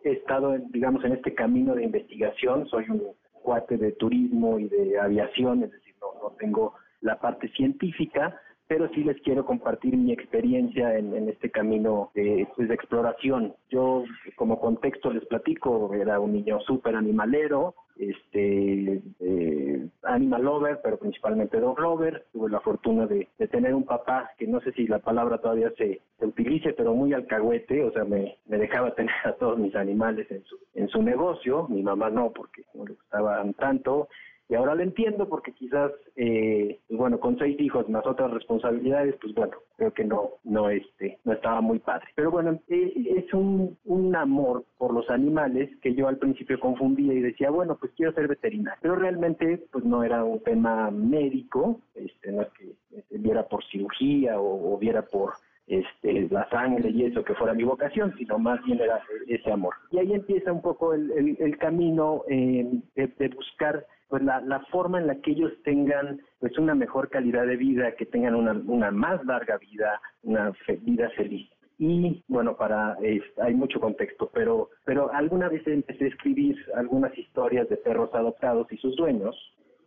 he 0.04 0.12
estado, 0.12 0.58
digamos, 0.72 1.04
en 1.04 1.14
este 1.14 1.34
camino 1.34 1.76
de 1.76 1.84
investigación, 1.84 2.68
soy 2.68 2.86
un 2.90 3.02
cuate 3.32 3.78
de 3.78 3.92
turismo 3.94 4.60
y 4.60 4.68
de 4.68 5.00
aviación, 5.00 5.64
es 5.64 5.72
decir, 5.72 5.96
no, 6.02 6.30
no 6.30 6.36
tengo 6.36 6.76
la 7.02 7.20
parte 7.20 7.50
científica, 7.50 8.40
pero 8.70 8.88
sí 8.90 9.04
les 9.04 9.20
quiero 9.22 9.46
compartir 9.48 9.98
mi 9.98 10.14
experiencia 10.14 10.96
en, 10.96 11.28
este 11.28 11.50
camino 11.50 12.12
de, 12.14 12.48
pues, 12.56 12.68
de, 12.68 12.76
exploración. 12.76 13.56
Yo, 13.72 14.04
como 14.36 14.60
contexto, 14.60 15.12
les 15.12 15.26
platico, 15.26 15.92
era 15.92 16.20
un 16.20 16.34
niño 16.34 16.60
súper 16.60 16.96
animalero, 16.96 17.74
este 17.98 19.02
eh, 19.20 19.88
animal 20.04 20.44
lover, 20.44 20.80
pero 20.84 20.98
principalmente 20.98 21.60
dog 21.60 21.80
lover. 21.80 22.26
Tuve 22.32 22.52
la 22.52 22.60
fortuna 22.60 23.08
de, 23.08 23.28
tener 23.50 23.74
un 23.74 23.86
papá 23.86 24.30
que 24.38 24.46
no 24.46 24.62
sé 24.62 24.72
si 24.74 24.86
la 24.86 25.00
palabra 25.00 25.40
todavía 25.40 25.72
se, 25.76 26.02
utilice, 26.22 26.74
pero 26.74 26.94
muy 26.94 27.12
alcahuete, 27.14 27.84
o 27.84 27.92
sea, 27.92 28.04
me, 28.04 28.38
me, 28.46 28.58
dejaba 28.60 28.92
tener 28.96 29.16
a 29.26 29.34
todos 29.34 29.58
mis 29.58 29.76
animales 29.76 30.30
en 30.30 30.44
su, 30.44 30.58
en 30.76 30.88
su 30.90 31.02
negocio. 31.02 31.68
Mi 31.70 31.82
mamá 31.82 32.12
no, 32.12 32.32
porque 32.32 32.62
no 32.76 32.86
le 32.86 32.94
gustaban 32.94 33.56
tanto 33.56 34.10
Y 34.50 34.56
ahora 34.56 34.74
lo 34.74 34.82
entiendo 34.82 35.30
porque 35.30 35.52
quizás, 35.52 35.92
eh, 36.16 36.80
pues 36.88 36.98
bueno, 36.98 37.20
con 37.20 37.38
seis 37.38 37.60
hijos 37.60 37.88
más 37.88 38.04
otras 38.08 38.32
responsabilidades, 38.32 39.16
pues 39.22 39.36
bueno, 39.36 39.54
creo 39.78 39.94
que 39.94 40.04
no, 40.04 40.32
no, 40.44 40.72
este, 40.72 41.20
no 41.24 41.34
estaba 41.34 41.62
muy 41.62 41.78
padre. 41.78 42.08
Pero 42.16 42.32
bueno, 42.32 42.60
eh, 42.68 42.94
es 43.16 43.32
un, 43.32 43.78
un 43.86 44.16
amor 44.16 44.66
por 44.80 44.92
los 44.92 45.08
animales 45.12 45.70
que 45.84 45.94
yo 45.94 46.08
al 46.08 46.18
principio 46.18 46.60
confundía 46.60 47.14
y 47.14 47.22
decía, 47.22 47.52
bueno, 47.52 47.78
pues 47.80 47.92
quiero 47.96 48.12
ser 48.14 48.28
veterinario. 48.28 48.80
Pero 48.82 48.96
realmente, 48.96 49.66
pues 49.72 49.86
no 49.86 50.04
era 50.04 50.24
un 50.24 50.40
tema 50.40 50.90
médico, 50.90 51.80
este, 51.94 52.32
no 52.32 52.42
es 52.42 52.50
que 52.50 52.74
viera 53.20 53.48
por 53.48 53.64
cirugía 53.66 54.40
o, 54.40 54.78
viera 54.80 55.04
por 55.04 55.34
este, 55.70 56.28
la 56.30 56.50
sangre 56.50 56.90
y 56.90 57.06
eso 57.06 57.24
que 57.24 57.36
fuera 57.36 57.54
mi 57.54 57.64
vocación, 57.64 58.14
sino 58.18 58.40
más 58.40 58.62
bien 58.66 58.80
era 58.82 59.02
ese 59.28 59.52
amor. 59.52 59.76
Y 59.92 60.00
ahí 60.00 60.14
empieza 60.14 60.52
un 60.52 60.62
poco 60.62 60.94
el, 60.94 61.38
el, 61.40 61.58
camino 61.58 62.24
eh, 62.28 62.68
de, 62.96 63.28
buscar 63.30 63.86
pues 64.08 64.24
la, 64.24 64.42
la, 64.42 64.62
forma 64.72 65.00
en 65.00 65.06
la 65.06 65.16
que 65.22 65.32
ellos 65.32 65.54
tengan 65.64 66.20
pues 66.40 66.58
una 66.58 66.74
mejor 66.74 67.10
calidad 67.10 67.46
de 67.46 67.56
vida, 67.56 67.92
que 67.96 68.08
tengan 68.08 68.34
una, 68.34 68.54
una 68.66 68.90
más 68.90 69.24
larga 69.26 69.58
vida, 69.58 70.02
una 70.24 70.52
vida 70.82 71.10
feliz. 71.12 71.48
Y 71.78 72.24
bueno, 72.28 72.58
para 72.58 72.98
hay 73.42 73.54
mucho 73.54 73.80
contexto, 73.80 74.30
pero 74.34 74.70
pero 74.84 75.14
alguna 75.14 75.48
vez 75.48 75.66
empecé 75.66 76.06
a 76.06 76.10
escribir 76.10 76.58
algunas 76.76 77.18
historias 77.18 77.70
de 77.70 77.78
perros 77.78 78.10
adoptados 78.14 78.68
y 78.74 78.78
sus 78.78 78.98
dueños 78.98 79.36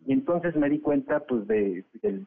y 0.07 0.13
entonces 0.13 0.57
me 0.57 0.69
di 0.69 0.81
cuenta 0.81 1.21
pues 1.21 1.47
de, 1.47 1.85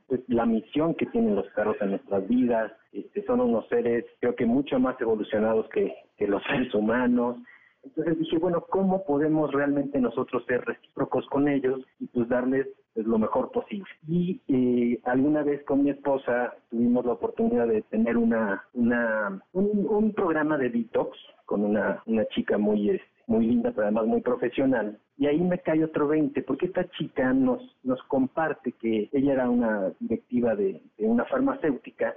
pues, 0.07 0.21
la 0.28 0.45
misión 0.45 0.95
que 0.95 1.05
tienen 1.07 1.36
los 1.36 1.47
perros 1.49 1.78
en 1.82 1.91
nuestras 1.91 2.28
vidas. 2.28 2.71
Este, 2.91 3.23
son 3.26 3.41
unos 3.41 3.67
seres 3.67 4.05
creo 4.19 4.36
que 4.36 4.45
mucho 4.45 4.80
más 4.80 4.99
evolucionados 5.01 5.67
que, 5.69 5.93
los 6.26 6.41
seres 6.49 6.73
humanos. 6.73 7.38
Entonces 7.84 8.17
dije, 8.17 8.38
bueno, 8.39 8.65
¿cómo 8.69 9.05
podemos 9.05 9.51
realmente 9.53 9.99
nosotros 9.99 10.43
ser 10.47 10.65
recíprocos 10.65 11.28
con 11.28 11.47
ellos 11.47 11.82
y 11.99 12.07
pues 12.07 12.28
darles 12.28 12.67
pues, 12.93 13.05
lo 13.05 13.19
mejor 13.19 13.51
posible? 13.51 13.89
Y 14.07 14.41
eh, 14.47 14.99
alguna 15.03 15.43
vez 15.43 15.63
con 15.65 15.84
mi 15.84 15.91
esposa 15.91 16.55
tuvimos 16.71 17.05
la 17.05 17.13
oportunidad 17.13 17.67
de 17.67 17.84
tener 17.84 18.17
una, 18.17 18.63
una 18.73 19.39
un, 19.53 19.86
un 19.88 20.13
programa 20.13 20.57
de 20.57 20.69
detox 20.69 21.15
con 21.45 21.63
una, 21.63 22.01
una 22.07 22.26
chica 22.30 22.57
muy 22.57 22.89
este, 22.89 23.15
muy 23.28 23.47
linda, 23.47 23.71
pero 23.71 23.84
además 23.84 24.05
muy 24.05 24.21
profesional. 24.21 24.99
Y 25.18 25.28
ahí 25.28 25.39
me 25.39 25.59
cae 25.59 25.84
otro 25.84 26.07
20, 26.07 26.41
porque 26.43 26.66
esta 26.66 26.89
chica 26.91 27.32
nos, 27.32 27.61
nos 27.84 28.01
comparte 28.03 28.74
que 28.74 29.09
ella 29.13 29.34
era 29.34 29.49
una 29.49 29.93
directiva 29.99 30.55
de, 30.55 30.82
una 30.97 31.26
farmacéutica 31.26 32.13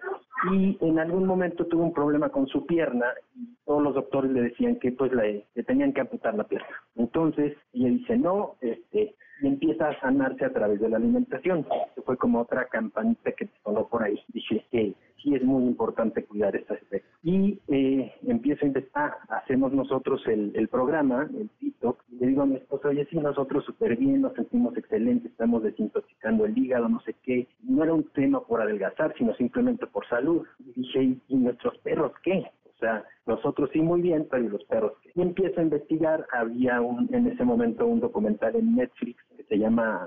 y 0.53 0.77
en 0.81 0.99
algún 0.99 1.27
momento 1.27 1.67
tuvo 1.67 1.85
un 1.85 1.93
problema 1.93 2.29
con 2.31 2.47
su 2.47 2.67
pierna 2.67 3.07
y 3.37 3.55
todos 3.65 3.83
los 3.83 3.95
doctores 3.95 4.33
le 4.33 4.43
decían 4.43 4.77
que 4.77 4.93
pues 4.93 5.13
le, 5.13 5.47
tenían 5.65 5.93
que 5.93 6.01
amputar 6.01 6.35
la 6.35 6.45
pierna. 6.45 6.69
Entonces 6.97 7.57
ella 7.73 7.89
dice, 7.89 8.17
no, 8.17 8.57
este, 8.61 9.15
y 9.41 9.47
empieza 9.47 9.89
a 9.89 10.01
sanarse 10.01 10.45
a 10.45 10.53
través 10.53 10.81
de 10.81 10.89
la 10.89 10.97
alimentación. 10.97 11.67
Fue 12.05 12.17
como 12.17 12.41
otra 12.41 12.67
campanita 12.67 13.33
que 13.33 13.49
sonó 13.63 13.87
por 13.87 14.03
ahí. 14.03 14.19
Dije 14.29 14.65
que 14.71 14.95
sí 15.23 15.35
es 15.35 15.43
muy 15.43 15.65
importante 15.65 16.25
cuidar 16.25 16.57
este 16.57 16.75
aspecto. 16.75 17.09
Y 17.23 17.61
eh, 17.69 18.13
empiezo 18.27 18.65
a 18.65 18.69
investigar, 18.69 19.13
hacemos 19.29 19.73
nosotros 19.73 20.23
el, 20.27 20.53
el 20.55 20.69
programa, 20.69 21.29
el 21.39 21.49
TikTok, 21.61 22.03
le 22.19 22.27
digo 22.27 22.43
a 22.43 22.47
mi 22.47 22.57
esposa, 22.57 22.89
oye, 22.89 23.07
sí, 23.11 23.16
nosotros 23.16 23.64
súper 23.64 23.97
bien, 23.97 24.23
nos 24.23 24.35
sentimos 24.35 24.77
excelentes, 24.77 25.31
estamos 25.31 25.62
desintoxicando 25.62 26.45
el 26.45 26.57
hígado, 26.57 26.89
no 26.89 27.01
sé 27.01 27.14
qué. 27.23 27.49
No 27.62 27.85
era 27.85 27.95
un 27.95 28.05
tema 28.11 28.41
por 28.41 28.61
adelgazar, 28.61 29.14
sino 29.16 29.35
simplemente 29.35 29.87
por 29.87 30.07
salud. 30.09 30.45
Y 30.59 30.81
dije, 30.81 31.16
¿y 31.29 31.37
nuestros 31.37 31.79
perros 31.79 32.12
qué? 32.23 32.45
O 32.64 32.79
sea, 32.79 33.05
nosotros 33.27 33.71
sí 33.73 33.81
muy 33.81 34.03
bien, 34.03 34.27
pero 34.31 34.45
¿y 34.45 34.49
los 34.49 34.64
perros 34.64 34.93
qué? 35.03 35.11
Y 35.14 35.23
empiezo 35.23 35.61
a 35.61 35.64
investigar, 35.64 36.27
había 36.33 36.81
un, 36.81 37.09
en 37.12 37.27
ese 37.27 37.45
momento 37.45 37.87
un 37.87 38.01
documental 38.01 38.57
en 38.57 38.77
Netflix 38.77 39.23
que 39.37 39.45
se 39.45 39.59
llama 39.59 40.07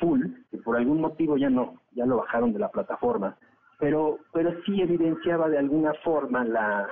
Full, 0.00 0.22
que 0.50 0.58
por 0.58 0.76
algún 0.76 1.00
motivo 1.00 1.36
ya 1.36 1.50
no, 1.50 1.80
ya 1.92 2.06
lo 2.06 2.18
bajaron 2.18 2.52
de 2.52 2.58
la 2.58 2.70
plataforma 2.70 3.36
pero, 3.78 4.18
pero 4.32 4.52
sí 4.64 4.80
evidenciaba 4.80 5.48
de 5.48 5.58
alguna 5.58 5.94
forma 6.04 6.44
la, 6.44 6.88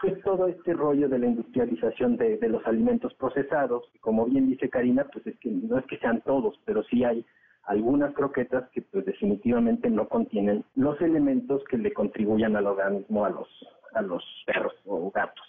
pues 0.00 0.20
todo 0.22 0.46
este 0.46 0.72
rollo 0.72 1.08
de 1.08 1.18
la 1.18 1.26
industrialización 1.26 2.16
de, 2.16 2.36
de, 2.36 2.48
los 2.48 2.66
alimentos 2.66 3.14
procesados, 3.14 3.84
como 4.00 4.26
bien 4.26 4.48
dice 4.48 4.68
Karina, 4.68 5.06
pues 5.12 5.26
es 5.26 5.38
que 5.38 5.50
no 5.50 5.78
es 5.78 5.86
que 5.86 5.98
sean 5.98 6.20
todos, 6.22 6.58
pero 6.64 6.82
sí 6.84 7.04
hay 7.04 7.24
algunas 7.68 8.14
croquetas 8.14 8.68
que 8.70 8.82
pues 8.82 9.04
definitivamente 9.04 9.90
no 9.90 10.08
contienen 10.08 10.64
los 10.74 11.00
elementos 11.00 11.62
que 11.64 11.76
le 11.76 11.92
contribuyan 11.92 12.56
al 12.56 12.66
organismo 12.66 13.24
a 13.24 13.30
los, 13.30 13.48
a 13.94 14.02
los 14.02 14.24
perros 14.46 14.72
o 14.86 15.10
gatos. 15.10 15.46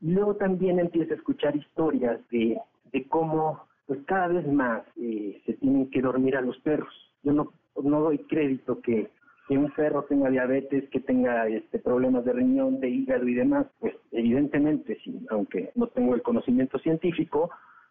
Luego 0.00 0.36
también 0.36 0.78
empieza 0.78 1.14
a 1.14 1.16
escuchar 1.16 1.56
historias 1.56 2.20
de, 2.30 2.58
de 2.92 3.08
cómo 3.08 3.60
pues 3.86 4.00
cada 4.06 4.28
vez 4.28 4.46
más 4.46 4.82
eh, 4.96 5.40
se 5.44 5.54
tienen 5.54 5.90
que 5.90 6.00
dormir 6.00 6.36
a 6.36 6.40
los 6.40 6.58
perros. 6.60 6.92
Yo 7.22 7.32
no, 7.32 7.52
no 7.82 8.00
doy 8.00 8.18
crédito 8.18 8.80
que 8.80 9.10
que 9.46 9.56
un 9.56 9.70
perro 9.72 10.04
tenga 10.04 10.30
diabetes, 10.30 10.88
que 10.90 11.00
tenga 11.00 11.46
este, 11.48 11.78
problemas 11.78 12.24
de 12.24 12.32
riñón, 12.32 12.80
de 12.80 12.88
hígado 12.88 13.28
y 13.28 13.34
demás, 13.34 13.66
pues 13.80 13.94
evidentemente 14.12 14.98
sí, 15.04 15.24
aunque 15.30 15.70
no 15.74 15.86
tengo 15.88 16.14
el 16.14 16.22
conocimiento 16.22 16.78
científico, 16.78 17.50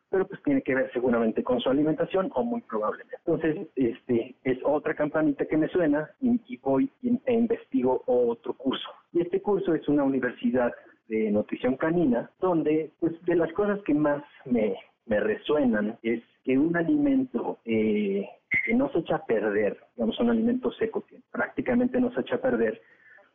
pero 0.09 0.27
pues 0.27 0.41
tiene 0.43 0.61
que 0.61 0.75
ver 0.75 0.91
seguramente 0.93 1.43
con 1.43 1.59
su 1.59 1.69
alimentación 1.69 2.31
o 2.35 2.43
muy 2.43 2.61
probablemente. 2.61 3.17
Entonces, 3.25 3.67
este 3.75 4.35
es 4.43 4.59
otra 4.63 4.93
campanita 4.93 5.45
que 5.45 5.57
me 5.57 5.67
suena 5.69 6.09
y, 6.21 6.57
voy 6.57 6.89
e 7.03 7.33
investigo 7.33 8.03
otro 8.05 8.53
curso. 8.53 8.87
Y 9.13 9.21
este 9.21 9.41
curso 9.41 9.73
es 9.73 9.87
una 9.87 10.03
universidad 10.03 10.73
de 11.07 11.31
nutrición 11.31 11.77
canina, 11.77 12.29
donde 12.39 12.91
pues 12.99 13.13
de 13.25 13.35
las 13.35 13.51
cosas 13.53 13.79
que 13.83 13.93
más 13.93 14.23
me, 14.45 14.75
me 15.05 15.19
resuenan 15.19 15.97
es 16.03 16.21
que 16.43 16.57
un 16.57 16.75
alimento 16.75 17.59
eh, 17.65 18.27
que 18.65 18.73
no 18.73 18.91
se 18.91 18.99
echa 18.99 19.17
a 19.17 19.25
perder, 19.25 19.77
digamos 19.95 20.19
un 20.19 20.29
alimento 20.29 20.71
seco 20.71 21.01
que 21.01 21.19
prácticamente 21.31 21.99
no 21.99 22.13
se 22.13 22.21
echa 22.21 22.35
a 22.35 22.41
perder, 22.41 22.81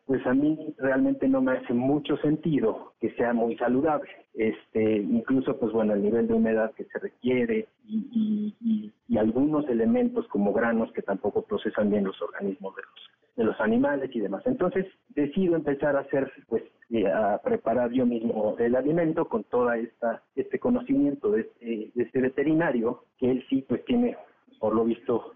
pues 0.06 0.26
a 0.26 0.34
mí 0.34 0.74
realmente 0.78 1.28
no 1.28 1.40
me 1.40 1.52
hace 1.52 1.72
mucho 1.72 2.16
sentido 2.16 2.94
que 3.00 3.10
sea 3.14 3.32
muy 3.32 3.56
saludable. 3.56 4.10
Este, 4.34 4.96
incluso, 4.96 5.56
pues 5.58 5.72
bueno, 5.72 5.92
el 5.92 6.02
nivel 6.02 6.26
de 6.26 6.34
humedad 6.34 6.72
que 6.72 6.84
se 6.84 6.98
requiere 6.98 7.68
y, 7.86 8.54
y, 8.60 9.18
algunos 9.18 9.68
elementos 9.68 10.26
como 10.28 10.52
granos 10.52 10.90
que 10.92 11.02
tampoco 11.02 11.42
procesan 11.42 11.90
bien 11.90 12.04
los 12.04 12.20
organismos 12.22 12.74
de 12.74 12.82
los, 12.82 13.36
de 13.36 13.44
los 13.44 13.60
animales 13.60 14.10
y 14.12 14.18
demás. 14.18 14.42
Entonces, 14.46 14.86
decido 15.10 15.54
empezar 15.54 15.94
a 15.94 16.00
hacer, 16.00 16.32
pues, 16.48 16.64
eh, 16.90 17.06
a 17.06 17.38
preparar 17.38 17.92
yo 17.92 18.04
mismo 18.04 18.56
el 18.58 18.74
alimento 18.74 19.26
con 19.26 19.44
toda 19.44 19.76
esta 19.76 20.24
este 20.34 20.58
conocimiento 20.58 21.30
de 21.30 21.42
este, 21.42 21.92
de 21.94 22.02
este 22.02 22.20
veterinario 22.20 23.04
que 23.16 23.30
él 23.30 23.44
sí 23.48 23.64
pues 23.68 23.84
tiene 23.84 24.16
por 24.60 24.74
lo 24.74 24.84
visto 24.84 25.32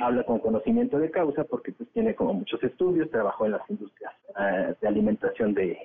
habla 0.00 0.24
con 0.24 0.38
conocimiento 0.38 0.98
de 0.98 1.10
causa 1.10 1.44
porque 1.44 1.72
pues 1.72 1.88
tiene 1.92 2.14
como 2.14 2.34
muchos 2.34 2.62
estudios, 2.62 3.10
trabajó 3.10 3.46
en 3.46 3.52
las 3.52 3.70
industrias 3.70 4.12
eh, 4.40 4.74
de 4.80 4.88
alimentación 4.88 5.54
de, 5.54 5.78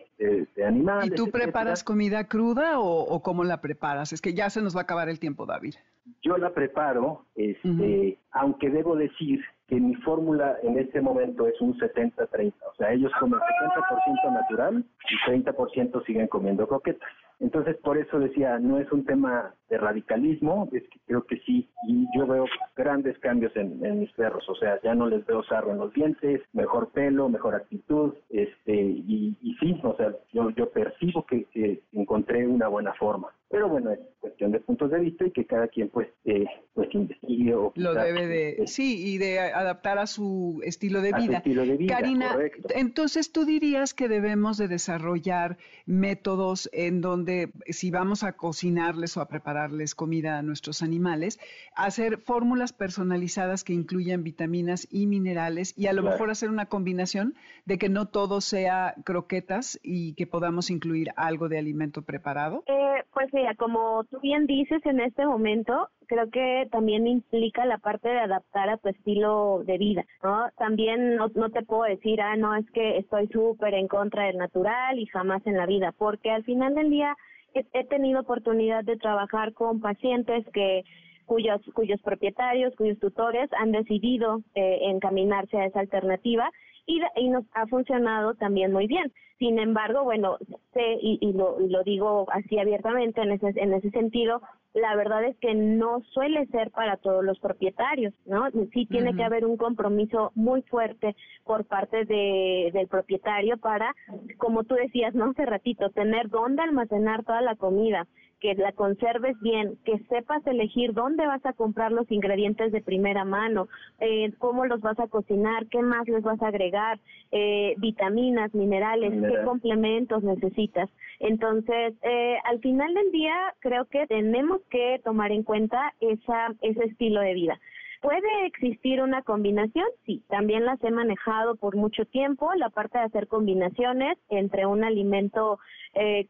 animales. 0.66 1.12
¿Y 1.12 1.16
tú 1.16 1.30
preparas 1.30 1.84
comida 1.84 2.28
cruda 2.28 2.80
o, 2.80 3.22
cómo 3.22 3.44
la 3.44 3.62
preparas? 3.62 4.14
Es 4.14 4.22
que 4.22 4.34
ya 4.34 4.50
se 4.50 4.62
nos 4.62 4.76
va 4.76 4.82
a 4.82 4.84
acabar 4.84 5.10
el 5.10 5.20
tiempo, 5.20 5.46
David. 5.46 5.76
Yo 6.22 6.38
la 6.38 6.54
preparo, 6.54 7.26
este, 7.36 8.18
aunque 8.32 8.70
debo 8.70 8.96
decir 8.96 9.40
que 9.68 9.76
mi 9.76 9.96
fórmula 9.96 10.58
en 10.64 10.80
este 10.80 11.00
momento 11.00 11.48
es 11.48 11.60
un 11.62 11.78
70-30. 11.78 12.54
O 12.72 12.76
sea, 12.76 12.92
ellos 12.92 13.12
comen 13.20 13.40
70% 13.40 14.34
natural 14.34 14.84
y 15.10 15.32
30% 15.32 16.06
siguen 16.06 16.28
comiendo 16.28 16.68
croquetas. 16.68 17.10
Entonces, 17.40 17.78
por 17.78 17.98
eso 17.98 18.20
decía, 18.20 18.58
no 18.60 18.80
es 18.80 18.92
un 18.92 19.06
tema 19.06 19.54
de 19.70 19.78
radicalismo, 19.78 20.68
es 20.72 20.84
que 20.90 21.00
creo 21.06 21.24
que 21.26 21.40
sí, 21.42 21.70
y 21.88 22.08
yo 22.18 22.26
veo 22.28 22.46
grandes 22.76 23.18
cambios 23.20 23.56
en, 23.56 23.80
mis 24.00 24.12
perros, 24.14 24.48
o 24.50 24.56
sea, 24.56 24.80
ya 24.82 24.96
no 24.96 25.08
les 25.08 25.26
veo 25.26 25.44
sarro 25.44 25.72
en 25.72 25.78
los 25.78 25.94
dientes, 25.94 26.42
mejor 26.54 26.90
pelo, 26.90 27.30
mejor 27.30 27.56
actitud, 27.56 28.14
este, 28.30 28.74
y, 28.74 29.38
y 29.42 29.56
sí, 29.56 29.80
o 29.84 29.96
sea, 29.96 30.14
yo, 30.34 30.50
yo 30.52 30.70
percibo 30.70 31.26
que, 31.26 31.48
encontré 31.94 32.48
una 32.48 32.68
buena 32.68 32.94
forma. 32.94 33.30
Pero 33.50 33.68
bueno, 33.68 33.92
es 33.92 34.00
cuestión 34.20 34.52
de 34.52 34.60
puntos 34.60 34.92
de 34.92 35.00
vista 35.00 35.26
y 35.26 35.32
que 35.32 35.46
cada 35.46 35.68
quien 35.68 35.90
pues, 35.90 36.08
eh, 36.24 36.46
pues 36.76 36.88
investigue 36.94 37.56
o... 37.56 37.74
Lo 37.76 37.96
debe 37.96 38.28
de, 38.28 38.68
sí, 38.68 39.14
y 39.14 39.18
de 39.18 39.40
adaptar 39.40 39.98
a 39.98 40.06
su 40.06 40.62
estilo 40.64 41.02
de 41.02 41.14
vida. 41.14 41.38
Estilo 41.38 41.66
de 41.66 41.76
vida 41.76 41.96
Karina, 41.96 42.38
entonces 42.76 43.32
tú 43.32 43.46
dirías 43.46 43.96
que 43.96 44.08
debemos 44.08 44.58
de 44.58 44.68
desarrollar 44.68 45.58
métodos 45.88 46.70
en 46.74 47.02
donde 47.02 47.52
si 47.70 47.90
vamos 47.90 48.24
a 48.24 48.34
cocinarles 48.34 49.18
o 49.18 49.22
a 49.22 49.28
prepararles 49.60 49.94
comida 49.94 50.38
a 50.38 50.42
nuestros 50.42 50.82
animales, 50.82 51.38
hacer 51.76 52.18
fórmulas 52.18 52.72
personalizadas 52.72 53.64
que 53.64 53.74
incluyan 53.74 54.24
vitaminas 54.24 54.88
y 54.90 55.06
minerales 55.06 55.78
y 55.78 55.88
a 55.88 55.94
lo 55.94 56.02
mejor 56.02 56.30
hacer 56.30 56.50
una 56.50 56.68
combinación 56.68 57.34
de 57.66 57.78
que 57.78 57.90
no 57.90 58.06
todo 58.06 58.40
sea 58.40 58.96
croquetas 59.04 59.78
y 59.84 60.14
que 60.16 60.28
podamos 60.28 60.70
incluir 60.70 61.10
algo 61.18 61.50
de 61.50 61.58
alimento 61.58 62.04
preparado. 62.04 62.64
Eh, 62.68 63.04
pues 63.14 63.34
mira, 63.34 63.54
como 63.56 64.06
tú 64.06 64.20
bien 64.22 64.46
dices 64.46 64.82
en 64.86 65.02
este 65.02 65.26
momento, 65.26 65.90
creo 66.08 66.30
que 66.30 66.68
también 66.72 67.06
implica 67.06 67.66
la 67.66 67.78
parte 67.78 68.08
de 68.08 68.20
adaptar 68.20 68.70
a 68.70 68.78
tu 68.78 68.90
estilo 68.90 69.64
de 69.66 69.78
vida, 69.78 70.06
¿no? 70.24 70.50
También 70.58 71.18
no, 71.18 71.28
no 71.36 71.50
te 71.50 71.64
puedo 71.64 71.84
decir, 71.84 72.22
ah, 72.22 72.38
no, 72.38 72.56
es 72.56 72.70
que 72.72 72.98
estoy 72.98 73.28
súper 73.28 73.74
en 73.74 73.88
contra 73.90 74.24
del 74.24 74.38
natural 74.38 74.98
y 75.00 75.06
jamás 75.08 75.46
en 75.46 75.58
la 75.58 75.66
vida, 75.66 75.94
porque 75.98 76.32
al 76.32 76.44
final 76.46 76.76
del 76.76 76.90
día 76.90 77.16
he, 77.54 77.84
tenido 77.86 78.22
oportunidad 78.22 78.84
de 78.84 78.98
trabajar 78.98 79.54
con 79.54 79.80
pacientes 79.80 80.46
que 80.54 80.84
cuyos, 81.26 81.62
cuyos 81.74 82.02
propietarios, 82.02 82.76
cuyos 82.76 83.00
tutores 83.00 83.50
han 83.54 83.72
decidido 83.72 84.42
eh, 84.56 84.80
encaminarse 84.84 85.58
a 85.58 85.66
esa 85.66 85.80
alternativa 85.80 86.50
y, 86.90 87.02
y, 87.16 87.30
nos 87.30 87.46
ha 87.54 87.68
funcionado 87.68 88.34
también 88.34 88.74
muy 88.74 88.88
bien. 88.88 89.14
Sin 89.38 89.60
embargo, 89.60 90.04
bueno, 90.04 90.38
sé 90.74 90.98
y, 91.02 91.20
y, 91.22 91.34
lo, 91.34 91.60
lo, 91.60 91.84
digo 91.84 92.26
así 92.32 92.58
abiertamente 92.58 93.22
en 93.22 93.32
ese, 93.32 93.54
en 93.56 93.74
ese 93.74 93.90
sentido, 93.92 94.42
la 94.74 94.96
verdad 94.96 95.24
es 95.24 95.38
que 95.38 95.54
no 95.54 96.02
suele 96.14 96.46
ser 96.48 96.72
para 96.72 96.98
todos 96.98 97.24
los 97.24 97.40
propietarios, 97.40 98.14
¿no? 98.26 98.50
Sí 98.74 98.86
tiene 98.88 99.16
que 99.16 99.24
haber 99.24 99.46
un 99.46 99.56
compromiso 99.56 100.32
muy 100.36 100.62
fuerte 100.64 101.16
por 101.44 101.66
parte 101.66 102.06
de, 102.06 102.72
del 102.74 102.88
propietario 102.88 103.58
para, 103.58 103.96
como 104.38 104.64
tú 104.64 104.76
decías, 104.76 105.14
¿no? 105.14 105.32
Hace 105.32 105.46
ratito, 105.46 105.90
tener 105.92 106.30
dónde 106.30 106.64
almacenar 106.64 107.24
toda 107.24 107.42
la 107.42 107.56
comida, 107.56 108.08
que 108.40 108.56
la 108.56 108.72
conserves 108.72 109.40
bien, 109.42 109.78
que 109.86 110.00
sepas 110.10 110.46
elegir 110.48 110.94
dónde 110.94 111.26
vas 111.26 111.46
a 111.46 111.54
comprar 111.54 111.92
los 111.92 112.10
ingredientes 112.12 112.72
de 112.72 112.82
primera 112.82 113.26
mano, 113.26 113.68
eh, 114.00 114.32
cómo 114.38 114.66
los 114.66 114.82
vas 114.82 115.00
a 115.00 115.08
cocinar, 115.08 115.68
qué 115.68 115.82
más 115.82 116.08
les 116.08 116.24
vas 116.24 116.42
a 116.42 116.48
agregar, 116.48 117.00
eh, 117.32 117.76
vitaminas, 117.78 118.54
minerales, 118.54 119.12
qué 119.12 119.44
complementos 119.44 120.24
necesitas. 120.24 120.90
Entonces, 121.20 121.94
eh, 122.02 122.38
al 122.46 122.60
final 122.60 122.94
del 122.94 123.12
día, 123.12 123.36
creo 123.60 123.86
que 123.86 124.08
tenemos 124.08 124.62
que 124.70 125.02
tomar 125.04 125.32
en 125.32 125.44
cuenta 125.44 125.94
esa, 126.00 126.54
ese 126.62 126.86
estilo 126.86 127.22
de 127.22 127.34
vida. 127.34 127.60
¿Puede 128.02 128.46
existir 128.46 129.02
una 129.02 129.24
combinación? 129.24 129.86
Sí, 130.06 130.24
también 130.30 130.64
las 130.64 130.82
he 130.84 130.92
manejado 130.92 131.58
por 131.58 131.76
mucho 131.76 132.06
tiempo, 132.06 132.50
la 132.56 132.70
parte 132.70 132.98
de 132.98 133.04
hacer 133.04 133.28
combinaciones 133.28 134.18
entre 134.30 134.66
un 134.66 134.86
alimento 134.86 135.60
eh, 135.96 136.28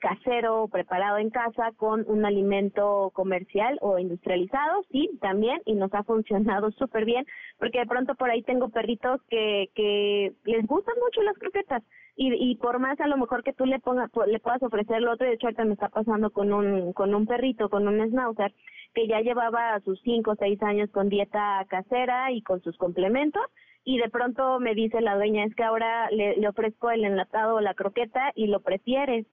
casero 0.00 0.66
preparado 0.68 1.18
en 1.18 1.30
casa 1.30 1.70
con 1.76 2.04
un 2.08 2.24
alimento 2.24 3.12
comercial 3.14 3.78
o 3.80 3.98
industrializado, 3.98 4.82
sí, 4.90 5.08
también, 5.20 5.60
y 5.66 5.74
nos 5.74 5.94
ha 5.94 6.02
funcionado 6.02 6.70
súper 6.78 7.04
bien, 7.04 7.24
porque 7.58 7.78
de 7.78 7.86
pronto 7.86 8.16
por 8.16 8.30
ahí 8.30 8.42
tengo 8.42 8.70
perritos 8.70 9.20
que, 9.28 9.70
que 9.74 10.32
les 10.44 10.66
gustan 10.66 10.96
mucho 11.00 11.22
las 11.22 11.38
croquetas, 11.38 11.84
y, 12.16 12.32
y 12.32 12.56
por 12.56 12.78
más 12.78 13.00
a 13.00 13.08
lo 13.08 13.16
mejor 13.16 13.42
que 13.42 13.52
tú 13.52 13.66
le 13.66 13.80
pongas, 13.80 14.10
le 14.26 14.38
puedas 14.38 14.62
ofrecer 14.62 15.00
lo 15.02 15.12
otro, 15.12 15.26
de 15.26 15.34
hecho 15.34 15.46
ahorita 15.46 15.64
me 15.64 15.74
está 15.74 15.88
pasando 15.88 16.30
con 16.30 16.52
un, 16.52 16.92
con 16.92 17.14
un 17.14 17.26
perrito, 17.26 17.68
con 17.68 17.88
un 17.88 18.00
schnauzer, 18.08 18.52
que 18.94 19.06
ya 19.06 19.20
llevaba 19.20 19.80
sus 19.80 20.00
cinco 20.02 20.32
o 20.32 20.36
seis 20.36 20.62
años 20.62 20.90
con 20.90 21.08
dieta 21.08 21.64
casera 21.68 22.30
y 22.32 22.42
con 22.42 22.62
sus 22.62 22.76
complementos, 22.76 23.42
y 23.84 23.98
de 23.98 24.08
pronto 24.08 24.60
me 24.60 24.74
dice 24.74 25.00
la 25.02 25.16
dueña, 25.16 25.44
es 25.44 25.54
que 25.54 25.62
ahora 25.62 26.10
le, 26.10 26.36
le 26.36 26.48
ofrezco 26.48 26.90
el 26.90 27.04
enlatado 27.04 27.56
o 27.56 27.60
la 27.60 27.74
croqueta 27.74 28.32
y 28.34 28.46
lo 28.46 28.60
prefieres 28.60 29.26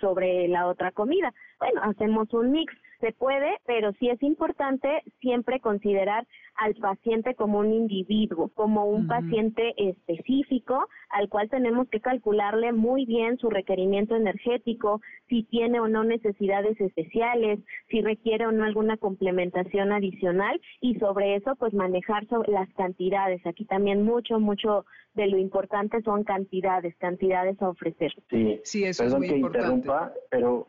sobre 0.00 0.48
la 0.48 0.66
otra 0.66 0.92
comida. 0.92 1.34
Bueno, 1.58 1.82
hacemos 1.82 2.32
un 2.32 2.50
mix 2.52 2.72
se 3.00 3.12
puede, 3.12 3.58
pero 3.66 3.92
sí 3.94 4.08
es 4.08 4.22
importante 4.22 5.02
siempre 5.20 5.60
considerar 5.60 6.26
al 6.56 6.74
paciente 6.74 7.34
como 7.34 7.60
un 7.60 7.72
individuo, 7.72 8.50
como 8.54 8.86
un 8.86 9.06
paciente 9.06 9.74
específico 9.76 10.88
al 11.10 11.28
cual 11.28 11.48
tenemos 11.48 11.88
que 11.88 12.00
calcularle 12.00 12.72
muy 12.72 13.06
bien 13.06 13.38
su 13.38 13.48
requerimiento 13.48 14.16
energético, 14.16 15.00
si 15.28 15.44
tiene 15.44 15.80
o 15.80 15.88
no 15.88 16.02
necesidades 16.04 16.80
especiales, 16.80 17.60
si 17.88 18.02
requiere 18.02 18.46
o 18.46 18.52
no 18.52 18.64
alguna 18.64 18.96
complementación 18.96 19.92
adicional 19.92 20.60
y 20.80 20.96
sobre 20.96 21.36
eso 21.36 21.54
pues 21.56 21.72
manejar 21.74 22.26
las 22.48 22.68
cantidades. 22.74 23.46
Aquí 23.46 23.64
también 23.64 24.02
mucho, 24.02 24.40
mucho 24.40 24.84
de 25.18 25.26
lo 25.26 25.36
importante 25.36 26.00
son 26.02 26.22
cantidades, 26.22 26.94
cantidades 26.96 27.60
a 27.60 27.68
ofrecer. 27.70 28.12
Sí, 28.30 28.60
sí 28.62 28.84
eso 28.84 29.02
es 29.02 29.14
muy 29.14 29.28
que 29.28 29.36
interrumpa, 29.36 30.12
pero 30.30 30.68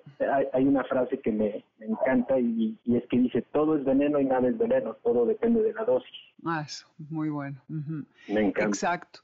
hay, 0.53 0.65
una 0.65 0.83
frase 0.85 1.19
que 1.19 1.31
me, 1.31 1.63
encanta 1.79 2.39
y, 2.39 2.75
es 2.85 3.03
que 3.09 3.19
dice, 3.19 3.43
todo 3.53 3.77
es 3.77 3.85
veneno 3.85 4.19
y 4.19 4.25
nada 4.25 4.49
es 4.49 4.57
veneno, 4.57 4.95
todo 5.03 5.27
depende 5.27 5.61
de 5.61 5.73
la 5.73 5.85
dosis. 5.85 6.09
Ah, 6.43 6.63
eso, 6.65 6.87
muy 7.09 7.29
bueno. 7.29 7.61
Me 8.27 8.41
encanta. 8.41 8.69
Exacto. 8.69 9.19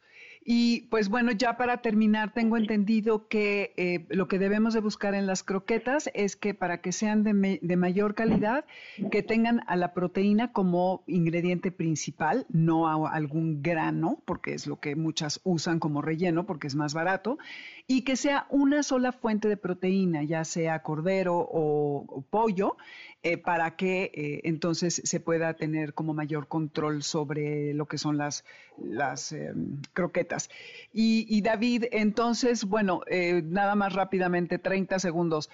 Y 0.47 0.81
pues 0.91 1.09
bueno, 1.09 1.31
ya 1.31 1.57
para 1.57 1.77
terminar, 1.81 2.31
tengo 2.31 2.55
entendido 2.55 3.27
que 3.27 3.73
eh, 3.77 4.05
lo 4.09 4.27
que 4.27 4.37
debemos 4.37 4.75
de 4.75 4.79
buscar 4.79 5.15
en 5.15 5.25
las 5.25 5.41
croquetas 5.41 6.11
es 6.13 6.35
que 6.35 6.53
para 6.53 6.81
que 6.81 6.91
sean 6.91 7.23
de, 7.23 7.59
de, 7.59 7.77
mayor 7.77 8.13
calidad, 8.13 8.63
que 9.09 9.23
tengan 9.23 9.61
a 9.65 9.75
la 9.75 9.95
proteína 9.95 10.53
como 10.53 11.03
ingrediente 11.07 11.71
principal, 11.71 12.45
no 12.49 12.87
a 12.87 13.09
algún 13.11 13.63
grano, 13.63 14.21
porque 14.25 14.53
es 14.53 14.67
lo 14.67 14.79
que 14.79 14.95
muchas 14.95 15.41
usan 15.43 15.79
como 15.79 16.03
relleno, 16.03 16.45
porque 16.45 16.67
es 16.67 16.75
más 16.75 16.93
barato, 16.93 17.39
y 17.87 18.01
que 18.01 18.15
sea 18.15 18.47
una 18.49 18.81
sola 18.81 19.11
fuente 19.11 19.47
de 19.47 19.57
proteína, 19.57 20.23
ya 20.23 20.43
sea 20.43 20.81
cordero 20.81 21.37
o, 21.37 22.23
pollo, 22.29 22.77
eh, 23.21 23.37
para 23.37 23.75
que 23.75 24.11
eh, 24.13 24.41
entonces 24.43 25.01
se 25.03 25.19
pueda 25.19 25.53
tener 25.53 25.93
como 25.93 26.13
mayor 26.13 26.47
control 26.47 27.03
sobre 27.03 27.73
lo 27.73 27.85
que 27.85 27.97
son 27.99 28.17
las, 28.17 28.43
las 28.77 29.31
em, 29.31 29.81
croquetas. 29.93 30.49
Y, 30.93 31.41
David, 31.41 31.85
entonces, 31.91 32.65
bueno, 32.65 33.01
eh, 33.07 33.41
nada 33.45 33.75
más 33.75 33.93
rápidamente, 33.93 34.57
30 34.57 34.97
segundos, 34.99 35.51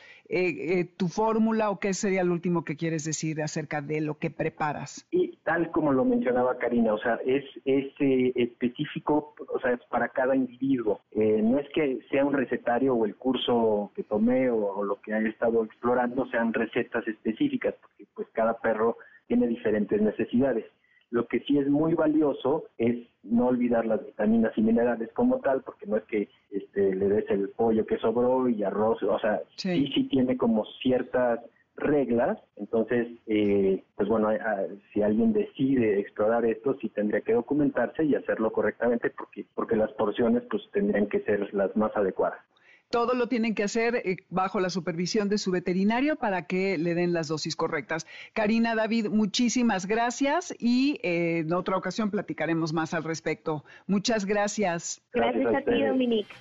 ¿tu 0.98 1.08
fórmula 1.08 1.70
o 1.70 1.80
qué 1.80 1.94
sería 1.94 2.24
lo 2.24 2.34
último 2.34 2.64
que 2.64 2.78
quieres 2.78 3.04
decir 3.04 3.42
acerca 3.42 3.82
de 3.82 4.02
lo 4.02 4.16
que 4.16 4.30
preparas? 4.30 5.06
Y 5.12 5.38
tal 5.44 5.72
como 5.72 5.92
lo 5.92 6.06
mencionaba 6.06 6.58
Karina, 6.58 6.94
o 6.94 6.98
sea, 7.00 7.20
es, 7.26 7.44
es 7.66 7.92
específico, 8.36 9.34
o 9.48 9.60
sea, 9.60 9.74
es 9.74 9.82
para 9.90 10.10
cada 10.10 10.36
individuo. 10.36 11.02
no 11.16 11.60
es 11.60 11.68
que 11.74 12.00
sea 12.10 12.26
un 12.26 12.34
recetario 12.34 12.96
o 12.96 13.06
el 13.06 13.16
curso 13.16 13.92
que 13.96 14.04
tomé 14.04 14.50
o, 14.50 14.84
lo 14.84 15.02
que 15.02 15.12
he 15.12 15.30
estado 15.30 15.64
explorando 15.64 16.26
sean 16.28 16.54
recetas 16.54 17.08
específicas, 17.08 17.76
porque 17.82 18.06
pues 18.14 18.28
cada 18.34 18.58
perro 18.60 18.98
tiene 19.28 19.48
diferentes 19.48 20.02
necesidades. 20.02 20.66
Lo 21.12 21.28
que 21.28 21.42
sí 21.42 21.58
es 21.58 21.68
muy 21.68 21.94
valioso 21.94 22.66
es 22.78 22.98
no 23.24 23.48
olvidar 23.48 23.86
las 23.86 24.04
vitaminas 24.04 24.58
y 24.58 24.62
minerales 24.62 25.10
como 25.14 25.40
tal, 25.40 25.62
porque 25.62 25.86
no 25.86 25.98
es 25.98 26.04
que 26.06 26.30
este, 26.50 26.96
le 26.96 27.08
des 27.08 27.30
el 27.30 27.50
pollo 27.50 27.86
que 27.86 27.98
sobró 27.98 28.50
y 28.50 28.64
arroz, 28.64 29.04
o 29.04 29.20
sea, 29.20 29.42
sí, 29.58 29.92
sí, 29.94 30.06
tiene 30.06 30.38
como 30.38 30.66
ciertas 30.82 31.40
reglas, 31.76 32.40
entonces, 32.56 33.08
eh, 33.28 33.84
pues 33.96 34.08
bueno, 34.08 34.30
si 34.94 35.02
alguien 35.02 35.34
decide 35.34 36.00
explorar 36.00 36.46
esto, 36.46 36.78
sí 36.80 36.90
tendría 36.90 37.22
que 37.22 37.34
documentarse 37.34 38.04
y 38.04 38.16
hacerlo 38.16 38.52
correctamente 38.52 39.10
porque, 39.10 39.46
porque 39.56 39.76
las 39.76 39.92
porciones 39.94 40.44
pues 40.50 40.64
tendrían 40.72 41.08
que 41.08 41.22
ser 41.22 41.54
las 41.54 41.76
más 41.76 41.96
adecuadas. 41.96 42.40
Todo 42.92 43.14
lo 43.14 43.28
tienen 43.28 43.56
que 43.56 43.64
hacer 43.64 43.96
eh, 43.96 44.18
bajo 44.30 44.60
la 44.60 44.70
supervisión 44.70 45.30
de 45.30 45.38
su 45.38 45.52
veterinario 45.52 46.18
para 46.18 46.46
que 46.46 46.78
le 46.78 46.94
den 46.94 47.14
las 47.14 47.28
dosis 47.28 47.56
correctas. 47.56 48.06
Karina, 48.34 48.76
David, 48.76 49.08
muchísimas 49.08 49.86
gracias 49.86 50.54
y 50.60 51.00
eh, 51.04 51.40
en 51.40 51.54
otra 51.54 51.78
ocasión 51.78 52.12
platicaremos 52.12 52.74
más 52.74 52.94
al 52.94 53.04
respecto. 53.04 53.64
Muchas 53.88 54.26
gracias. 54.26 55.02
Gracias, 55.14 55.56
a 55.56 55.62
ti, 55.62 55.84
Dominique. 55.84 56.36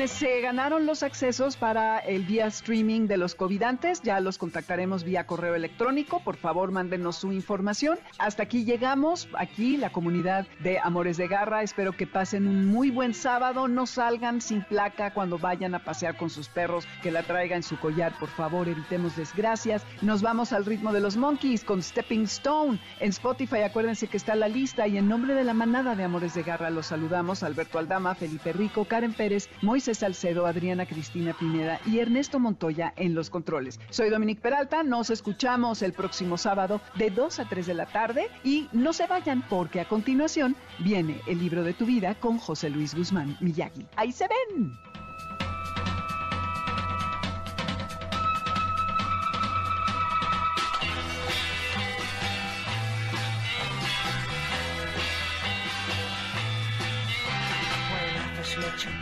Quienes 0.00 0.16
se 0.16 0.40
ganaron 0.40 0.86
los 0.86 1.02
accesos 1.02 1.58
para 1.58 1.98
el 1.98 2.24
vía 2.24 2.46
streaming 2.46 3.06
de 3.06 3.18
los 3.18 3.34
covidantes, 3.34 4.00
ya 4.00 4.18
los 4.20 4.38
contactaremos 4.38 5.04
vía 5.04 5.26
correo 5.26 5.54
electrónico. 5.54 6.20
Por 6.20 6.38
favor, 6.38 6.70
mándenos 6.70 7.16
su 7.16 7.32
información. 7.32 7.98
Hasta 8.18 8.44
aquí 8.44 8.64
llegamos, 8.64 9.28
aquí 9.34 9.76
la 9.76 9.92
comunidad 9.92 10.46
de 10.60 10.78
Amores 10.78 11.18
de 11.18 11.28
Garra. 11.28 11.62
Espero 11.62 11.92
que 11.92 12.06
pasen 12.06 12.48
un 12.48 12.64
muy 12.64 12.90
buen 12.90 13.12
sábado. 13.12 13.68
No 13.68 13.86
salgan 13.86 14.40
sin 14.40 14.62
placa 14.62 15.12
cuando 15.12 15.38
vayan 15.38 15.74
a 15.74 15.84
pasear 15.84 16.16
con 16.16 16.30
sus 16.30 16.48
perros, 16.48 16.88
que 17.02 17.10
la 17.10 17.22
traigan 17.22 17.62
su 17.62 17.78
collar. 17.78 18.14
Por 18.18 18.30
favor, 18.30 18.70
evitemos 18.70 19.16
desgracias. 19.16 19.84
Nos 20.00 20.22
vamos 20.22 20.54
al 20.54 20.64
ritmo 20.64 20.94
de 20.94 21.00
los 21.00 21.18
Monkeys 21.18 21.62
con 21.62 21.82
Stepping 21.82 22.22
Stone. 22.22 22.80
En 23.00 23.10
Spotify, 23.10 23.64
acuérdense 23.64 24.06
que 24.06 24.16
está 24.16 24.34
la 24.34 24.48
lista 24.48 24.88
y 24.88 24.96
en 24.96 25.10
nombre 25.10 25.34
de 25.34 25.44
la 25.44 25.52
manada 25.52 25.94
de 25.94 26.04
Amores 26.04 26.32
de 26.32 26.42
Garra 26.42 26.70
los 26.70 26.86
saludamos 26.86 27.42
Alberto 27.42 27.78
Aldama, 27.78 28.14
Felipe 28.14 28.54
Rico, 28.54 28.86
Karen 28.86 29.12
Pérez, 29.12 29.50
Moisés 29.60 29.89
Salcedo, 29.94 30.46
Adriana 30.46 30.86
Cristina 30.86 31.34
Pineda 31.38 31.80
y 31.86 31.98
Ernesto 31.98 32.38
Montoya 32.38 32.92
en 32.96 33.14
los 33.14 33.30
controles. 33.30 33.80
Soy 33.90 34.10
Dominique 34.10 34.40
Peralta, 34.40 34.82
nos 34.82 35.10
escuchamos 35.10 35.82
el 35.82 35.92
próximo 35.92 36.38
sábado 36.38 36.80
de 36.96 37.10
2 37.10 37.40
a 37.40 37.48
3 37.48 37.66
de 37.66 37.74
la 37.74 37.86
tarde 37.86 38.28
y 38.44 38.68
no 38.72 38.92
se 38.92 39.06
vayan 39.06 39.42
porque 39.48 39.80
a 39.80 39.88
continuación 39.88 40.56
viene 40.78 41.20
el 41.26 41.38
libro 41.38 41.62
de 41.62 41.74
tu 41.74 41.86
vida 41.86 42.14
con 42.14 42.38
José 42.38 42.70
Luis 42.70 42.94
Guzmán 42.94 43.36
Miyagi. 43.40 43.86
Ahí 43.96 44.12
se 44.12 44.26
ven. 44.28 44.89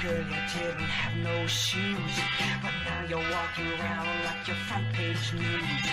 Girl, 0.08 0.24
you 0.24 0.40
didn't 0.54 0.88
have 0.88 1.14
no 1.22 1.46
shoes, 1.46 2.14
but 2.62 2.72
now 2.86 3.00
you're 3.08 3.28
walking 3.36 3.66
around 3.76 4.08
like 4.24 4.46
your 4.48 4.56
front 4.68 4.86
page 4.92 5.32
news. 5.34 5.84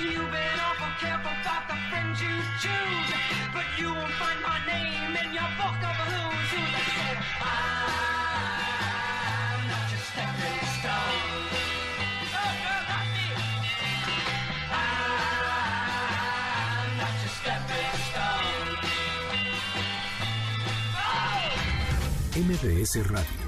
You've 0.00 0.30
been 0.32 0.58
awful 0.66 0.92
careful 1.00 1.32
about 1.42 1.64
the 1.68 1.76
friends 1.90 2.16
you 2.20 2.34
choose, 2.64 3.10
but 3.52 3.66
you 3.78 3.88
won't 3.92 4.12
find 4.20 4.40
my 4.40 4.58
name 4.64 5.12
in 5.22 5.28
your 5.36 5.50
book 5.60 5.80
of 5.90 5.96
who's 6.08 6.50
who. 6.54 6.62
Said, 6.96 7.18
I'm 7.44 9.62
not 9.72 9.84
your 9.92 10.02
stepping 10.10 10.60
stone. 10.76 11.22
No, 12.32 12.44
girl, 12.64 12.82
not 12.92 13.06
me. 13.16 13.28
I'm 14.80 16.90
not 17.00 17.14
your 17.22 17.32
stepping 17.40 17.92
stone. 18.08 18.68
Oh! 20.96 22.48
MBS 22.48 22.92
Radio 23.12 23.47